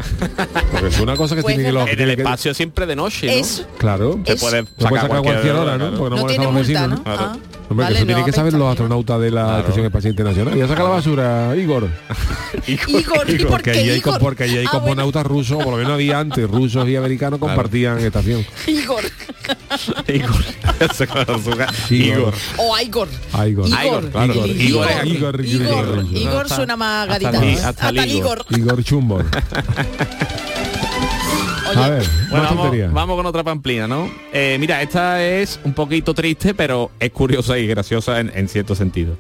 Porque 0.72 0.88
es 0.88 1.00
una 1.00 1.16
cosa 1.16 1.36
que 1.36 1.42
Pues 1.44 1.56
tiene 1.56 1.70
que... 1.70 1.74
lo- 1.74 1.88
en 1.88 2.00
el 2.00 2.10
espacio 2.12 2.54
siempre 2.54 2.86
de 2.86 2.96
noche, 2.98 3.28
¿no? 3.42 3.48
Claro. 3.78 4.20
Se 4.26 4.34
Es- 4.34 4.42
puede 4.42 4.66
sacar 4.78 5.06
a 5.06 5.22
cualquier 5.22 5.54
hora, 5.56 5.78
¿no? 5.78 5.90
claro. 5.92 5.98
Porque 5.98 6.10
no, 6.10 6.16
No 6.18 6.22
molesta 6.24 6.26
a 6.26 6.28
tiene 6.28 6.46
los 6.46 6.54
multa, 6.54 6.88
vecinos, 6.88 7.06
¿no? 7.46 7.59
Hombre, 7.70 7.84
Vale, 7.86 7.96
que 7.96 7.98
eso 8.00 8.06
tiene 8.08 8.26
que 8.26 8.32
saber 8.32 8.54
los 8.54 8.68
astronautas 8.72 9.22
de 9.22 9.30
la 9.32 9.44
Claro. 9.44 9.60
Estación 9.60 9.86
Espacial 9.86 10.10
Internacional. 10.12 10.56
Ya 10.58 10.68
saca 10.68 10.84
la 10.84 10.90
basura, 10.90 11.56
Igor. 11.56 11.88
Igor, 12.68 13.30
¿y 13.30 13.38
por 13.40 13.48
Porque 13.50 13.72
allí 13.72 13.90
hay, 13.92 13.98
Igor? 13.98 14.20
porque 14.20 14.44
allí 14.46 14.58
hay 14.58 14.66
Ah, 14.66 14.70
bueno. 14.72 14.80
cosmonautas 14.86 15.26
rusos, 15.26 15.58
por 15.64 15.72
lo 15.74 15.78
menos 15.78 15.94
había 15.94 16.20
antes, 16.20 16.50
rusos 16.50 16.88
y 16.90 16.96
americanos 16.96 17.40
compartían 17.40 18.00
estación. 18.00 18.44
Igor. 18.68 19.04
Igor. 20.08 20.44
Igor. 20.88 21.68
Igor. 21.90 22.34
O 22.58 22.80
Igor. 22.80 23.08
Igor. 23.48 23.48
Igor. 23.48 23.70
Igor, 23.70 24.10
claro. 24.12 24.34
Igor. 24.34 24.48
Igor, 24.50 24.58
Igor. 24.60 25.08
Igor. 25.08 25.46
Igor, 25.46 25.46
Igor. 25.46 26.06
Igor 26.18 26.50
suena 26.50 26.76
más 26.76 27.08
gadita. 27.08 27.46
Igor. 27.46 28.06
Igor. 28.08 28.46
Igor 28.50 28.84
Chumbor. 28.84 29.26
Oye, 31.72 31.84
A 31.84 31.90
ver, 31.90 32.04
Bueno, 32.30 32.44
más 32.56 32.94
vamos, 32.94 33.16
con 33.18 33.26
otra 33.26 33.44
pamplina, 33.44 33.88
¿no? 33.88 34.10
Eh, 34.34 34.58
mira, 34.60 34.82
esta 34.82 35.24
es 35.24 35.60
un 35.64 35.74
poquito 35.74 36.14
triste, 36.14 36.54
pero 36.54 36.92
es 37.00 37.12
curiosa 37.12 37.58
y 37.58 37.68
graciosa 37.68 38.20
en, 38.20 38.32
en 38.36 38.48
cierto 38.48 38.76
sentido. 38.76 39.16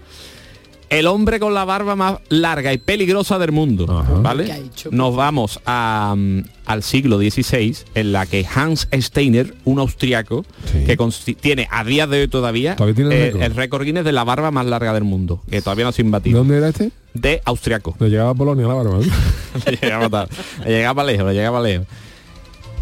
El 0.89 1.06
hombre 1.06 1.39
con 1.39 1.54
la 1.54 1.66
barba 1.66 1.95
más 1.95 2.16
larga 2.30 2.74
y 2.74 2.80
peligrosa 2.80 3.38
del 3.38 3.52
mundo, 3.52 3.86
Ajá. 3.88 4.08
¿Qué 4.08 4.14
ha 4.18 4.22
¿vale? 4.22 4.64
Nos 4.89 5.16
vamos 5.16 5.60
a, 5.68 6.16
mm, 6.18 6.39
al 6.66 6.82
siglo 6.82 7.20
XVI, 7.20 7.78
en 7.93 8.12
la 8.12 8.26
que 8.26 8.43
Hans 8.56 8.88
Steiner, 8.91 9.54
un 9.66 9.78
austriaco, 9.78 10.45
Sí. 10.66 10.86
que 10.86 11.36
tiene 11.39 11.68
a 11.70 11.84
día 11.84 12.08
de 12.08 12.22
hoy 12.22 12.28
todavía, 12.28 12.76
Todavía 12.76 12.95
tiene 12.95 13.16
el 13.16 13.22
eh, 13.22 13.26
récord. 13.28 13.43
el 13.43 13.56
récord 13.56 13.84
Guinness 13.86 14.04
de 14.04 14.12
la 14.14 14.24
barba 14.24 14.50
más 14.50 14.66
larga 14.66 14.91
del 14.95 15.04
mundo, 15.04 15.43
que 15.52 15.62
todavía 15.62 15.86
no 15.86 15.91
se 15.91 16.02
ha 16.02 16.04
¿De 16.04 16.08
imbatido, 16.08 16.39
dónde 16.39 16.58
era 16.58 16.70
este? 16.70 16.89
de 17.14 17.39
austriaco. 17.45 17.95
Le 18.00 18.10
llegaba 18.10 18.32
a 18.32 18.34
Polonia 18.34 18.66
la 18.68 18.74
barba. 18.74 18.97
¿no? 18.97 19.02
le 19.72 19.78
llegaba 19.80 20.10
tal. 20.10 20.30
Le 20.66 20.72
llegaba 20.72 21.04
lejos, 21.04 21.28
le 21.28 21.34
llegaba 21.36 21.62
lejos. 21.62 21.86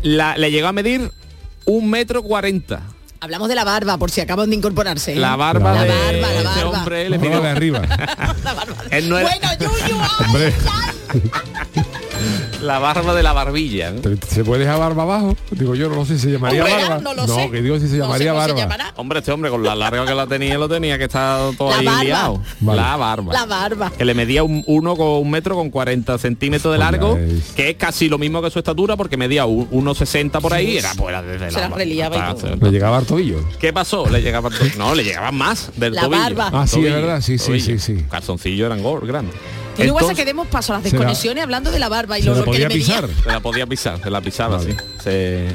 La- 0.03 0.37
le 0.37 0.51
llegó 0.51 0.67
a 0.67 0.73
medir 0.73 1.11
un 1.65 1.89
metro 1.89 2.23
cuarenta. 2.23 2.81
Hablamos 3.19 3.49
de 3.49 3.55
la 3.55 3.63
barba, 3.63 3.97
por 3.97 4.11
si 4.11 4.21
acaban 4.21 4.49
de 4.51 4.55
incorporarse. 4.55 5.13
¿eh? 5.13 5.15
La 5.15 5.35
barba 5.35 5.73
La 5.73 5.83
de 5.83 5.89
barba, 5.89 6.33
la 6.43 6.49
barba. 6.51 6.69
hombre 6.79 7.09
le 7.09 7.17
midió. 7.17 7.41
de 7.41 7.49
arriba. 7.49 7.81
La 8.43 8.53
barba. 8.53 8.75
Él 8.91 9.09
no 9.09 9.17
era- 9.17 9.29
Bueno, 9.29 9.49
Yuyu, 9.59 9.97
ay, 10.35 10.53
la 12.67 12.79
barba 12.79 13.15
de 13.15 13.23
la 13.23 13.33
barbilla. 13.33 13.91
¿no? 13.91 14.01
¿se 14.27 14.43
puede 14.43 14.61
dejar 14.65 14.79
barba 14.79 15.03
abajo? 15.03 15.35
Digo 15.51 15.73
yo, 15.75 15.89
no 15.89 16.05
sé 16.05 16.15
si 16.19 16.25
se 16.25 16.31
llamaría 16.33 16.63
Hombre, 16.63 16.83
barba. 16.83 16.99
no 17.01 17.13
lo 17.13 17.27
sé. 17.27 17.49
que 17.49 17.61
digo 17.61 17.79
si 17.79 17.87
se 17.87 17.97
No 17.97 18.13
sé 18.13 18.23
llamaría 18.25 18.27
se 18.55 18.65
barba. 18.65 18.93
Hombre, 18.97 19.19
este 19.19 19.31
hombre 19.31 19.49
con 19.49 19.63
la 19.63 19.75
larga 19.75 20.05
que 20.05 20.13
la 20.13 20.27
tenía 20.27 20.57
lo 20.57 20.67
tenía 20.69 20.97
que 20.97 21.05
estar 21.05 21.55
todo 21.57 21.69
La 21.71 21.77
ahí 21.77 21.85
barba. 21.85 22.03
liado. 22.03 22.41
Vale. 22.59 22.81
La 22.81 22.95
barba. 22.97 23.33
La 23.33 23.45
barba. 23.45 23.91
Que 23.97 24.05
le 24.05 24.13
medía 24.13 24.43
un, 24.43 24.63
uno 24.67 24.95
con 24.95 25.07
un 25.07 25.29
metro 25.31 25.55
con 25.55 25.69
40 25.69 26.17
centímetros 26.17 26.73
de 26.73 26.77
Joder, 26.83 26.91
largo, 26.99 27.17
es- 27.17 27.53
que 27.53 27.69
es 27.71 27.75
casi 27.77 28.09
lo 28.09 28.17
mismo 28.17 28.41
que 28.41 28.51
su 28.51 28.59
estatura, 28.59 28.95
porque 28.97 29.17
medía 29.17 29.45
un- 29.45 29.67
1,60 29.71 30.39
por 30.41 30.53
ahí, 30.53 30.77
era 30.77 30.91
pues 30.95 31.09
era 31.09 31.21
desde 31.21 31.47
Se 31.51 31.55
la 31.55 31.61
barba. 31.61 31.77
reliaba 31.77 32.15
y 32.15 32.19
Hasta- 32.19 32.35
todo. 32.55 32.65
Le 32.65 32.71
llegaba 32.71 32.97
al 32.97 33.05
tobillo. 33.05 33.39
¿Qué 33.59 33.71
pasó? 33.73 34.09
Le 34.09 34.21
llegaba 34.21 34.49
no, 34.77 34.93
le 34.95 35.03
llegaban 35.03 35.35
más 35.35 35.71
del 35.75 35.93
La 35.93 36.01
tobillo. 36.01 36.21
barba. 36.35 36.49
Ah, 36.53 36.67
sí, 36.67 36.85
es 36.85 36.93
verdad, 36.93 37.21
sí, 37.21 37.37
sí, 37.37 37.45
tobillo. 37.47 37.65
sí, 37.65 37.79
sí. 37.79 38.05
Calzoncillos 38.09 38.65
eran 38.65 38.81
grandes. 39.07 39.35
Igual 39.85 40.03
Entonces- 40.03 40.17
que 40.17 40.25
demos 40.25 40.47
paso 40.47 40.73
a 40.73 40.77
las 40.77 40.83
Se 40.83 40.89
la- 40.89 40.99
desconexiones 40.99 41.43
hablando 41.43 41.71
de 41.71 41.79
la 41.79 41.89
barba 41.89 42.17
y 42.19 42.23
Se 42.23 42.29
lo 42.29 42.35
la 42.35 42.43
que 42.43 42.51
le 42.51 42.55
podía 42.65 42.69
pisar. 42.69 43.09
Se 43.23 43.29
la 43.31 43.39
podía 43.39 43.65
pisar, 43.67 44.01
se 44.03 44.09
la 44.09 44.21
pisaba, 44.21 44.57
Vale. 44.57 44.71
sí. 44.73 44.77
Se, 45.03 45.47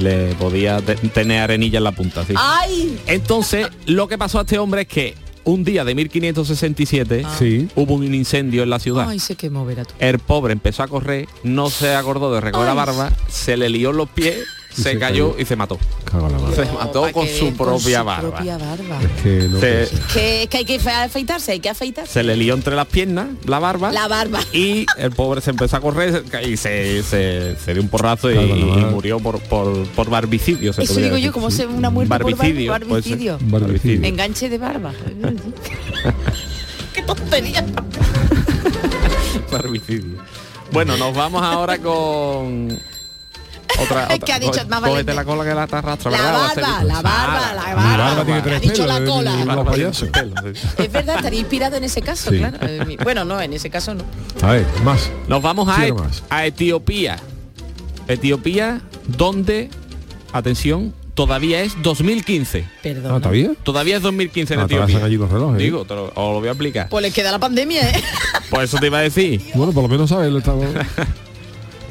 le, 0.00 0.26
le 0.28 0.34
podía 0.34 0.80
te- 0.80 0.96
tener 0.96 1.40
arenilla 1.40 1.78
en 1.78 1.84
la 1.84 1.92
punta, 1.92 2.24
sí. 2.26 2.34
¡Ay! 2.36 2.98
Entonces, 3.06 3.68
lo 3.86 4.08
que 4.08 4.18
pasó 4.18 4.38
a 4.38 4.42
este 4.42 4.58
hombre 4.58 4.82
es 4.82 4.88
que 4.88 5.14
un 5.44 5.62
día 5.64 5.84
de 5.84 5.94
1567 5.94 7.24
Sí. 7.38 7.68
hubo 7.76 7.94
un 7.94 8.12
incendio 8.14 8.62
en 8.64 8.70
la 8.70 8.78
ciudad. 8.80 9.08
Ay, 9.08 9.18
se 9.20 9.36
quemó, 9.36 9.64
verá 9.64 9.84
tú. 9.84 9.94
El 10.00 10.18
pobre 10.18 10.52
empezó 10.52 10.82
a 10.82 10.88
correr, 10.88 11.28
no 11.44 11.70
se 11.70 11.94
acordó 11.94 12.32
de 12.34 12.40
recoger 12.40 12.66
la 12.66 12.74
barba, 12.74 13.12
se 13.28 13.56
le 13.56 13.68
lió 13.70 13.92
los 13.92 14.08
pies, 14.08 14.38
Y 14.38 14.65
se, 14.76 14.82
se 14.82 14.98
cayó, 14.98 15.30
cayó. 15.32 15.42
y 15.42 15.44
se 15.44 15.56
mató. 15.56 15.78
Se 16.54 16.64
mató 16.72 17.10
con 17.12 17.26
su 17.26 17.52
propia 17.54 17.98
su 18.00 18.04
barba. 18.04 18.30
propia 18.30 18.56
barba. 18.58 18.98
Es 19.02 19.22
que 19.22 19.48
no 19.48 19.58
Se, 19.60 19.66
puede 19.72 19.86
ser. 19.86 20.00
Que, 20.12 20.42
es 20.44 20.48
que 20.48 20.56
hay 20.58 20.64
que 20.64 20.78
fe- 20.78 20.90
afeitarse, 20.90 21.52
hay 21.52 21.60
que 21.60 21.68
afeitarse. 21.68 22.12
se 22.12 22.22
le 22.22 22.36
lió 22.36 22.54
entre 22.54 22.74
las 22.76 22.86
piernas 22.86 23.26
la 23.44 23.58
barba. 23.58 23.90
La 23.92 24.08
barba. 24.08 24.40
y 24.52 24.86
el 24.98 25.10
pobre 25.10 25.40
se 25.40 25.50
empezó 25.50 25.76
a 25.76 25.80
correr 25.80 26.24
y 26.46 26.56
se, 26.56 27.02
se, 27.02 27.56
se 27.56 27.72
dio 27.74 27.82
un 27.82 27.88
porrazo 27.88 28.30
y, 28.30 28.34
Claro, 28.34 28.56
y 28.56 28.62
claro. 28.72 28.90
murió 28.92 29.18
por, 29.20 29.40
por, 29.40 29.86
por 29.88 30.08
barbicidio. 30.10 30.72
Se 30.72 30.82
Eso 30.84 31.00
digo 31.00 31.16
yo, 31.16 31.32
como 31.32 31.50
se 31.50 31.66
una 31.66 31.90
muerte 31.90 32.08
por 32.10 32.22
bar- 32.24 32.32
Barbicidio, 32.36 32.72
puede 32.72 33.02
ser. 33.02 33.12
barbicidio. 33.12 33.38
Barbicidio. 33.42 34.04
Enganche 34.08 34.48
de 34.48 34.58
barba. 34.58 34.92
Qué 36.94 37.02
tontería. 37.02 37.64
Barbicidio. 39.52 40.18
Bueno, 40.72 40.96
nos 40.96 41.14
vamos 41.14 41.42
ahora 41.42 41.78
con 41.78 42.76
otra. 43.80 44.06
Es 44.10 44.20
que 44.20 44.32
ha 44.32 44.38
dicho 44.38 44.50
otra- 44.52 44.64
más 44.66 44.80
Cógete 44.80 44.90
valiente. 44.90 45.14
la 45.14 45.24
cola 45.24 45.44
que 45.44 45.54
la 45.54 45.66
te 45.66 45.76
arrastra. 45.76 46.10
La 46.10 46.18
barba, 46.22 46.54
ser- 46.54 46.62
la 46.62 46.70
barba, 47.02 47.54
la 47.54 47.74
barba. 47.74 47.96
barba 48.14 48.24
tiene 48.42 48.56
Ha 48.56 48.60
dicho 48.60 48.82
pelos. 48.82 48.86
la 49.00 49.04
cola. 49.04 49.44
barba 49.44 49.74
sí. 49.92 50.06
Es 50.82 50.92
verdad, 50.92 51.16
estaría 51.16 51.40
inspirado 51.40 51.76
en 51.76 51.84
ese 51.84 52.02
caso, 52.02 52.30
Sí. 52.30 52.38
claro. 52.38 52.58
Eh, 52.62 52.96
Bueno, 53.02 53.24
no, 53.24 53.40
en 53.40 53.52
ese 53.52 53.70
caso 53.70 53.94
no. 53.94 54.04
A 54.42 54.52
ver, 54.52 54.66
más. 54.84 55.10
Nos 55.28 55.42
vamos 55.42 55.68
a, 55.68 55.86
Et- 55.86 55.94
nomás. 55.94 56.22
a 56.30 56.46
Etiopía. 56.46 57.18
Etiopía, 58.08 58.80
donde, 59.06 59.68
atención, 60.32 60.94
todavía 61.14 61.62
es 61.62 61.72
2015. 61.82 62.64
Perdón. 62.82 63.12
Ah, 63.14 63.18
¿todavía? 63.20 63.50
Todavía 63.62 63.96
es 63.96 64.02
2015 64.02 64.54
en 64.54 64.60
Ah, 64.60 64.64
Etiopía. 64.64 64.86
están 64.86 65.04
allí 65.04 65.16
los 65.16 65.30
relojes. 65.30 65.60
¿eh? 65.60 65.64
Digo, 65.64 65.84
te 65.84 65.94
lo, 65.94 66.04
os 66.06 66.14
lo 66.14 66.38
voy 66.40 66.48
a 66.48 66.52
explicar. 66.52 66.88
Pues 66.88 67.02
les 67.02 67.12
queda 67.14 67.32
la 67.32 67.38
pandemia, 67.38 67.88
¿eh? 67.90 68.02
Por 68.50 68.62
eso 68.62 68.76
te 68.78 68.86
iba 68.86 68.98
a 68.98 69.02
decir. 69.02 69.42
Bueno, 69.54 69.72
por 69.72 69.82
lo 69.82 69.88
menos 69.88 70.08
sabes, 70.10 70.30
lo 70.30 70.38
estamos... 70.38 70.66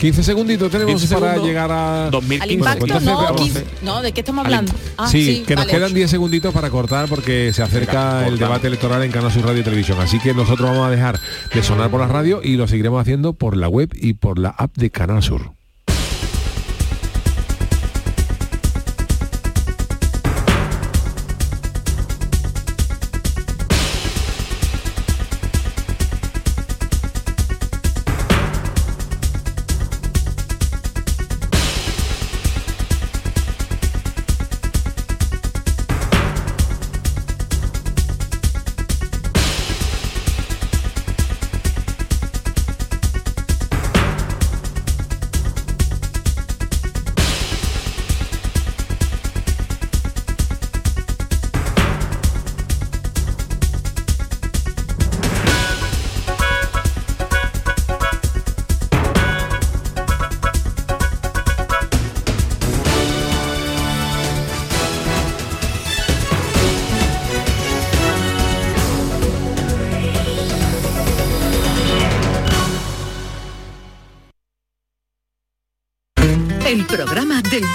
15 0.06 0.24
segunditos 0.24 0.72
tenemos 0.72 1.02
15 1.02 1.16
para 1.16 1.38
llegar 1.38 1.72
a... 1.72 2.06
Al 2.06 2.12
2015. 2.12 2.54
impacto, 2.54 2.80
pues 2.80 2.92
entonces 2.92 3.10
no, 3.10 3.16
vamos 3.24 3.32
a 3.32 3.44
15 3.44 3.60
hacer- 3.60 3.84
no, 3.84 4.02
¿de 4.02 4.12
qué 4.12 4.20
estamos 4.22 4.46
Al 4.46 4.54
hablando? 4.54 4.74
Ah, 4.98 5.08
sí, 5.10 5.44
que 5.48 5.56
nos 5.56 5.66
quedan 5.66 5.94
10 5.94 6.10
segunditos 6.12 6.54
para 6.54 6.70
cortar 6.70 7.08
porque 7.10 7.52
se 7.54 7.64
acerca 7.64 8.16
Venga, 8.20 8.28
el 8.28 8.38
debate 8.38 8.68
electoral 8.68 9.04
en 9.04 9.12
Canal 9.12 9.32
Sur 9.32 9.46
Radio 9.46 9.62
y 9.62 9.64
Televisión. 9.64 10.00
Así 10.00 10.20
que 10.20 10.34
nosotros 10.34 10.70
vamos 10.70 10.88
a 10.88 10.92
dejar 10.92 11.20
de 11.54 11.64
sonar 11.64 11.90
por 11.90 12.00
la 12.02 12.08
radio 12.08 12.42
y 12.44 12.56
lo 12.56 12.68
seguiremos 12.68 13.02
haciendo 13.02 13.34
por 13.34 13.58
la 13.58 13.68
web 13.68 13.90
y 13.94 14.14
por 14.14 14.38
la 14.38 14.50
app 14.50 14.76
de 14.78 14.92
Canal 14.92 15.24
Sur. 15.24 15.54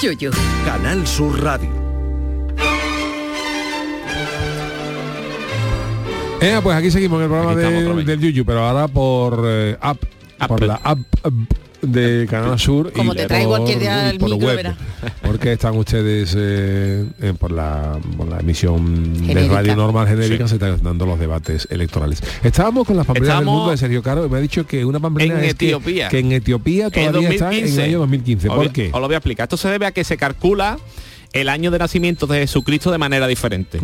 Yoyo. 0.01 0.31
Canal 0.65 1.07
Sur 1.07 1.43
Radio. 1.43 1.69
Eh, 6.41 6.59
pues 6.63 6.75
aquí 6.77 6.91
seguimos 6.91 7.19
en 7.19 7.25
el 7.25 7.29
programa 7.29 7.55
de- 7.55 8.05
del 8.05 8.19
Yuyu, 8.21 8.45
pero 8.47 8.61
ahora 8.67 8.89
por 8.89 9.43
eh, 9.47 9.77
app, 9.81 9.99
por 10.49 10.63
la 10.63 10.77
app 10.83 10.99
app 11.23 11.35
de 11.83 12.27
Canal 12.31 12.59
Sur 12.59 12.93
Como 12.93 13.13
y 13.13 13.17
te 13.17 13.27
traigo 13.27 13.51
por- 13.51 13.59
cualquier 13.59 13.79
día 13.81 14.11
el 14.11 14.19
por 14.19 14.31
micro, 14.31 14.47
web, 14.49 14.75
porque 15.41 15.53
están 15.55 15.75
ustedes 15.79 16.37
eh, 16.37 17.03
eh, 17.23 17.33
por, 17.39 17.51
la, 17.51 17.99
por 18.19 18.29
la 18.29 18.41
emisión 18.41 19.27
de 19.27 19.49
radio 19.49 19.75
normal 19.75 20.07
genérica 20.07 20.47
se 20.47 20.57
están 20.57 20.83
dando 20.83 21.07
los 21.07 21.19
debates 21.19 21.67
electorales. 21.71 22.23
Estábamos 22.45 22.87
con 22.87 22.95
las 22.95 23.07
pamplinas 23.07 23.39
del 23.39 23.47
mundo 23.47 23.71
de 23.71 23.79
Sergio 23.79 24.03
Caro 24.03 24.27
y 24.27 24.29
me 24.29 24.37
ha 24.37 24.41
dicho 24.43 24.67
que 24.67 24.85
una 24.85 25.01
pamplina 25.01 25.39
en 25.39 25.45
es 25.45 25.55
que- 25.55 25.69
Etiopía. 25.69 26.11
Que, 26.11 26.19
en 26.19 26.33
Etiopía 26.33 26.91
En 26.93 27.07
todavía 27.07 27.31
está 27.31 27.55
en 27.55 27.65
el 27.67 27.81
año 27.81 27.99
2015. 28.01 28.49
Os 28.51 28.55
¿Por 28.55 28.71
qué? 28.71 28.91
Os 28.93 29.01
lo 29.01 29.07
voy 29.07 29.15
a 29.15 29.17
explicar. 29.17 29.45
Esto 29.45 29.57
se 29.57 29.71
debe 29.71 29.87
a 29.87 29.93
que 29.93 30.05
se 30.05 30.19
calcula 30.19 30.79
el 31.33 31.49
año 31.49 31.71
de 31.71 31.79
nacimiento 31.79 32.27
de 32.27 32.41
Jesucristo 32.41 32.91
de 32.91 32.99
manera 32.99 33.27
diferente. 33.29 33.79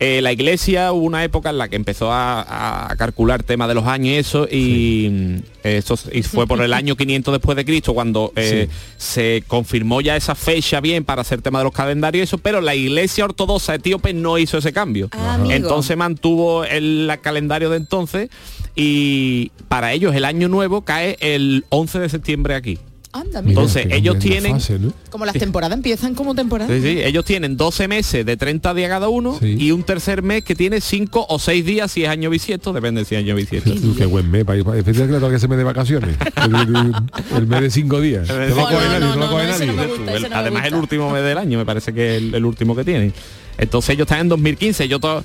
Eh, 0.00 0.20
la 0.22 0.32
iglesia 0.32 0.92
hubo 0.92 1.04
una 1.04 1.24
época 1.24 1.50
en 1.50 1.58
la 1.58 1.68
que 1.68 1.76
empezó 1.76 2.10
a, 2.12 2.90
a 2.90 2.96
calcular 2.96 3.42
tema 3.42 3.68
de 3.68 3.74
los 3.74 3.84
años 3.86 4.06
y 4.14 4.14
eso 4.16 4.48
y 4.50 5.08
mm, 5.10 5.36
eso 5.64 5.98
y 6.12 6.22
fue 6.22 6.46
por 6.46 6.60
el 6.62 6.72
año 6.72 6.96
500 6.96 7.32
después 7.34 7.56
de 7.56 7.64
Cristo 7.64 7.92
cuando 7.92 8.32
eh, 8.36 8.68
se 8.96 9.44
confirmó 9.46 10.00
ya 10.00 10.16
esa 10.16 10.34
fecha 10.34 10.80
bien 10.80 11.04
para 11.04 11.20
hacer 11.22 11.42
tema 11.42 11.58
de 11.58 11.64
los 11.64 11.72
calendarios 11.74 12.20
y 12.20 12.24
eso, 12.24 12.38
pero 12.38 12.60
la 12.60 12.74
iglesia 12.74 13.24
ortodoxa 13.24 13.74
etíope 13.74 14.14
no 14.14 14.38
hizo 14.38 14.56
ese 14.58 14.72
cambio. 14.72 15.08
Ah. 15.12 15.38
Entonces 15.50 15.96
mantuvo 15.96 16.64
el 16.64 17.06
la- 17.06 17.18
calendario 17.18 17.68
de 17.70 17.76
entonces 17.76 18.30
y 18.74 19.50
para 19.68 19.92
ellos 19.92 20.14
el 20.14 20.24
año 20.24 20.48
nuevo 20.48 20.82
cae 20.82 21.16
el 21.20 21.64
11 21.70 21.98
de 21.98 22.08
septiembre 22.08 22.54
aquí. 22.54 22.78
Anda, 23.12 23.40
mira. 23.40 23.52
Entonces, 23.52 23.86
Mira, 23.86 23.96
ellos 23.96 24.18
tienen- 24.18 24.58
¿no? 24.80 24.92
Como 25.10 25.24
las 25.24 25.34
temporadas 25.34 25.76
empiezan 25.76 26.14
como 26.14 26.34
temporada. 26.34 26.74
Sí, 26.74 26.82
sí, 26.82 27.00
ellos 27.02 27.24
tienen 27.24 27.56
12 27.56 27.88
meses 27.88 28.26
de 28.26 28.36
30 28.36 28.74
días 28.74 28.90
cada 28.90 29.08
uno 29.08 29.38
Sí. 29.40 29.56
y 29.58 29.70
un 29.70 29.84
tercer 29.84 30.22
mes 30.22 30.44
que 30.44 30.54
tiene 30.54 30.80
5 30.80 31.24
o 31.28 31.38
6 31.38 31.64
días 31.64 31.90
si 31.90 32.04
es 32.04 32.10
año 32.10 32.28
bisiesto, 32.28 32.72
depende 32.72 33.04
si 33.04 33.14
es 33.14 33.20
año 33.22 33.34
bisiesto. 33.34 33.72
Qué 33.96 34.04
buen 34.06 34.30
mes, 34.30 34.44
para 34.44 34.58
ir. 34.58 34.64
para- 34.64 34.82
que 34.82 34.92
le 34.92 35.18
toca 35.18 35.36
ese 35.36 35.48
mes 35.48 35.58
de 35.58 35.64
vacaciones. 35.64 36.16
El, 36.36 36.54
el- 36.54 36.94
el 37.36 37.46
mes 37.46 37.60
de 37.62 37.70
cinco 37.70 38.00
días. 38.00 38.28
No 38.28 38.34
lo 38.38 38.48
No, 38.48 38.54
coge 38.62 38.74
no, 38.74 38.80
nadie, 38.80 39.00
no, 39.00 39.06
no 39.08 39.14
lo 39.14 39.20
no, 39.26 39.30
coge 39.30 39.46
no, 39.46 39.50
ese 39.54 39.66
nadie. 39.66 39.66
no 39.66 39.82
me 39.82 39.88
Tú, 39.88 39.96
gusta, 39.96 40.10
el- 40.12 40.16
ese 40.18 40.28
no 40.28 40.34
me 40.34 40.40
además 40.40 40.64
el 40.64 40.70
gusta. 40.70 40.82
último 40.82 41.10
mes 41.10 41.22
del 41.24 41.38
año 41.38 41.58
me 41.58 41.64
parece 41.64 41.94
que 41.94 42.16
es 42.16 42.22
el, 42.22 42.34
el 42.34 42.44
último 42.44 42.76
que 42.76 42.84
tienen. 42.84 43.12
Entonces 43.58 43.90
ellos 43.90 44.04
están 44.06 44.20
en 44.20 44.28
2015, 44.28 44.86
yo 44.88 44.98
todo 45.00 45.24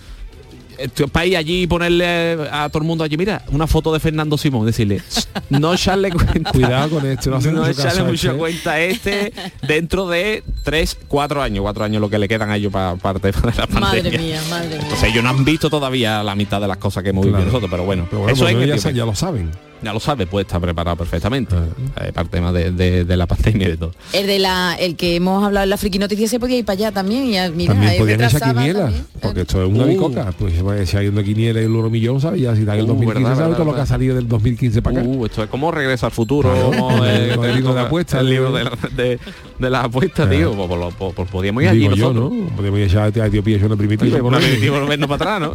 para 1.12 1.26
ir 1.26 1.38
allí 1.38 1.64
y 1.64 1.68
ponerle 1.68 2.38
a 2.52 2.70
todo 2.70 2.82
el 2.84 2.88
mundo 2.88 3.04
allí, 3.04 3.18
mira, 3.18 3.44
una 3.52 3.68
foto 3.68 3.94
de 3.94 4.00
Fernando 4.00 4.38
Simón, 4.38 4.66
decirle, 4.66 5.02
no 5.50 5.74
echarle 5.74 6.12
cuenta. 6.12 6.52
Cuidado 6.54 6.90
con 6.90 7.06
esto, 7.06 7.30
no 7.30 7.38
mucho 7.38 7.50
echarle 7.68 7.84
caso 7.84 8.02
a 8.02 8.04
mucho 8.06 8.28
este. 8.30 8.38
cuenta 8.40 8.72
a 8.72 8.82
este 8.82 9.34
dentro 9.68 10.08
de 10.08 10.44
3, 10.64 10.98
4 11.08 11.42
años, 11.42 11.62
4 11.64 11.84
años 11.84 12.02
lo 12.02 12.10
que 12.10 12.20
le 12.20 12.28
quedan 12.28 12.50
a 12.52 12.58
ellos 12.58 12.72
para 12.72 12.96
parte 12.96 13.32
de 13.32 13.38
la 13.56 13.68
pandemia. 13.68 13.80
Madre 13.80 14.18
mía, 14.18 14.42
madre 14.50 14.78
mía. 14.78 14.88
O 14.92 14.96
sea, 14.96 15.10
ellos 15.10 15.24
no 15.24 15.30
han 15.30 15.46
visto 15.46 15.70
todavía 15.70 16.24
la 16.24 16.36
mitad 16.36 16.62
de 16.62 16.68
las 16.68 16.78
cosas 16.78 17.04
que 17.04 17.10
hemos 17.10 17.24
vivido 17.26 17.38
Claro. 17.40 17.46
nosotros, 17.52 17.72
pero 17.72 17.84
bueno, 17.84 18.08
Pero 18.10 18.22
bueno, 18.24 18.34
eso 18.34 18.44
por 18.46 18.52
es 18.64 18.84
ya, 18.84 18.92
ya 18.92 19.06
lo 19.06 19.16
saben. 19.16 19.52
Ya 19.84 19.94
lo 19.94 20.00
sabes, 20.00 20.28
puede 20.28 20.44
estar 20.44 20.62
preparado 20.62 20.96
perfectamente. 20.98 21.56
Ah. 21.56 22.06
Eh, 22.06 22.12
para 22.14 22.24
el 22.24 22.30
tema 22.30 22.52
de, 22.52 22.72
de- 22.72 23.04
de 23.06 23.18
la 23.18 23.26
pandemia 23.32 23.68
y 23.68 23.72
de 23.72 23.78
todo. 23.78 23.92
El 24.14 24.28
de 24.28 24.38
la, 24.40 24.76
el 24.80 24.96
que 24.96 25.16
hemos 25.16 25.44
hablado 25.44 25.64
en 25.64 25.70
la 25.72 25.78
friki 25.78 25.98
noticia 25.98 26.28
se 26.28 26.40
podía 26.40 26.58
ir 26.60 26.66
para 26.66 26.76
allá 26.78 26.92
también 26.92 27.24
y 27.26 27.28
mira, 27.52 27.74
También 27.74 27.84
ahí 27.92 27.98
podían 28.00 28.22
echar 28.24 28.42
quiniela, 28.42 28.80
también. 28.82 29.06
porque 29.22 29.42
esto 29.42 29.64
es 29.64 29.70
una 29.70 29.84
Uh. 29.86 29.88
bicoca. 29.88 30.32
Pues 30.38 30.54
si 30.90 30.98
hay 30.98 31.08
una 31.08 31.24
quiniela 31.24 31.62
y 31.62 31.66
un 31.66 31.92
millón, 31.92 32.22
¿sabes? 32.22 32.42
Ya 32.42 32.56
si 32.56 32.62
en 32.62 32.70
el 32.70 32.82
Uh, 32.84 32.88
2015, 32.88 33.14
verdad, 33.14 33.24
¿sabes 33.30 33.40
verdad, 33.40 33.58
todo 33.58 33.66
lo 33.66 33.76
que 33.76 33.82
ha 33.82 33.86
salido 33.86 34.16
del 34.16 34.28
2015 34.28 34.82
para 34.84 35.00
acá? 35.00 35.08
Uh, 35.10 35.26
esto 35.26 35.44
es 35.44 35.50
como 35.50 35.72
regresa 35.72 36.06
al 36.06 36.12
futuro. 36.12 36.52
Claro. 36.52 36.66
como, 36.72 36.88
Con 36.98 37.06
el 37.46 37.56
libro 37.56 37.74
de 37.74 37.82
apuestas, 37.82 38.22
El 38.22 38.30
libro 38.30 38.48
el- 38.50 38.54
de, 38.54 38.64
la- 38.64 38.78
de, 39.04 39.20
de 39.60 39.70
las 39.70 39.86
apuestas, 39.86 40.28
Claro. 40.28 40.32
tío. 40.52 40.54
Pues, 40.56 40.68
pues, 40.68 40.80
lo- 40.80 40.90
pues, 40.92 41.14
pues 41.16 41.30
podíamos 41.30 41.64
ir 41.64 41.70
allí 41.70 41.80
Digo 41.80 41.96
yo, 41.96 42.14
nosotros. 42.14 42.32
¿no? 42.50 42.56
Podemos 42.56 42.80
echar 42.82 43.04
a 43.20 43.26
Etiopía 43.28 43.58
y 43.58 43.64
una 43.64 43.76
primitiva. 43.76 44.18
por 44.20 44.28
Una 44.28 44.38
primitiva 44.40 44.80
volvernos 44.80 45.10
para 45.10 45.36
atrás, 45.38 45.50
¿no? 45.50 45.54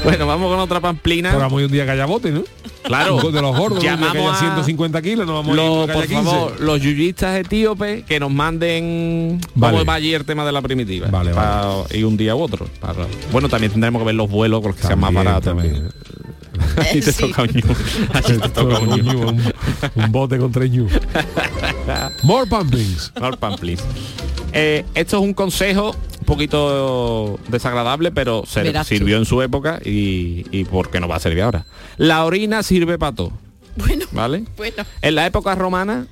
bueno, 0.04 0.28
vamos 0.28 0.49
con 0.51 0.60
otra 0.60 0.80
pamplina. 0.80 1.30
Pero 1.30 1.41
vamos 1.41 1.58
a 1.58 1.62
ir 1.62 1.66
un 1.68 1.72
día 1.72 1.86
que 1.86 1.91
haya 1.91 2.06
bote, 2.06 2.32
¿no? 2.32 2.43
Claro. 2.84 3.18
De 3.32 3.41
los 3.41 3.58
gordos, 3.58 3.78
un 3.78 3.82
día 3.82 3.95
que 3.95 4.01
Llamamos 4.04 4.32
haya 4.41 4.51
a 4.51 4.56
150 4.56 5.01
kilos, 5.01 5.26
no 5.26 5.34
vamos 5.36 5.58
a 5.58 5.62
ir 5.62 5.68
por 5.68 5.89
haya 5.91 6.08
15. 6.08 6.24
favor, 6.24 6.60
los 6.60 6.82
yuyistas 6.82 7.38
etíopes 7.38 8.04
que 8.06 8.20
nos 8.20 8.32
manden 8.32 9.39
Vale. 9.56 9.78
cómo 9.78 9.86
va 9.86 9.93
allí 9.95 10.14
el 10.14 10.26
tema 10.26 10.45
de 10.45 10.51
la 10.51 10.62
primitiva. 10.62 11.08
Vale, 11.10 11.32
Y 11.97 12.04
un 12.04 12.18
día 12.18 12.36
u 12.36 12.41
otro. 12.41 12.68
para- 12.80 13.08
Bueno, 13.32 13.47
también 13.49 13.72
tendremos 13.72 14.01
que 14.01 14.06
ver 14.08 14.16
los 14.16 14.30
vuelos 14.30 14.60
con 14.62 14.72
los 14.72 14.80
que 14.80 14.86
sean 14.88 14.99
más 14.99 15.14
baratos. 15.14 15.43
también. 15.56 15.89
Ahí 16.78 16.99
te 17.01 17.12
Sí. 17.12 17.26
toca 17.28 17.43
un 17.43 17.49
ñu. 17.49 17.62
Ahí 18.14 18.22
te 18.38 18.49
toca 18.49 18.80
un 18.80 18.89
ñu. 19.01 19.20
un, 19.30 19.54
un 19.95 20.12
bote 20.12 20.38
con 20.38 20.51
tres 20.51 20.70
ñu. 20.70 20.88
More 22.24 22.45
pumplings. 22.49 23.12
More 23.20 23.38
pamphlet. 23.38 23.80
Eh, 24.51 24.86
esto 24.93 25.18
es 25.18 25.24
un 25.24 25.34
consejo 25.34 25.95
un 26.24 26.26
poquito 26.26 27.38
desagradable, 27.50 28.12
pero 28.12 28.44
se- 28.48 28.64
Verás 28.64 28.88
tú. 28.88 28.96
sirvió 28.96 29.18
en 29.18 29.26
su 29.26 29.42
época 29.42 29.80
y, 29.84 30.46
y 30.52 30.64
por 30.64 30.90
qué 30.90 31.02
no 31.02 31.08
va 31.10 31.18
a 31.18 31.20
servir 31.20 31.44
ahora. 31.44 31.66
La 31.98 32.24
orina 32.24 32.64
sirve 32.64 32.98
para 32.98 33.14
todo, 33.14 33.34
Bueno, 33.76 34.06
¿vale? 34.14 34.46
bueno. 34.56 34.84
En 35.02 35.16
la 35.16 35.26
época 35.26 35.54
romana 35.56 36.08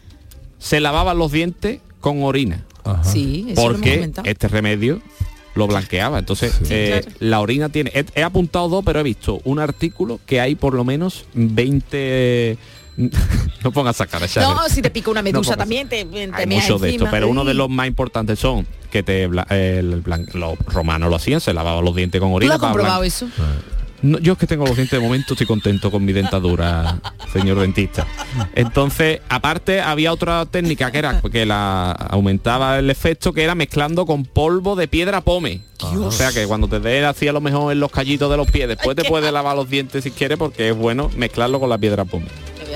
se 0.60 0.82
lavaban 0.82 1.18
los 1.18 1.32
dientes 1.32 1.80
con 2.02 2.24
orina, 2.24 2.66
Ajá. 2.84 3.04
Sí, 3.06 3.48
eso 3.52 3.62
porque 3.62 4.12
este 4.26 4.48
remedio 4.50 5.02
lo 5.56 5.68
blanqueaba. 5.68 6.20
Entonces, 6.20 6.60
eh, 6.70 7.06
la 7.20 7.40
orina 7.42 7.70
tiene... 7.70 7.92
He, 7.94 8.06
he 8.16 8.24
apuntado 8.24 8.68
dos, 8.70 8.84
pero 8.86 9.00
he 9.00 9.04
visto 9.04 9.40
un 9.44 9.60
artículo 9.60 10.20
que 10.26 10.40
hay 10.42 10.56
por 10.56 10.74
lo 10.74 10.84
menos 10.84 11.26
20... 11.34 12.58
no 13.64 13.72
pongas 13.72 14.00
a 14.02 14.08
cara, 14.08 14.28
Charlie. 14.28 14.54
No, 14.54 14.70
si 14.70 14.82
te 14.82 14.90
pica 14.90 15.10
una 15.12 15.22
medusa 15.22 15.56
también 15.56 15.88
te, 15.88 16.06
te 16.06 16.30
Hay 16.34 16.46
meas 16.48 16.64
muchos 16.64 16.82
de 16.82 16.90
estos, 16.90 16.94
encima. 17.06 17.12
pero 17.12 17.30
uno 17.30 17.46
de 17.46 17.54
los 17.54 17.70
más 17.70 17.88
importantes 17.88 18.40
son 18.40 18.68
que 18.92 19.04
te 19.04 19.24
el 19.24 20.04
blan- 20.04 20.32
los 20.34 20.58
romanos 20.68 21.10
lo 21.10 21.16
hacían, 21.16 21.40
se 21.42 21.54
lavaban 21.54 21.84
los 21.86 21.96
dientes 21.96 22.20
con 22.20 22.30
¿Tú 22.30 22.32
lo 22.32 22.36
orina. 22.38 22.54
has 22.56 22.60
para 22.60 22.72
comprobado 22.74 23.04
eso? 23.04 23.28
No, 24.04 24.18
yo 24.18 24.34
es 24.34 24.40
que 24.40 24.48
tengo 24.48 24.66
los 24.66 24.76
dientes 24.76 25.00
de 25.00 25.06
momento, 25.06 25.36
estoy 25.36 25.46
contento 25.46 25.92
con 25.92 26.04
mi 26.04 26.12
dentadura, 26.12 27.00
señor 27.34 27.60
dentista. 27.60 28.08
Entonces, 28.56 29.22
aparte 29.30 29.80
había 29.80 30.12
otra 30.12 30.44
técnica 30.48 30.92
que 30.92 30.98
era 30.98 31.22
que 31.22 31.46
la 31.46 31.92
aumentaba 31.92 32.80
el 32.80 32.90
efecto, 32.90 33.32
que 33.32 33.44
era 33.44 33.54
mezclando 33.54 34.08
con 34.08 34.26
polvo 34.26 34.76
de 34.76 34.88
piedra 34.88 35.22
pome. 35.22 35.62
O 35.84 36.12
sea 36.12 36.32
que 36.32 36.46
cuando 36.48 36.68
te 36.68 36.80
dé 36.80 37.06
así 37.06 37.28
a 37.28 37.34
lo 37.34 37.42
mejor 37.42 37.72
en 37.72 37.80
los 37.80 37.92
callitos 37.92 38.30
de 38.32 38.38
los 38.38 38.50
pies, 38.50 38.68
después 38.68 38.96
te 38.98 39.04
puedes 39.04 39.32
lavar 39.32 39.56
los 39.56 39.70
dientes 39.70 40.04
si 40.04 40.10
quieres, 40.10 40.40
porque 40.40 40.70
es 40.70 40.76
bueno 40.76 41.10
mezclarlo 41.16 41.60
con 41.60 41.70
la 41.70 41.78
piedra 41.78 42.04
pome. 42.04 42.26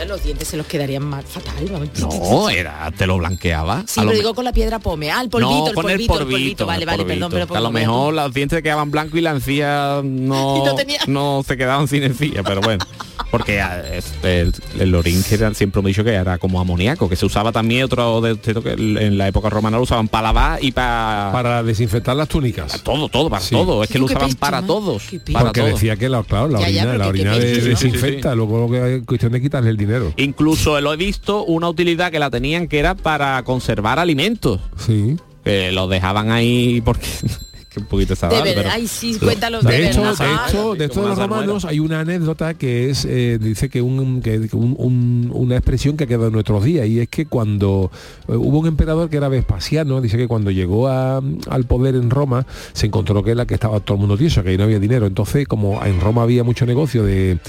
Los 0.07 0.23
dientes 0.23 0.47
se 0.47 0.57
los 0.57 0.65
quedarían 0.67 1.03
mal 1.03 1.23
fatal. 1.23 1.65
vamos. 1.71 1.89
No, 1.99 2.49
era, 2.49 2.91
te 2.97 3.07
lo 3.07 3.17
blanqueaba. 3.17 3.83
Sí, 3.87 3.99
A 3.99 4.03
lo 4.03 4.09
me- 4.11 4.17
digo 4.17 4.33
con 4.33 4.43
la 4.45 4.51
piedra 4.53 4.79
pome. 4.79 5.09
Ah, 5.11 5.21
el 5.21 5.29
polvito, 5.29 5.51
no, 5.51 5.67
el 5.67 5.73
polvito, 5.73 6.13
el 6.15 6.21
el 6.21 6.27
polvito. 6.27 6.65
Vale, 6.65 6.81
el 6.81 6.85
vale, 6.85 6.97
polvito. 7.03 7.15
perdón, 7.15 7.31
pero 7.31 7.47
Que 7.47 7.57
a 7.57 7.59
lo 7.61 7.65
por 7.67 7.73
mejor 7.73 8.13
los 8.13 8.33
dientes 8.33 8.61
quedaban 8.61 8.91
blancos 8.91 9.17
y 9.17 9.21
la 9.21 9.31
encía 9.31 10.01
no, 10.03 10.63
no 10.65 10.75
tenía- 10.75 10.99
no 11.07 11.43
se 11.47 11.55
quedaban 11.57 11.87
sin 11.87 12.03
encía, 12.03 12.43
pero 12.43 12.61
bueno. 12.61 12.85
Porque 13.31 13.59
ah, 13.59 13.83
este, 13.91 14.41
el, 14.41 14.53
el 14.79 14.95
orín 14.95 15.21
que 15.23 15.35
era- 15.35 15.53
siempre 15.53 15.79
hemos 15.79 15.89
dicho 15.89 16.03
que 16.03 16.13
era 16.13 16.37
como 16.37 16.59
amoníaco, 16.59 17.09
que 17.09 17.15
se 17.15 17.25
usaba 17.25 17.51
también 17.51 17.83
otro 17.83 18.21
de 18.21 18.37
que 18.37 18.69
en 18.77 19.17
la 19.17 19.27
época 19.27 19.49
romana 19.49 19.77
lo 19.77 19.83
usaban 19.83 20.07
para 20.07 20.27
lavar 20.29 20.63
y 20.63 20.71
para, 20.71 21.29
Para 21.33 21.63
desinfectar 21.63 22.15
las 22.15 22.27
túnicas. 22.29 22.81
todo, 22.83 23.09
todo, 23.09 23.29
para 23.29 23.41
Sí. 23.41 23.55
todo. 23.55 23.83
Es 23.83 23.89
que 23.89 23.99
lo 23.99 24.05
usaban 24.05 24.27
peste, 24.27 24.39
para 24.39 24.61
¿no? 24.61 24.67
todo. 24.67 24.97
Qué 24.99 25.17
peste. 25.17 25.33
Para 25.33 25.45
Porque 25.45 25.61
todo. 25.61 25.69
decía 25.71 25.95
que 25.97 26.07
la, 26.07 26.23
claro, 26.23 26.47
la 26.49 26.59
Ya, 26.61 26.69
ya, 26.69 26.81
orina, 26.83 26.91
pero 26.91 26.97
la 27.03 27.07
orina 27.09 27.33
que 27.33 27.39
de- 27.39 27.57
¿no? 27.61 27.65
desinfecta, 27.67 28.35
luego 28.35 28.59
lo 28.67 28.71
que 28.71 28.95
es 28.97 29.03
cuestión 29.05 29.31
de 29.33 29.41
quitarle 29.41 29.69
el 29.69 29.77
dinero. 29.85 30.13
Incluso 30.17 30.79
lo 30.81 30.93
he 30.93 30.97
visto 30.97 31.43
una 31.45 31.69
utilidad 31.69 32.11
que 32.11 32.19
la 32.19 32.29
tenían 32.29 32.67
que 32.67 32.79
era 32.79 32.95
para 32.95 33.41
conservar 33.43 33.99
alimentos. 33.99 34.59
Sí. 34.77 35.17
Que 35.43 35.71
lo 35.71 35.87
dejaban 35.87 36.31
ahí 36.31 36.81
porque 36.81 37.05
que 37.69 37.79
un 37.81 37.87
poquito 37.87 38.09
De 38.09 38.15
desagradable, 38.15 38.55
verdad, 38.55 38.63
pero- 38.71 38.75
ay 38.81 38.87
sí, 38.87 39.17
cuéntalo 39.19 39.61
de, 39.61 39.69
De 39.69 39.89
hecho, 39.89 40.01
verdad. 40.01 40.17
de 40.25 40.33
hecho, 40.49 40.75
de 40.75 40.85
esto 40.85 41.01
de 41.01 41.07
los 41.09 41.15
Como 41.19 41.25
una 41.35 41.35
romanos 41.41 41.65
hay 41.65 41.79
una 41.81 41.99
anécdota 41.99 42.53
que 42.53 42.89
es, 42.89 43.03
eh, 43.03 43.37
dice 43.39 43.67
que, 43.69 43.81
un, 43.81 44.21
que 44.21 44.47
que 44.47 44.55
un- 44.55 44.75
un- 44.79 45.29
una 45.33 45.57
expresión 45.57 45.97
que 45.97 46.05
ha 46.05 46.07
quedado 46.07 46.27
en 46.27 46.33
nuestros 46.33 46.63
días 46.63 46.87
y 46.87 47.01
es 47.01 47.09
que 47.09 47.25
cuando 47.25 47.91
eh, 48.29 48.31
hubo 48.35 48.59
un 48.59 48.67
emperador 48.67 49.09
que 49.09 49.17
era 49.17 49.27
Vespasiano, 49.27 49.99
dice 49.99 50.15
que 50.17 50.27
cuando 50.29 50.51
llegó 50.51 50.87
a- 50.87 51.21
al 51.49 51.63
poder 51.65 51.95
en 51.95 52.09
Roma 52.09 52.47
se 52.73 52.87
encontró 52.87 53.21
que 53.23 53.35
la 53.35 53.45
que 53.45 53.55
estaba 53.55 53.81
todo 53.81 53.95
el 53.95 53.99
mundo 53.99 54.17
tieso, 54.17 54.41
que 54.41 54.51
ahí 54.51 54.57
no 54.57 54.63
había 54.63 54.79
dinero. 54.79 55.05
Entonces, 55.05 55.45
como 55.47 55.83
en 55.85 55.99
Roma 55.99 56.23
había 56.23 56.43
mucho 56.45 56.65
negocio 56.65 57.03
de 57.03 57.39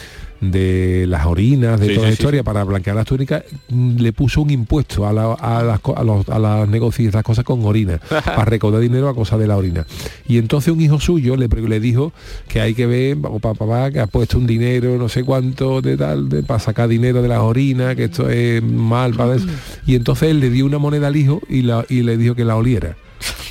de 0.40 1.06
las 1.08 1.26
orinas, 1.26 1.80
de 1.80 1.88
Sí, 1.88 1.94
toda 1.94 2.06
sí, 2.06 2.10
la 2.10 2.16
sí, 2.16 2.22
historia 2.22 2.42
para 2.42 2.64
blanquear 2.64 2.94
las 2.96 3.06
túnicas, 3.06 3.42
mm, 3.68 3.96
le 3.96 4.12
puso 4.12 4.42
un 4.42 4.50
impuesto 4.50 5.06
a, 5.06 5.12
la- 5.12 5.32
a 5.34 5.62
las, 5.62 5.80
a 5.96 6.04
los, 6.04 6.28
a 6.28 6.38
las 6.38 6.68
negocios 6.68 7.06
estas 7.08 7.22
cosas 7.22 7.44
con 7.44 7.64
orina, 7.64 7.98
para 8.08 8.44
recaudar 8.44 8.80
dinero 8.80 9.08
a 9.08 9.14
cosa 9.14 9.38
de 9.38 9.46
la 9.46 9.56
orina. 9.56 9.86
Y 10.28 10.38
entonces 10.38 10.72
un 10.72 10.80
hijo 10.80 11.00
suyo 11.00 11.36
le, 11.36 11.48
le 11.48 11.80
dijo 11.80 12.12
que 12.48 12.60
hay 12.60 12.74
que 12.74 12.86
ver, 12.86 13.16
papá, 13.18 13.54
papá, 13.54 13.90
que 13.90 14.00
ha 14.00 14.06
puesto 14.06 14.38
un 14.38 14.46
dinero, 14.46 14.96
no 14.98 15.08
sé 15.08 15.24
cuánto, 15.24 15.80
de 15.80 15.96
tal, 15.96 16.28
de, 16.28 16.42
para 16.42 16.60
sacar 16.60 16.88
dinero 16.88 17.22
de 17.22 17.28
las 17.28 17.40
orinas, 17.40 17.94
que 17.96 18.04
esto 18.04 18.28
es 18.30 18.62
mal 18.62 19.14
para 19.14 19.36
eso. 19.36 19.46
Y 19.86 19.94
entonces 19.94 20.30
él 20.30 20.40
le 20.40 20.50
dio 20.50 20.66
una 20.66 20.78
moneda 20.78 21.06
al 21.08 21.16
hijo 21.16 21.40
y, 21.48 21.62
la, 21.62 21.84
y 21.88 22.02
le 22.02 22.16
dijo 22.16 22.34
que 22.34 22.44
la 22.44 22.56
oliera. 22.56 22.96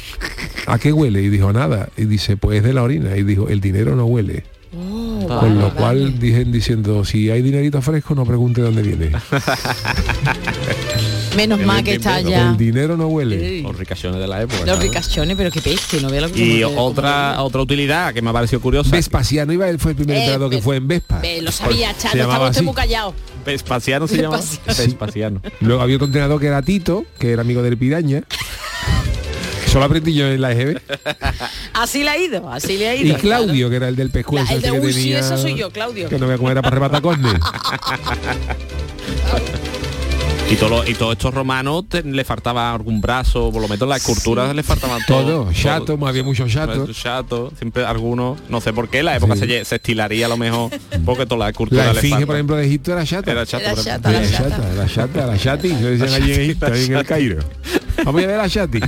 ¿A 0.67 0.79
qué 0.79 0.91
huele? 0.91 1.21
Y 1.21 1.29
dijo, 1.29 1.53
nada. 1.53 1.89
Y 1.97 2.05
dice, 2.05 2.37
pues 2.37 2.57
es 2.59 2.63
de 2.63 2.73
la 2.73 2.83
orina. 2.83 3.15
Y 3.17 3.23
dijo, 3.23 3.49
el 3.49 3.61
dinero 3.61 3.95
no 3.95 4.05
huele. 4.05 4.43
Oh, 4.77 5.25
Con 5.27 5.37
vale, 5.37 5.55
lo 5.55 5.61
vale. 5.61 5.71
cual 5.75 6.19
dije 6.19 6.43
diciendo, 6.45 7.05
si 7.05 7.29
hay 7.29 7.41
dinerito 7.41 7.81
fresco, 7.81 8.13
no 8.15 8.25
pregunte 8.25 8.61
dónde 8.61 8.81
viene. 8.81 9.11
Menos 11.35 11.59
mal 11.61 11.83
que 11.83 11.95
está 11.95 12.21
ya. 12.21 12.49
El 12.51 12.57
dinero 12.57 12.95
no 12.95 13.07
huele. 13.07 13.61
Los 13.61 13.77
ricachones 13.77 14.19
de 14.21 14.27
la 14.27 14.41
época. 14.41 14.57
Los 14.59 14.65
claro. 14.65 14.81
ricachones, 14.81 15.35
pero 15.35 15.51
qué 15.51 15.61
peste, 15.61 15.99
no 16.01 16.09
veo 16.09 16.21
lo 16.21 16.31
que 16.31 16.39
Y 16.45 16.63
otra 16.63 17.41
otra 17.41 17.61
utilidad 17.61 18.13
que 18.13 18.21
me 18.21 18.29
ha 18.29 18.33
parecido 18.33 18.61
curiosa. 18.61 18.89
Vespasiano 18.91 19.51
iba, 19.51 19.67
él 19.69 19.77
fue 19.79 19.91
el 19.91 19.97
primer 19.97 20.15
Eh, 20.15 20.19
emperador 20.21 20.49
que 20.49 20.57
eh, 20.57 20.61
fue 20.61 20.77
en 20.77 20.87
Vespa. 20.87 21.19
Eh, 21.23 21.41
lo 21.41 21.51
sabía, 21.51 21.91
llamaba 21.93 22.13
estaba 22.13 22.45
usted 22.45 22.57
así. 22.59 22.65
muy 22.65 22.73
callado. 22.73 23.13
Vespasiano 23.45 24.07
se 24.07 24.21
llama. 24.21 24.37
Vespasiano. 24.37 24.87
Vespasiano. 24.91 25.41
Luego 25.59 25.81
había 25.81 25.95
otro 25.97 26.05
entrenador 26.07 26.39
que 26.39 26.47
era 26.47 26.61
Tito, 26.61 27.05
que 27.19 27.31
era 27.31 27.41
amigo 27.41 27.61
del 27.61 27.77
Piraña. 27.77 28.23
Eso 29.75 29.81
lo 29.81 29.87
aprendí 29.87 30.13
yo 30.13 30.27
en 30.27 30.39
la 30.39 30.53
EGB. 30.53 30.79
Así 31.73 32.05
le 32.05 32.09
ha 32.09 32.17
ido, 32.17 32.49
así 32.49 32.77
le 32.77 32.87
ha 32.87 32.95
ido. 32.95 33.17
Y 33.17 33.19
Claudio, 33.19 33.69
que 33.69 33.75
era 33.75 33.89
el 33.89 33.97
del 33.97 34.09
pescuezo. 34.09 34.45
La- 34.45 34.53
el 34.53 34.61
de 34.61 34.71
que 34.71 34.79
uy, 34.79 34.93
sí, 34.93 35.11
eso 35.11 35.37
soy 35.37 35.57
yo, 35.57 35.69
Claudio. 35.69 36.07
Que 36.07 36.17
no 36.17 36.33
cómo 36.37 36.49
era 36.49 36.61
para 36.61 36.77
arrebatar 36.77 37.01
córner. 37.01 37.37
Y 40.47 40.57
todos 40.57 40.87
y 40.87 40.93
todos 40.93 41.13
estos 41.13 41.33
romanos 41.33 41.85
te- 41.89 42.03
le 42.03 42.23
faltaba 42.23 42.71
algún 42.71 43.01
brazo, 43.01 43.51
por 43.51 43.61
lo 43.63 43.67
menos 43.67 43.89
las 43.89 43.97
esculturas 44.01 44.55
le 44.55 44.61
faltaban 44.61 45.01
todo. 45.07 45.45
Todo, 45.45 45.53
chato, 45.53 45.97
había 46.07 46.23
muchos 46.23 46.51
chatos. 46.51 46.95
Chato, 46.95 47.51
siempre 47.57 47.83
algunos, 47.83 48.37
no 48.47 48.61
sé 48.61 48.71
por 48.71 48.87
qué, 48.87 49.01
la 49.01 49.15
época 49.17 49.33
Sí. 49.35 49.39
se, 49.47 49.65
se 49.65 49.75
estilaría 49.75 50.27
a 50.27 50.29
lo 50.29 50.37
mejor, 50.37 50.69
porque 51.03 51.25
todas 51.25 51.39
las 51.39 51.49
esculturas 51.49 51.87
La 51.87 51.93
le 51.93 52.01
faltan. 52.09 52.27
por 52.27 52.35
ejemplo, 52.35 52.55
de 52.57 52.65
Egipto 52.67 52.91
era 52.91 53.03
chata. 53.05 53.31
Era 53.31 53.45
chata, 53.45 53.71
Era 53.71 53.83
chata, 53.83 54.11
la 54.11 54.19
Era 54.23 54.37
chata. 54.37 54.73
la 54.75 54.87
chata, 54.87 55.25
la 55.25 55.37
chati, 55.37 55.69
lo 55.69 55.89
dicen 55.89 56.13
allí 56.13 56.33
en 56.33 56.41
Egipto, 56.41 56.65
ahí 56.67 56.85
en 56.85 56.95
el 56.95 57.05
Cairo. 57.05 57.39
Vamos 58.05 58.23
a 58.23 58.27
ver 58.27 58.37
la 58.37 58.49
chati. 58.49 58.79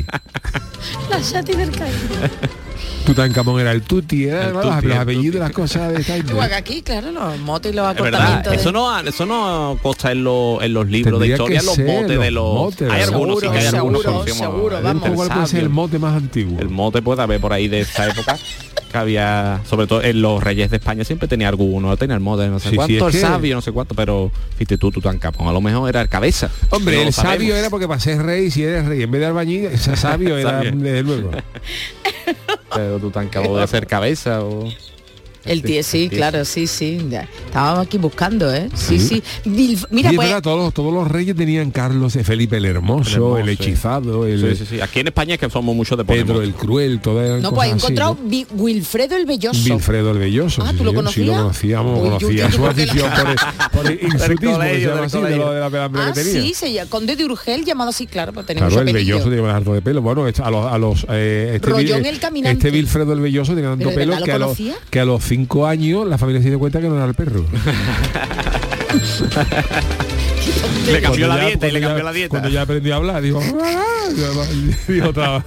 La 1.09 1.21
chati 1.21 1.53
del 1.53 1.71
Cairo. 1.71 1.97
Tutankamón 3.05 3.61
era 3.61 3.71
el 3.71 3.83
tuti, 3.83 4.25
era 4.25 4.47
El 4.47 4.53
los, 4.53 4.63
tuti, 4.63 4.87
los 4.87 4.95
el 4.95 5.01
apellidos, 5.01 5.25
tuti. 5.27 5.37
las 5.39 5.51
cosas 5.51 5.93
de 5.93 6.03
que 6.03 6.13
aquí, 6.57 6.81
claro, 6.81 7.11
los 7.11 7.39
motes 7.39 7.71
y 7.71 7.75
los 7.75 7.89
Es 7.95 8.01
verdad, 8.01 8.19
acortamientos. 8.21 8.51
de- 8.51 8.57
eso 8.59 8.71
no, 8.73 8.99
eso 8.99 9.25
no 9.25 9.79
consta 9.81 10.11
en, 10.11 10.23
los 10.25 10.61
en 10.61 10.73
los 10.73 10.87
libros 10.89 11.19
de 11.21 11.27
Tendría 11.27 11.57
historia, 11.57 11.61
los 11.61 11.77
motes 12.01 12.19
de 12.19 12.31
los 12.31 12.53
motes, 12.53 12.91
hay 12.91 13.01
algunos, 13.03 13.39
sí 13.39 13.47
que 13.49 13.57
hay 13.57 13.61
Seguro, 13.63 13.77
algunos 13.77 14.01
seguro, 14.01 14.19
conocemos, 14.19 14.37
seguro, 14.55 14.77
el 14.77 14.83
vamos. 14.83 15.09
¿Cuál 15.15 15.29
puede 15.29 15.47
ser 15.47 15.59
el 15.63 15.69
mote 15.69 15.99
más 15.99 16.15
antiguo? 16.17 16.59
El 16.59 16.69
mote 16.69 17.01
puede 17.01 17.21
haber 17.21 17.39
por 17.39 17.53
ahí 17.53 17.67
de 17.69 17.79
esta 17.81 18.07
época 18.09 18.37
que 18.91 18.97
había, 18.97 19.59
sobre 19.69 19.85
todo 19.87 20.01
en 20.01 20.21
los 20.21 20.41
reyes 20.43 20.69
de 20.69 20.77
España 20.77 21.03
siempre 21.03 21.27
tenía 21.27 21.47
alguno, 21.49 21.95
tenía 21.97 22.15
el 22.15 22.21
mote, 22.21 22.47
no 22.47 22.59
sé 22.59 22.65
Sí, 22.65 22.69
sí, 22.71 22.75
cuánto, 22.77 22.93
es 23.09 23.15
el 23.15 23.21
que- 23.21 23.27
sabio, 23.27 23.55
no 23.55 23.61
sé 23.61 23.71
cuánto, 23.71 23.95
pero 23.95 24.31
fíjate 24.57 24.77
tú, 24.77 24.91
Tutankamón, 24.91 25.47
a 25.47 25.51
lo 25.53 25.61
mejor 25.61 25.87
era 25.89 26.01
el 26.01 26.09
cabeza. 26.09 26.49
Hombre, 26.71 26.95
No 26.97 27.01
lo 27.03 27.07
el 27.07 27.13
sabio 27.13 27.55
era 27.55 27.69
porque 27.69 27.87
para 27.87 27.99
ser 28.01 28.21
rey, 28.21 28.51
si 28.51 28.63
eres 28.63 28.85
rey, 28.85 29.03
en 29.03 29.11
vez 29.11 29.21
de 29.21 29.27
albañil, 29.27 29.65
ese 29.65 29.95
sabio 29.95 30.37
era 30.37 30.59
desde 30.61 31.03
luego. 31.03 31.31
Pero 32.73 32.99
Tutankamón 32.99 33.55
debe 33.55 33.67
ser 33.67 33.87
cabeza 33.87 34.43
o... 34.43 34.69
El 35.47 35.61
tío, 35.63 35.83
sí, 35.83 36.09
claro, 36.09 36.45
sí, 36.45 36.67
sí. 36.67 36.99
ya. 37.09 37.27
Estábamos 37.45 37.87
aquí 37.87 37.97
buscando, 37.97 38.53
¿eh? 38.53 38.69
Sí, 38.75 38.99
Sí. 38.99 39.21
sí. 39.45 39.49
Mira, 39.89 40.11
pues, 40.15 40.27
verdad, 40.27 40.41
todos, 40.41 40.59
los- 40.65 40.73
todos 40.73 40.93
los 40.93 41.07
reyes 41.07 41.35
tenían 41.35 41.71
Carlos, 41.71 42.15
eh, 42.15 42.23
Felipe 42.23 42.57
el 42.57 42.65
Hermoso, 42.65 43.09
El 43.09 43.15
Hermoso, 43.15 43.37
el 43.39 43.45
sí. 43.45 43.51
hechizado, 43.63 44.25
el 44.27 44.39
Sí, 44.57 44.65
sí, 44.65 44.75
sí. 44.75 44.81
Aquí 44.81 44.99
en 44.99 45.07
España 45.07 45.35
es 45.35 45.39
que 45.39 45.49
somos 45.49 45.75
muchos 45.75 45.97
de 45.97 46.05
Pedro 46.05 46.41
el 46.41 46.53
Cruel, 46.53 46.99
todas 46.99 47.41
no, 47.41 47.51
pues 47.53 47.69
he 47.69 47.71
cosas 47.73 47.83
así, 47.83 47.93
encontrado 47.93 48.17
¿no? 48.21 48.29
Vi- 48.29 48.47
Wilfredo 48.55 49.15
el 49.17 49.25
Belloso. 49.25 49.73
Wilfredo 49.73 50.11
el 50.11 50.17
Belloso. 50.19 50.61
Ah, 50.65 50.71
sí, 50.71 50.77
¿tú 50.77 50.83
lo 50.83 50.91
señor, 50.91 51.11
Sí, 51.13 51.19
lo 51.21 51.25
conocías? 51.33 51.41
conocíamos, 51.41 51.99
Uy, 52.01 52.09
conocía 52.09 52.51
su 52.51 52.61
la- 52.63 52.69
afición 52.71 53.11
por 53.11 53.29
el, 53.29 53.37
por 53.71 53.85
insultismo, 54.13 54.61
se 54.61 54.79
llama 54.81 55.03
así, 55.05 55.21
de, 55.21 55.35
lo 55.37 55.51
de 55.51 55.59
la 55.59 55.69
pelambre 55.69 56.01
Ah, 56.03 56.11
que 56.13 56.23
tenía. 56.23 56.41
sí, 56.41 56.53
se 56.53 56.77
Conde 56.89 57.15
de 57.15 57.25
Urgel, 57.25 57.65
llamado 57.65 57.89
así, 57.89 58.05
claro, 58.07 58.33
pues 58.33 58.45
tenía 58.45 58.67
Claro, 58.67 58.81
el 58.81 58.93
velloso 58.93 59.29
tiene 59.29 59.47
harto 59.49 59.73
de 59.73 59.81
pelo. 59.81 60.01
Bueno, 60.01 60.25
a 60.25 60.51
los, 60.51 60.65
a 60.71 60.77
los 60.77 61.05
eh, 61.09 61.53
este, 61.55 61.69
Rollón 61.69 62.05
el 62.05 62.19
caminante. 62.19 62.67
este 62.67 62.77
Wilfredo 62.77 63.13
el 63.13 63.19
Belloso 63.19 63.53
tenía 63.55 63.69
tanto 63.71 63.89
¿Pero 63.89 63.99
de 63.99 64.05
pelo 64.05 64.23
que 64.23 64.31
a, 64.31 64.37
los, 64.37 64.57
cinco 65.37 65.67
años 65.67 66.07
la 66.07 66.17
familia 66.17 66.41
se 66.41 66.49
dio 66.49 66.57
cuenta 66.57 66.81
que 66.81 66.89
no 66.89 66.95
era 66.95 67.05
el 67.05 67.13
perro. 67.13 67.45
Le 70.87 71.01
cambió 71.01 71.27
Cuando 71.27 71.27
la 71.27 71.37
ya- 71.37 71.45
dieta 71.47 71.67
y 71.67 71.71
le 71.71 71.81
cambió 71.81 71.97
ya- 71.99 72.03
la 72.03 72.11
dieta. 72.13 72.29
Cuando 72.29 72.49
ya 72.49 72.61
aprendió 72.63 72.93
a 72.93 72.97
hablar, 72.97 73.21
dijo, 73.21 73.39
"Ah", 73.61 74.03
dijo 74.87 75.09
otra 75.09 75.45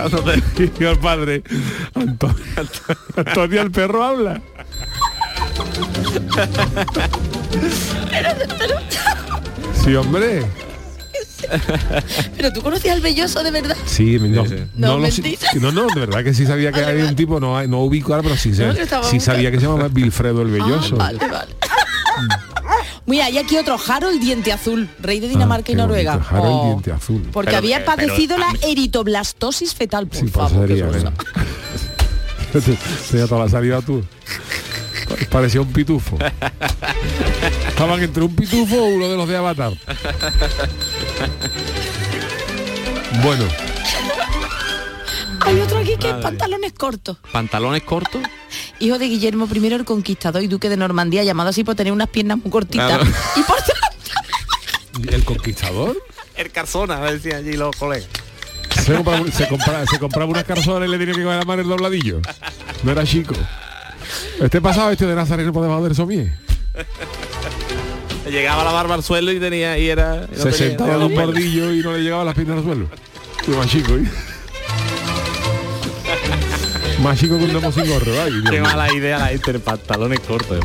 dijo 0.78 0.90
el 0.90 0.98
padre, 0.98 1.42
Antonio, 1.94 2.36
Antonio 3.16 3.60
el 3.62 3.70
perro 3.70 4.02
habla. 4.04 4.40
Sí, 9.82 9.94
hombre. 9.94 10.42
Pero 12.36 12.52
tú 12.52 12.62
conocías 12.62 12.94
al 12.96 13.00
Belloso 13.00 13.42
de 13.42 13.50
verdad. 13.50 13.76
Sí, 13.86 14.18
no, 14.18 14.46
sí. 14.46 14.54
No, 14.76 14.98
no, 14.98 15.70
no, 15.72 15.86
de 15.88 16.00
verdad 16.00 16.24
que 16.24 16.34
sí 16.34 16.46
sabía 16.46 16.72
que 16.72 16.84
había 16.84 17.04
un 17.06 17.16
tipo, 17.16 17.40
no, 17.40 17.66
no 17.66 17.80
ubico 17.80 18.12
ahora, 18.14 18.22
pero 18.22 18.36
sí, 18.36 18.52
sí 19.10 19.20
sabía 19.20 19.50
que 19.50 19.58
se 19.58 19.66
llamaba 19.66 19.88
Wilfredo 19.92 20.42
el 20.42 20.48
Belloso. 20.50 20.94
Ah, 21.00 21.12
vale, 21.12 21.18
vale. 21.18 21.54
Mira, 23.06 23.24
hay 23.26 23.38
aquí 23.38 23.56
otro 23.56 23.76
Harold 23.88 24.20
Diente 24.20 24.52
Azul, 24.52 24.88
rey 25.00 25.18
de 25.20 25.28
Dinamarca 25.28 25.66
Ah, 25.68 25.72
y 25.72 25.74
qué 25.74 25.76
Noruega. 25.76 26.12
bonito, 26.16 26.30
Harold 26.36 26.52
Oh, 26.54 26.64
Diente 26.66 26.92
Azul. 26.92 27.22
Porque 27.32 27.46
Pero, 27.48 27.58
había 27.58 27.78
eh, 27.78 27.82
pero 27.84 27.96
padecido 27.96 28.38
la 28.38 28.52
mí- 28.52 28.58
eritoblastosis 28.62 29.74
fetal, 29.74 30.06
por 30.06 30.16
Sí, 30.18 30.26
eso 30.26 30.34
favor. 30.34 30.68
tú. 33.84 34.04
Parecía 35.30 35.60
un 35.60 35.72
pitufo. 35.72 36.16
Estaban 37.68 38.00
entre 38.02 38.22
un 38.22 38.34
pitufo 38.36 38.76
o 38.76 38.84
uno 38.86 39.08
de 39.08 39.16
los 39.16 39.28
de 39.28 39.36
Avatar. 39.36 39.72
Bueno, 43.22 43.44
Hay 45.40 45.60
otro 45.60 45.78
aquí 45.78 45.96
que 45.96 46.08
es 46.08 46.14
pantalones 46.16 46.72
cortos. 46.72 47.18
Pantalones 47.32 47.82
cortos. 47.82 48.22
Hijo 48.78 48.98
de 48.98 49.06
Guillermo 49.06 49.46
I 49.52 49.66
el 49.66 49.84
Conquistador 49.84 50.42
y 50.42 50.46
Duque 50.46 50.68
de 50.68 50.76
Normandía, 50.76 51.22
llamado 51.22 51.50
así 51.50 51.64
por 51.64 51.74
tener 51.74 51.92
unas 51.92 52.08
piernas 52.08 52.38
muy 52.38 52.50
cortitas. 52.50 52.86
Claro. 52.86 53.04
Y 53.36 53.42
por 53.42 53.56
tanto, 53.56 55.14
el 55.14 55.24
conquistador 55.24 55.96
El 56.36 56.50
Carzona, 56.50 57.00
decían 57.00 57.38
allí 57.38 57.56
los 57.56 57.74
colegas. 57.76 58.08
se 58.70 58.94
compraba, 58.94 59.30
se 59.30 59.48
compraba, 59.48 59.86
se 59.86 59.98
compraba 59.98 60.30
unas 60.30 60.44
carzonas 60.44 60.88
y 60.88 60.90
le 60.90 60.98
tenía 60.98 61.14
que 61.14 61.22
coger 61.22 61.38
la 61.38 61.44
mano 61.44 61.62
el 61.62 61.68
dobladillo. 61.68 62.20
No 62.82 62.92
era 62.92 63.04
chico. 63.04 63.34
Este 64.40 64.60
pasado 64.60 64.90
este 64.90 65.06
de 65.06 65.14
Nazareno 65.14 65.52
por 65.52 65.62
debajo 65.62 65.84
del 65.84 65.94
somier. 65.94 66.32
Llegaba 68.30 68.64
la 68.64 68.72
barba 68.72 68.94
al 68.94 69.02
suelo 69.02 69.32
y 69.32 69.40
tenía 69.40 69.76
y 69.78 69.88
era 69.88 70.26
y 70.30 70.36
no 70.36 70.42
se 70.44 70.50
tenía- 70.50 70.52
sentaba 70.68 70.94
en 70.94 71.02
un 71.02 71.14
bordillo 71.14 71.72
y 71.74 71.80
no 71.80 71.92
le 71.92 72.00
llegaba 72.02 72.24
las 72.24 72.34
piernas 72.34 72.58
al 72.58 72.64
suelo. 72.64 72.86
Y 73.46 73.50
más 73.52 73.66
chico, 73.68 73.92
¿eh? 73.94 74.04
Más 77.02 77.18
chico 77.18 77.38
que 77.38 77.44
un 77.44 77.52
demo 77.54 77.72
sin 77.72 77.88
gorro, 77.88 78.12
ay, 78.22 78.30
Qué 78.44 78.50
mío. 78.50 78.62
mala 78.62 78.92
idea 78.92 79.18
la 79.18 79.26
gente, 79.28 79.50
el 79.52 79.60
pantalones 79.60 80.20
cortos. 80.20 80.58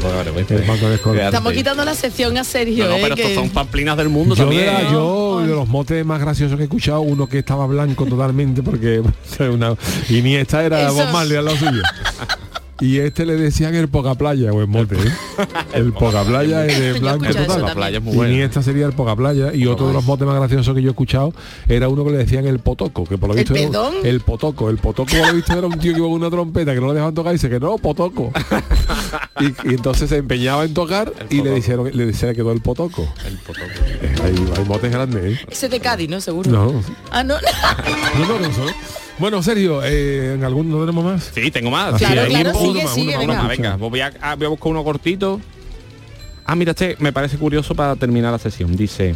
estamos 1.23 1.53
quitando 1.53 1.85
la 1.85 1.95
sección 1.95 2.37
a 2.37 2.43
Sergio, 2.43 2.83
No, 2.85 2.89
no, 2.91 2.95
¿eh? 2.97 2.99
pero 3.03 3.15
que- 3.15 3.21
estos 3.21 3.35
son 3.35 3.49
pamplinas 3.51 3.95
del 3.95 4.09
mundo 4.09 4.35
Yo, 4.35 4.43
también. 4.43 4.65
de, 4.65 4.73
la- 4.83 4.91
yo 4.91 5.41
de 5.47 5.53
los 5.55 5.65
motes 5.69 6.05
más 6.05 6.19
graciosos 6.19 6.57
que 6.57 6.63
he 6.63 6.65
escuchado, 6.65 6.99
uno 6.99 7.27
que 7.27 7.39
estaba 7.39 7.65
blanco 7.67 8.05
totalmente, 8.05 8.61
porque 8.63 9.01
una, 9.49 9.75
y 10.09 10.21
ni 10.21 10.35
esta 10.35 10.61
era 10.65 10.81
Eso- 10.81 10.95
Bob 10.95 11.09
Marley 11.13 11.37
al 11.37 11.45
lado 11.45 11.57
suyo. 11.57 11.81
Y 12.81 12.97
este 12.99 13.25
le 13.25 13.35
decían 13.37 13.73
el 13.75 13.87
poca 13.87 14.15
playa, 14.15 14.51
buen 14.51 14.69
mote, 14.69 14.95
¿eh? 14.95 15.11
El 15.73 15.93
poca 15.93 16.23
playa 16.25 16.65
es 16.65 16.77
de 16.79 16.93
blanco 16.99 17.25
total. 17.25 17.47
también. 17.47 17.73
playa 17.75 17.97
es 17.99 18.03
muy 18.03 18.27
Y 18.27 18.41
esta 18.41 18.61
sería 18.61 18.85
el 18.85 18.91
poca 18.93 19.15
playa. 19.15 19.53
Y 19.53 19.65
otro 19.65 19.87
de 19.87 19.93
los 19.93 20.03
motes 20.03 20.27
más 20.27 20.35
graciosos 20.37 20.75
que 20.75 20.81
yo 20.81 20.89
he 20.89 20.91
escuchado 20.91 21.33
era 21.69 21.87
uno 21.87 22.03
que 22.03 22.11
le 22.11 22.17
decían 22.17 22.45
el 22.45 22.59
potoco, 22.59 23.05
que 23.05 23.17
por 23.17 23.29
lo 23.29 23.35
¿El 23.35 23.39
visto 23.45 23.55
era 23.55 23.65
un- 23.65 23.71
pedón? 23.71 23.93
el 24.05 24.19
potoco. 24.21 24.69
El 24.69 24.77
potoco 24.77 25.09
por 25.17 25.27
lo 25.27 25.33
visto 25.33 25.53
era 25.57 25.67
un 25.67 25.79
tío 25.79 25.93
que 25.93 25.99
iba 25.99 26.07
con 26.07 26.15
una 26.15 26.29
trompeta 26.29 26.73
que 26.73 26.81
no 26.81 26.87
le 26.87 26.93
dejaban 26.95 27.13
tocar 27.15 27.31
y 27.31 27.35
dice 27.35 27.49
que 27.49 27.59
no, 27.61 27.77
potoco. 27.77 28.31
y, 29.39 29.45
y 29.69 29.73
entonces 29.75 30.09
se 30.09 30.17
empeñaba 30.17 30.65
en 30.65 30.73
tocar 30.73 31.13
y 31.29 31.41
le 31.41 31.51
dijeron, 31.55 31.89
le 31.93 32.05
decía 32.07 32.29
que 32.29 32.35
quedó 32.35 32.51
el 32.51 32.61
potoco. 32.61 33.07
El 33.25 33.37
potoco. 33.37 33.65
Eh, 34.01 34.15
Hay, 34.23 34.35
hay 34.57 34.65
motes 34.65 34.91
grandes, 34.91 35.23
¿eh? 35.23 35.39
Ese 35.49 35.69
de 35.69 35.79
Cádiz, 35.79 36.09
¿no? 36.09 36.19
Seguro. 36.19 36.51
No, 36.51 36.81
Ah, 37.11 37.23
no. 37.23 37.35
no, 38.19 38.27
no, 38.27 38.39
no, 38.39 38.47
¿no? 38.47 38.71
Bueno, 39.17 39.41
Sergio, 39.41 39.81
eh, 39.83 40.33
¿en 40.35 40.43
algún 40.43 40.69
no 40.69 40.79
tenemos 40.81 41.03
más? 41.05 41.31
Sí, 41.33 41.49
tengo 41.49 41.71
más. 41.71 41.93
Ah, 41.93 41.97
Sí, 41.99 42.05
Claro, 42.05 42.51
uno 42.51 42.59
sigue, 42.59 42.83
más, 42.83 42.93
sigue, 42.93 43.09
uno 43.17 43.19
venga. 43.19 43.33
más. 43.43 43.47
venga, 43.49 43.75
voy 43.77 44.01
a, 44.01 44.11
ah, 44.21 44.35
voy 44.35 44.45
a 44.45 44.49
buscar 44.49 44.71
uno 44.71 44.83
cortito. 44.83 45.39
Ah, 46.45 46.55
mira, 46.55 46.71
este 46.71 46.97
me 46.99 47.13
parece 47.13 47.37
curioso 47.37 47.73
para 47.75 47.95
terminar 47.95 48.31
la 48.33 48.39
sesión. 48.39 48.75
Dice, 48.75 49.15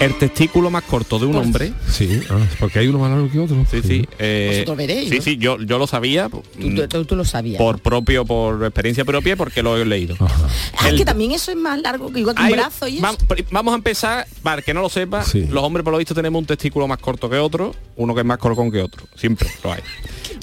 el 0.00 0.18
testículo 0.18 0.68
más 0.70 0.82
corto 0.82 1.18
de 1.18 1.26
un 1.26 1.36
hombre. 1.36 1.72
Sí, 1.88 2.20
ah, 2.30 2.38
porque 2.58 2.80
hay 2.80 2.88
uno 2.88 2.98
más 2.98 3.10
largo 3.10 3.30
que 3.30 3.38
otro. 3.38 3.64
Sí, 3.70 3.80
sí. 3.82 4.08
eh, 4.18 4.48
Vosotros 4.52 4.76
veréis, 4.76 5.08
sí, 5.10 5.16
¿no? 5.16 5.22
sí, 5.22 5.36
yo, 5.36 5.58
yo 5.62 5.78
lo 5.78 5.86
sabía 5.86 6.28
Tú, 6.28 6.42
mm, 6.58 6.80
tú- 6.88 7.04
tú- 7.04 7.14
lo 7.16 7.24
sabías. 7.24 7.58
por 7.58 7.78
propio, 7.78 8.24
por 8.24 8.64
experiencia 8.64 9.04
propia, 9.04 9.36
porque 9.36 9.62
lo 9.62 9.76
he 9.76 9.84
leído. 9.84 10.16
Ajá. 10.18 10.48
Ah, 10.78 10.88
el- 10.88 10.96
que 10.98 11.04
también 11.04 11.30
eso 11.32 11.50
es 11.52 11.56
más 11.56 11.78
largo 11.80 12.12
que 12.12 12.18
igual 12.20 12.34
que 12.34 12.42
un 12.42 12.46
Hay- 12.48 12.54
brazo 12.54 12.88
y 12.88 12.98
eso. 12.98 13.06
va- 13.06 13.16
vamos 13.50 13.72
a 13.72 13.76
empezar, 13.76 14.26
para 14.42 14.56
el 14.58 14.64
que 14.64 14.74
no 14.74 14.82
lo 14.82 14.88
sepa, 14.88 15.22
Sí. 15.24 15.46
los 15.48 15.62
hombres 15.62 15.84
por 15.84 15.92
lo 15.92 15.98
visto 15.98 16.14
tenemos 16.14 16.40
un 16.40 16.46
testículo 16.46 16.88
más 16.88 16.98
corto 16.98 17.30
que 17.30 17.36
otro, 17.38 17.74
uno 17.96 18.12
que 18.14 18.20
es 18.22 18.26
más 18.26 18.38
colocón 18.38 18.72
que 18.72 18.82
otro. 18.82 19.06
Siempre 19.14 19.48
lo 19.62 19.72
hay. 19.72 19.80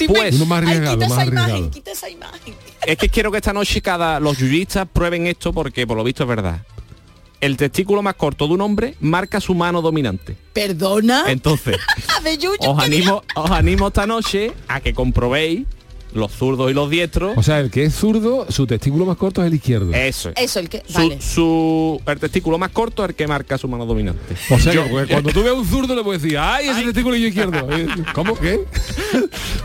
Pues- 0.08 0.36
Uno 0.36 0.46
más 0.46 0.60
Ay, 0.62 0.68
arriesgado, 0.68 0.98
quita 1.00 1.10
más 1.10 1.18
esa 1.18 1.26
imagen, 1.28 1.38
arriesgado. 1.44 1.72
quita 1.72 1.92
esa 1.92 2.10
imagen. 2.10 2.54
Es 2.88 2.98
que 2.98 3.10
quiero 3.10 3.30
que 3.32 3.38
esta 3.38 3.52
noche 3.52 3.82
cada 3.82 4.20
los 4.22 4.38
yuyistas 4.38 4.88
prueben 4.88 5.28
esto 5.28 5.52
porque 5.52 5.86
por 5.86 5.98
lo 5.98 6.04
visto 6.06 6.24
es 6.24 6.30
verdad. 6.30 6.62
El 7.42 7.56
testículo 7.56 8.02
más 8.02 8.16
corto 8.16 8.48
de 8.48 8.54
un 8.54 8.62
hombre 8.62 8.96
marca 9.00 9.40
su 9.40 9.56
mano 9.56 9.82
dominante. 9.82 10.36
Perdona. 10.54 11.24
Entonces, 11.28 11.78
os 12.60 12.84
animo, 12.84 13.24
os 13.36 13.52
animo 13.52 13.88
esta 13.88 14.06
noche 14.06 14.52
a 14.68 14.82
que 14.82 14.94
comprobéis 14.94 15.66
los 16.14 16.32
zurdos 16.32 16.72
y 16.72 16.74
los 16.74 16.89
diestros. 16.89 17.34
O 17.38 17.43
sea, 17.43 17.60
el 17.60 17.70
que 17.72 17.84
es 17.84 17.93
zurdo, 17.95 18.45
su 18.49 18.66
testículo 18.68 19.05
más 19.05 19.18
corto 19.18 19.41
es 19.41 19.47
el 19.47 19.53
izquierdo. 19.53 19.93
Eso 19.93 20.30
es. 20.30 20.36
Eso, 20.43 20.60
el 20.60 20.70
que... 20.70 20.84
Su, 20.88 20.93
Vale. 20.97 21.22
su- 21.22 22.01
el 22.05 22.20
testículo 22.20 22.57
más 22.57 22.72
corto 22.72 23.03
es 23.03 23.10
el 23.10 23.16
que 23.16 23.28
marca 23.28 23.57
su 23.57 23.68
mano 23.68 23.86
dominante. 23.86 24.36
O 24.49 24.60
sea, 24.60 24.74
Yo- 24.74 24.84
que 24.86 24.89
pues, 24.89 25.07
cuando 25.07 25.30
tú 25.32 25.43
ves 25.43 25.53
un 25.53 25.66
zurdo 25.66 25.95
le 25.95 26.03
puedes 26.03 26.22
decir, 26.22 26.38
¡ay, 26.38 26.68
ese 26.70 26.84
testículo 26.84 27.16
izquierdo! 27.16 27.60
Eh, 27.70 27.88
¿Cómo? 28.14 28.36
¿Qué? 28.38 28.60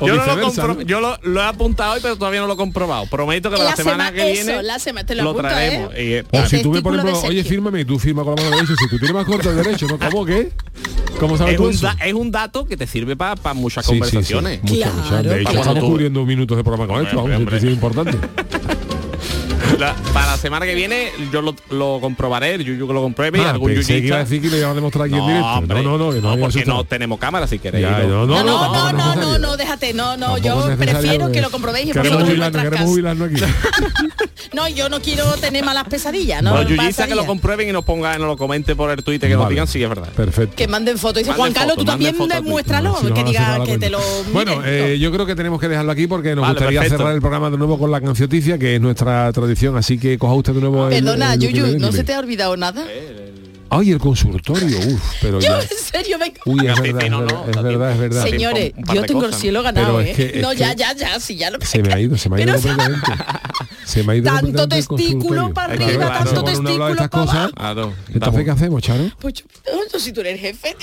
O 0.00 0.06
yo 0.06 0.16
no 0.16 0.26
lo, 0.26 0.48
compro- 0.50 0.76
¿no? 0.76 0.82
yo 0.82 1.00
lo, 1.00 1.16
lo 1.22 1.40
he 1.40 1.44
apuntado 1.44 1.94
hoy, 1.94 2.00
pero 2.02 2.16
todavía 2.16 2.40
no 2.40 2.46
lo 2.46 2.54
he 2.54 2.56
comprobado. 2.56 3.06
Prometo 3.06 3.50
que 3.50 3.56
la, 3.56 3.64
La 3.64 3.76
semana 3.76 4.08
sema- 4.08 4.12
que 4.14 4.32
eso, 4.32 4.44
viene 4.46 4.62
la 4.62 4.78
sema- 4.78 5.04
te 5.04 5.14
lo 5.14 5.22
lo 5.24 5.30
apunto, 5.30 5.48
traemos. 5.48 5.92
¿eh? 5.94 6.04
Y, 6.04 6.12
eh, 6.36 6.42
O 6.42 6.46
si 6.46 6.62
tú 6.62 6.70
me, 6.72 6.82
por 6.82 6.94
ejemplo, 6.94 7.18
oye, 7.22 7.42
fírmame 7.44 7.80
y 7.80 7.84
tú 7.84 7.98
firma 7.98 8.22
con 8.24 8.34
la 8.36 8.42
mano 8.42 8.56
derecha. 8.56 8.74
Si 8.78 8.88
tú 8.88 8.98
tienes 8.98 9.14
más 9.14 9.24
corto 9.24 9.50
el 9.50 9.56
derecho, 9.56 9.86
¿no? 9.86 9.98
¿Cómo 9.98 10.24
qué? 10.26 10.50
¿Cómo 11.18 11.36
sabes 11.38 11.52
es, 11.54 11.58
tú 11.58 11.64
un 11.64 11.70
eso? 11.70 11.86
da- 11.86 11.96
es 12.04 12.12
un 12.12 12.30
dato 12.30 12.66
que 12.66 12.76
te 12.76 12.86
sirve 12.86 13.16
para 13.16 13.54
muchas 13.54 13.86
Sí, 13.86 13.92
sí, 13.92 13.94
sí. 13.94 14.00
conversaciones. 14.00 14.62
Muchas, 14.62 14.94
muchas. 14.94 15.22
De 15.24 15.34
hecho, 15.36 15.42
Cuando 15.44 15.60
estamos 15.60 15.80
tú- 15.80 15.86
cubriendo 15.90 16.24
minutos 16.34 16.56
de 16.56 16.64
programa 16.64 16.92
con 16.92 17.04
esto, 17.04 17.16
vamos, 17.16 17.40
esto 17.40 17.56
es 17.56 17.64
importante. 17.64 18.18
La- 19.78 19.94
para 20.12 20.26
la 20.32 20.36
semana 20.36 20.66
que 20.66 20.74
viene 20.74 21.10
yo 21.32 21.42
lo, 21.42 21.54
lo 21.70 21.98
comprobaré, 22.00 22.54
el 22.54 22.64
Yuyu 22.64 22.86
que 22.86 22.92
lo 22.92 23.02
compruebe 23.02 23.38
y 23.38 23.42
Ah, 23.42 23.50
algún 23.50 23.74
pensé 23.74 24.00
que 24.00 24.06
iba 24.06 24.16
a 24.16 24.20
decir 24.20 24.40
que 24.40 24.48
lo 24.48 24.56
iba 24.56 24.70
a 24.70 24.74
demostrar 24.74 25.06
aquí 25.06 25.14
en 25.14 25.20
No, 25.20 25.26
directo. 25.26 25.46
hombre, 25.48 25.82
no, 25.82 25.82
no, 25.82 25.98
no, 25.98 26.12
no, 26.12 26.20
no, 26.20 26.28
porque 26.40 26.44
asustado. 26.58 26.76
no 26.78 26.84
tenemos 26.84 27.18
cámara 27.18 27.46
si 27.46 27.58
queréis. 27.58 27.82
Ya, 27.86 27.98
no, 28.04 28.26
no, 28.26 28.26
No, 28.26 28.44
no, 28.44 28.72
no, 28.72 28.92
no, 28.92 29.14
no, 29.16 29.38
no, 29.38 29.56
déjate, 29.56 29.92
no, 29.94 30.16
no, 30.16 30.38
yo 30.38 30.64
prefiero 30.76 31.30
que 31.32 31.40
lo 31.40 31.50
comprobéis 31.50 31.88
y 31.88 31.92
Queremos 31.92 32.20
en 32.20 32.26
jubilarnos, 32.26 32.62
queremos 32.62 32.88
jubilarnos 32.90 33.30
aquí. 33.30 33.42
No, 34.52 34.68
yo 34.68 34.88
no 34.88 35.00
quiero 35.00 35.24
tener 35.40 35.64
malas 35.64 35.84
pesadillas, 35.88 36.40
¿no? 36.42 36.54
Los 36.54 36.68
yuyistas 36.68 37.08
que 37.08 37.14
lo 37.16 37.26
comprueben 37.26 37.68
y 37.68 37.72
nos 37.72 37.84
pongan, 37.84 38.18
nos 38.20 38.28
lo 38.28 38.36
comenten 38.36 38.76
por 38.76 38.88
el 38.90 39.02
Twitter, 39.02 39.28
que 39.28 39.34
nos 39.34 39.44
Vale. 39.44 39.54
digan 39.54 39.66
si 39.66 39.82
es 39.82 39.88
verdad. 39.88 40.08
Perfecto. 40.10 40.54
Que 40.54 40.68
manden 40.68 40.96
fotos. 40.96 41.18
Dice 41.24 41.30
Manden 41.30 41.40
Juan 41.40 41.52
Carlos, 41.54 41.76
tú 41.76 41.84
también 41.84 42.14
demuéstralo, 42.16 42.96
Si 43.00 43.06
no, 43.06 43.14
que 43.14 43.22
no 43.24 43.28
diga 43.30 43.64
que 43.64 43.78
te 43.78 43.90
lo 43.90 43.98
Bueno, 44.32 44.58
miren. 44.58 44.64
eh, 44.92 44.98
yo 45.00 45.10
creo 45.10 45.26
que 45.26 45.34
tenemos 45.34 45.60
que 45.60 45.66
dejarlo 45.68 45.90
aquí 45.90 46.06
porque 46.06 46.36
nos 46.36 46.42
Vale, 46.42 46.52
gustaría 46.54 46.80
perfecto. 46.80 46.98
cerrar 46.98 47.14
el 47.16 47.20
programa 47.20 47.50
de 47.50 47.56
nuevo 47.58 47.78
con 47.78 47.90
la 47.90 48.00
cancioticia, 48.00 48.56
que 48.58 48.76
es 48.76 48.80
nuestra 48.80 49.32
tradición, 49.32 49.63
así 49.76 49.98
que 49.98 50.18
coja 50.18 50.34
usted 50.34 50.52
de 50.54 50.60
nuevo 50.60 50.88
el- 50.88 50.94
Perdona, 51.04 51.34
el 51.34 51.40
Yuyu, 51.40 51.78
¿no 51.78 51.92
se 51.92 52.04
te 52.04 52.14
ha 52.14 52.18
olvidado 52.18 52.56
nada? 52.56 52.84
Ay, 53.70 53.90
el 53.90 53.98
consultorio, 53.98 54.78
uf, 54.78 55.02
pero 55.20 55.40
Yo, 55.40 55.48
ya. 55.48 55.60
en 55.60 55.68
serio, 55.92 56.16
venga. 56.18 56.40
Uy, 56.44 56.66
es 56.68 56.80
verdad, 56.80 57.02
es 57.04 57.10
no, 57.10 57.20
verdad, 57.22 57.34
no, 57.44 57.48
es 57.50 57.56
da 57.56 57.62
verdad, 57.62 57.92
es 57.92 57.98
verdad. 57.98 58.22
Señores, 58.22 58.72
yo 58.76 59.02
tengo 59.02 59.20
el 59.20 59.26
cosas, 59.26 59.30
¿no? 59.32 59.38
cielo 59.38 59.62
ganado, 59.64 59.86
Pero 59.96 60.00
es 60.00 60.08
¿eh? 60.10 60.14
que- 60.14 60.36
es 60.38 60.42
no, 60.42 60.50
que- 60.50 60.56
ya, 60.58 60.74
ya, 60.74 60.92
ya, 60.94 61.18
sí, 61.18 61.34
ya 61.36 61.50
lo 61.50 61.58
Se 61.60 61.82
me 61.82 61.92
ha 61.92 61.98
ido, 61.98 62.16
se 62.16 62.28
me 62.28 62.36
ha 62.36 62.40
ido 62.44 62.52
completamente. 62.54 63.00
Se 63.84 64.02
me 64.02 64.12
ha 64.12 64.16
ido 64.16 64.30
Tanto 64.32 64.68
testículo 64.68 65.52
para 65.52 65.72
arriba, 65.74 66.06
Claro, 66.06 66.24
tanto 66.24 66.44
testículo 66.44 66.78
para 66.96 67.08
cosas, 67.08 67.50
Ah, 67.56 67.74
no, 67.76 67.92
Entonces, 68.12 68.44
¿qué 68.44 68.50
hacemos, 68.50 68.82
Charo? 68.82 69.04
Pues 69.20 69.34
yo, 69.34 69.44
no, 69.92 69.98
si 69.98 70.12
tú 70.12 70.20
eres 70.20 70.34
el 70.34 70.40
jefe. 70.40 70.76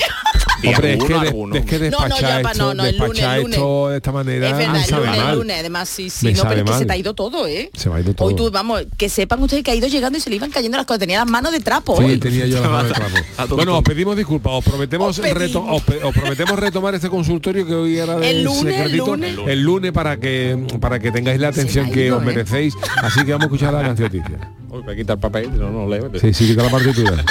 Hombre, 0.63 0.93
es 0.93 1.03
que, 1.03 1.13
de- 1.13 1.57
es 1.59 1.65
que 1.65 1.79
No, 1.89 2.07
no, 2.07 2.15
despachar 2.15 2.41
esto, 2.45 2.57
no, 2.59 2.73
no, 2.75 2.85
el 2.85 2.97
lunes, 2.97 3.11
despachar 3.13 3.35
el 3.37 3.41
lunes. 3.43 3.57
esto 3.57 3.89
de 3.89 3.97
esta 3.97 4.11
manera 4.11 4.49
Es 4.49 4.57
verdad, 4.57 4.75
el 4.77 4.85
sabe 4.85 5.05
lunes, 5.05 5.17
el 5.19 5.23
mal. 5.25 5.35
lunes, 5.37 5.59
además 5.59 5.89
sí, 5.89 6.09
sí, 6.09 6.25
Me 6.27 6.33
no, 6.33 6.43
pero 6.43 6.61
es 6.63 6.71
que 6.71 6.77
se 6.77 6.85
te 6.85 6.93
ha 6.93 6.97
ido 6.97 7.13
todo, 7.13 7.47
¿eh? 7.47 7.71
Se 7.75 7.89
me 7.89 7.95
ha 7.95 7.99
ido 8.01 8.13
todo. 8.13 8.27
Hoy 8.27 8.35
tú, 8.35 8.51
vamos, 8.51 8.83
que 8.97 9.09
sepan 9.09 9.41
ustedes 9.41 9.63
que 9.63 9.71
ha 9.71 9.75
ido 9.75 9.87
llegando 9.87 10.17
y 10.17 10.21
se 10.21 10.29
le 10.29 10.35
iban 10.35 10.51
cayendo 10.51 10.77
las 10.77 10.85
cosas, 10.85 10.99
tenía 10.99 11.19
las 11.19 11.27
manos 11.29 11.51
de 11.51 11.59
trapo 11.59 11.97
Sí, 11.97 12.03
hoy. 12.03 12.17
tenía 12.19 12.45
yo 12.45 12.61
la 12.61 12.69
mano 12.69 12.87
de 12.87 12.93
trapo. 12.93 13.15
A 13.37 13.47
tu 13.47 13.55
Bueno, 13.55 13.77
os 13.77 13.83
pedimos 13.83 14.15
disculpas, 14.15 14.53
os 14.53 14.63
prometemos, 14.63 15.09
Os 15.09 15.19
pedimos. 15.19 15.41
reto- 15.41 15.65
os, 15.67 15.81
pe- 15.83 16.03
os 16.03 16.13
prometemos 16.13 16.59
retomar 16.59 16.93
este 16.95 17.09
consultorio 17.09 17.65
que 17.65 17.73
hoy 17.73 17.97
era 17.97 18.15
de 18.17 18.29
El 18.29 18.43
lunes, 18.43 18.79
el 18.79 18.97
lunes. 18.97 19.37
el 19.47 19.61
lunes 19.63 19.91
para 19.91 20.17
que 20.17 20.57
para 20.79 20.99
que 20.99 21.11
tengáis 21.11 21.39
la 21.39 21.47
atención 21.49 21.89
que 21.91 22.11
os 22.11 22.21
¿eh? 22.21 22.25
Así 22.97 23.25
que 23.25 23.31
vamos 23.31 23.43
a 23.43 23.45
escuchar 23.45 23.73
la 23.73 23.81
cancioticia. 23.81 24.51
Uy, 24.69 24.81
voy 24.81 24.93
a 24.93 24.95
quitar 24.95 25.15
el 25.15 25.19
papel, 25.19 25.59
no, 25.59 25.71
no 25.71 25.87
leo. 25.87 26.11
Sí, 26.19 26.33
sí, 26.33 26.47
quita 26.47 26.63
la 26.63 26.69
partitura. 26.69 27.23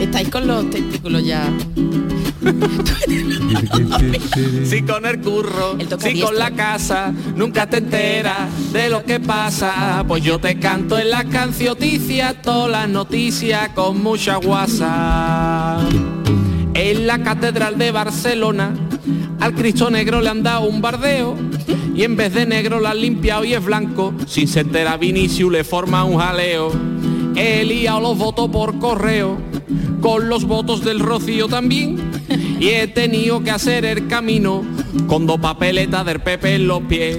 Estáis 0.00 0.28
con 0.28 0.46
los 0.46 0.70
testículos 0.70 1.24
ya. 1.24 1.52
Si 4.64 4.82
con 4.82 5.06
el 5.06 5.20
curro, 5.20 5.76
si 5.98 6.20
con 6.20 6.36
la 6.36 6.50
casa, 6.50 7.12
nunca 7.36 7.68
te 7.68 7.78
enteras 7.78 8.72
de 8.72 8.88
lo 8.88 9.04
que 9.04 9.20
pasa. 9.20 10.04
Pues 10.06 10.22
yo 10.22 10.38
te 10.38 10.58
canto 10.58 10.98
en 10.98 11.10
las 11.10 11.24
cancioticias, 11.26 12.42
todas 12.42 12.70
las 12.70 12.88
noticias 12.88 13.70
con 13.70 14.02
mucha 14.02 14.36
guasa. 14.36 15.78
En 16.74 17.06
la 17.06 17.22
catedral 17.22 17.78
de 17.78 17.92
Barcelona, 17.92 18.74
al 19.40 19.54
Cristo 19.54 19.90
negro 19.90 20.20
le 20.20 20.28
han 20.28 20.42
dado 20.42 20.66
un 20.66 20.80
bardeo. 20.80 21.36
Y 21.94 22.02
en 22.02 22.16
vez 22.16 22.34
de 22.34 22.44
negro 22.44 22.80
la 22.80 22.90
han 22.90 23.00
limpiado 23.00 23.44
y 23.44 23.54
es 23.54 23.64
blanco. 23.64 24.12
Sin 24.26 24.48
se 24.48 24.60
entera 24.60 24.96
Vinicius 24.96 25.52
le 25.52 25.62
forma 25.62 26.04
un 26.04 26.18
jaleo. 26.18 26.72
He 27.36 27.64
liado 27.64 28.00
los 28.00 28.18
votos 28.18 28.48
por 28.50 28.78
correo, 28.78 29.38
con 30.00 30.28
los 30.28 30.44
votos 30.44 30.84
del 30.84 31.00
Rocío 31.00 31.46
también. 31.46 32.10
Y 32.58 32.68
he 32.70 32.88
tenido 32.88 33.42
que 33.42 33.50
hacer 33.50 33.84
el 33.84 34.08
camino 34.08 34.64
con 35.06 35.26
dos 35.26 35.38
papeletas 35.38 36.04
del 36.04 36.20
Pepe 36.20 36.56
en 36.56 36.66
los 36.66 36.82
pies. 36.82 37.18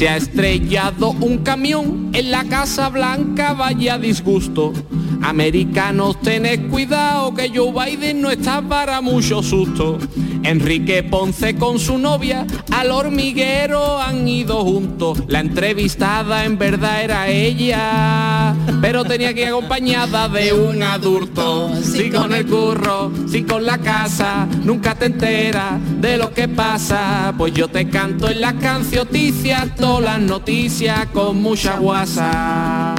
Se 0.00 0.08
ha 0.08 0.16
estrellado 0.16 1.10
un 1.10 1.44
camión 1.44 2.08
en 2.14 2.30
la 2.30 2.44
Casa 2.44 2.88
Blanca, 2.88 3.52
vaya 3.52 3.98
disgusto. 3.98 4.72
Americanos, 5.20 6.18
tened 6.22 6.70
cuidado 6.70 7.34
que 7.34 7.50
Joe 7.54 7.70
Biden 7.70 8.22
no 8.22 8.30
está 8.30 8.62
para 8.62 9.02
mucho 9.02 9.42
susto. 9.42 9.98
Enrique 10.42 11.02
Ponce 11.02 11.54
con 11.56 11.78
su 11.78 11.98
novia 11.98 12.46
al 12.72 12.90
hormiguero 12.90 14.00
han 14.00 14.26
ido 14.26 14.64
juntos. 14.64 15.22
La 15.28 15.40
entrevistada 15.40 16.44
en 16.44 16.56
verdad 16.56 17.04
era 17.04 17.28
ella, 17.28 18.54
pero 18.80 19.04
tenía 19.04 19.34
que 19.34 19.42
ir 19.42 19.48
acompañada 19.48 20.28
de 20.28 20.52
un 20.54 20.82
adulto. 20.82 21.70
Si 21.82 22.10
con 22.10 22.32
el 22.32 22.46
curro, 22.46 23.12
si 23.28 23.42
con 23.42 23.66
la 23.66 23.78
casa, 23.78 24.48
nunca 24.64 24.94
te 24.94 25.06
enteras 25.06 25.74
de 26.00 26.16
lo 26.16 26.32
que 26.32 26.48
pasa. 26.48 27.34
Pues 27.36 27.52
yo 27.52 27.68
te 27.68 27.88
canto 27.88 28.30
en 28.30 28.40
las 28.40 28.54
cancioticias, 28.54 29.76
las 29.98 30.20
noticias 30.20 31.06
con 31.06 31.42
mucha 31.42 31.78
guasa. 31.78 32.94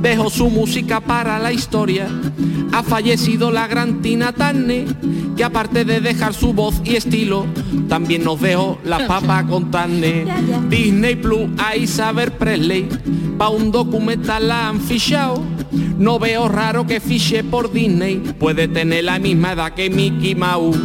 Dejo 0.00 0.30
su 0.30 0.48
música 0.48 1.00
para 1.00 1.38
la 1.38 1.52
historia. 1.52 2.08
Ha 2.72 2.82
fallecido 2.82 3.50
la 3.50 3.66
gran 3.66 4.00
Tina 4.00 4.32
Turner, 4.32 4.86
que 5.36 5.44
aparte 5.44 5.84
de 5.84 6.00
dejar 6.00 6.32
su 6.32 6.54
voz 6.54 6.80
y 6.84 6.96
estilo, 6.96 7.46
también 7.88 8.24
nos 8.24 8.40
dejó 8.40 8.78
la 8.84 9.06
papa 9.06 9.44
con 9.46 9.70
Turner. 9.70 10.26
Disney 10.70 11.16
Plus 11.16 11.50
a 11.58 11.76
Isabel 11.76 12.32
Presley, 12.32 12.88
pa' 13.36 13.50
un 13.50 13.70
documental 13.70 14.48
la 14.48 14.68
han 14.68 14.80
fichado. 14.80 15.42
No 15.98 16.18
veo 16.18 16.48
raro 16.48 16.86
que 16.86 17.00
fiche 17.00 17.44
por 17.44 17.72
Disney, 17.72 18.16
puede 18.38 18.68
tener 18.68 19.04
la 19.04 19.18
misma 19.18 19.52
edad 19.52 19.74
que 19.74 19.90
Mickey 19.90 20.34
Mouse. 20.34 20.78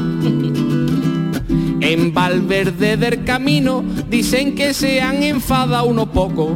En 1.81 2.13
Valverde 2.13 2.95
del 2.95 3.23
Camino 3.23 3.83
dicen 4.07 4.55
que 4.55 4.73
se 4.73 5.01
han 5.01 5.23
enfadado 5.23 5.85
unos 5.85 6.09
pocos, 6.09 6.53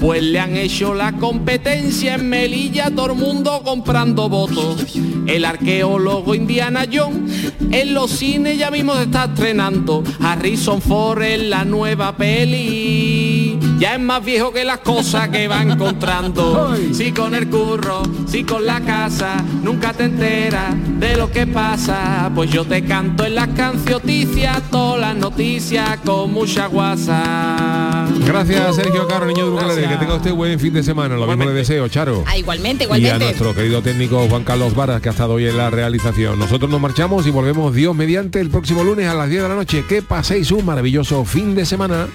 pues 0.00 0.22
le 0.22 0.40
han 0.40 0.56
hecho 0.56 0.94
la 0.94 1.12
competencia 1.12 2.14
en 2.14 2.28
Melilla, 2.28 2.90
todo 2.90 3.12
el 3.12 3.18
mundo 3.18 3.62
comprando 3.64 4.28
votos. 4.28 4.96
El 5.26 5.44
arqueólogo 5.44 6.34
Indiana 6.34 6.86
Jones 6.90 7.52
en 7.70 7.94
los 7.94 8.10
cines 8.10 8.58
ya 8.58 8.70
mismo 8.70 8.94
se 8.94 9.02
está 9.02 9.24
estrenando. 9.24 10.02
Harrison 10.20 10.80
Ford 10.80 11.22
en 11.22 11.50
la 11.50 11.64
nueva 11.64 12.16
peli. 12.16 13.59
Ya 13.80 13.94
es 13.94 14.00
más 14.00 14.22
viejo 14.22 14.52
que 14.52 14.62
las 14.62 14.80
cosas 14.80 15.30
que 15.30 15.48
va 15.48 15.62
encontrando. 15.62 16.76
Si 16.92 17.12
con 17.12 17.34
el 17.34 17.48
curro, 17.48 18.02
si 18.26 18.44
con 18.44 18.66
la 18.66 18.78
casa, 18.82 19.42
nunca 19.62 19.94
te 19.94 20.04
enteras 20.04 20.74
de 20.98 21.16
lo 21.16 21.30
que 21.32 21.46
pasa. 21.46 22.30
Pues 22.34 22.50
yo 22.50 22.66
te 22.66 22.84
canto 22.84 23.24
en 23.24 23.36
las 23.36 23.48
cancioticias, 23.48 24.60
todas 24.70 25.00
las 25.00 25.16
noticias 25.16 25.98
con 26.04 26.30
mucha 26.30 26.66
guasa. 26.66 28.06
Gracias, 28.26 28.76
Sergio 28.76 29.08
Caro, 29.08 29.24
niño 29.24 29.46
de 29.46 29.52
Ukelele. 29.56 29.88
Que 29.88 29.96
tenga 29.96 30.16
usted 30.16 30.34
buen 30.34 30.60
fin 30.60 30.74
de 30.74 30.82
semana. 30.82 31.16
Lo 31.16 31.26
mismo 31.26 31.46
le 31.46 31.52
deseo, 31.54 31.88
Charo. 31.88 32.22
Ah, 32.26 32.36
igualmente, 32.36 32.84
Y 32.84 32.92
a 32.92 32.96
igualmente. 32.98 33.24
nuestro 33.24 33.54
querido 33.54 33.80
técnico 33.80 34.26
Juan 34.28 34.44
Carlos 34.44 34.74
Varas, 34.74 35.00
que 35.00 35.08
ha 35.08 35.12
estado 35.12 35.32
hoy 35.32 35.46
en 35.46 35.56
la 35.56 35.70
realización. 35.70 36.38
Nosotros 36.38 36.70
nos 36.70 36.82
marchamos 36.82 37.26
y 37.26 37.30
volvemos 37.30 37.74
Dios 37.74 37.96
mediante 37.96 38.40
el 38.40 38.50
próximo 38.50 38.84
lunes 38.84 39.08
a 39.08 39.14
las 39.14 39.30
10 39.30 39.42
de 39.44 39.48
la 39.48 39.54
noche. 39.54 39.86
Que 39.88 40.02
paséis 40.02 40.50
un 40.52 40.66
maravilloso 40.66 41.24
fin 41.24 41.54
de 41.54 41.64
semana. 41.64 42.08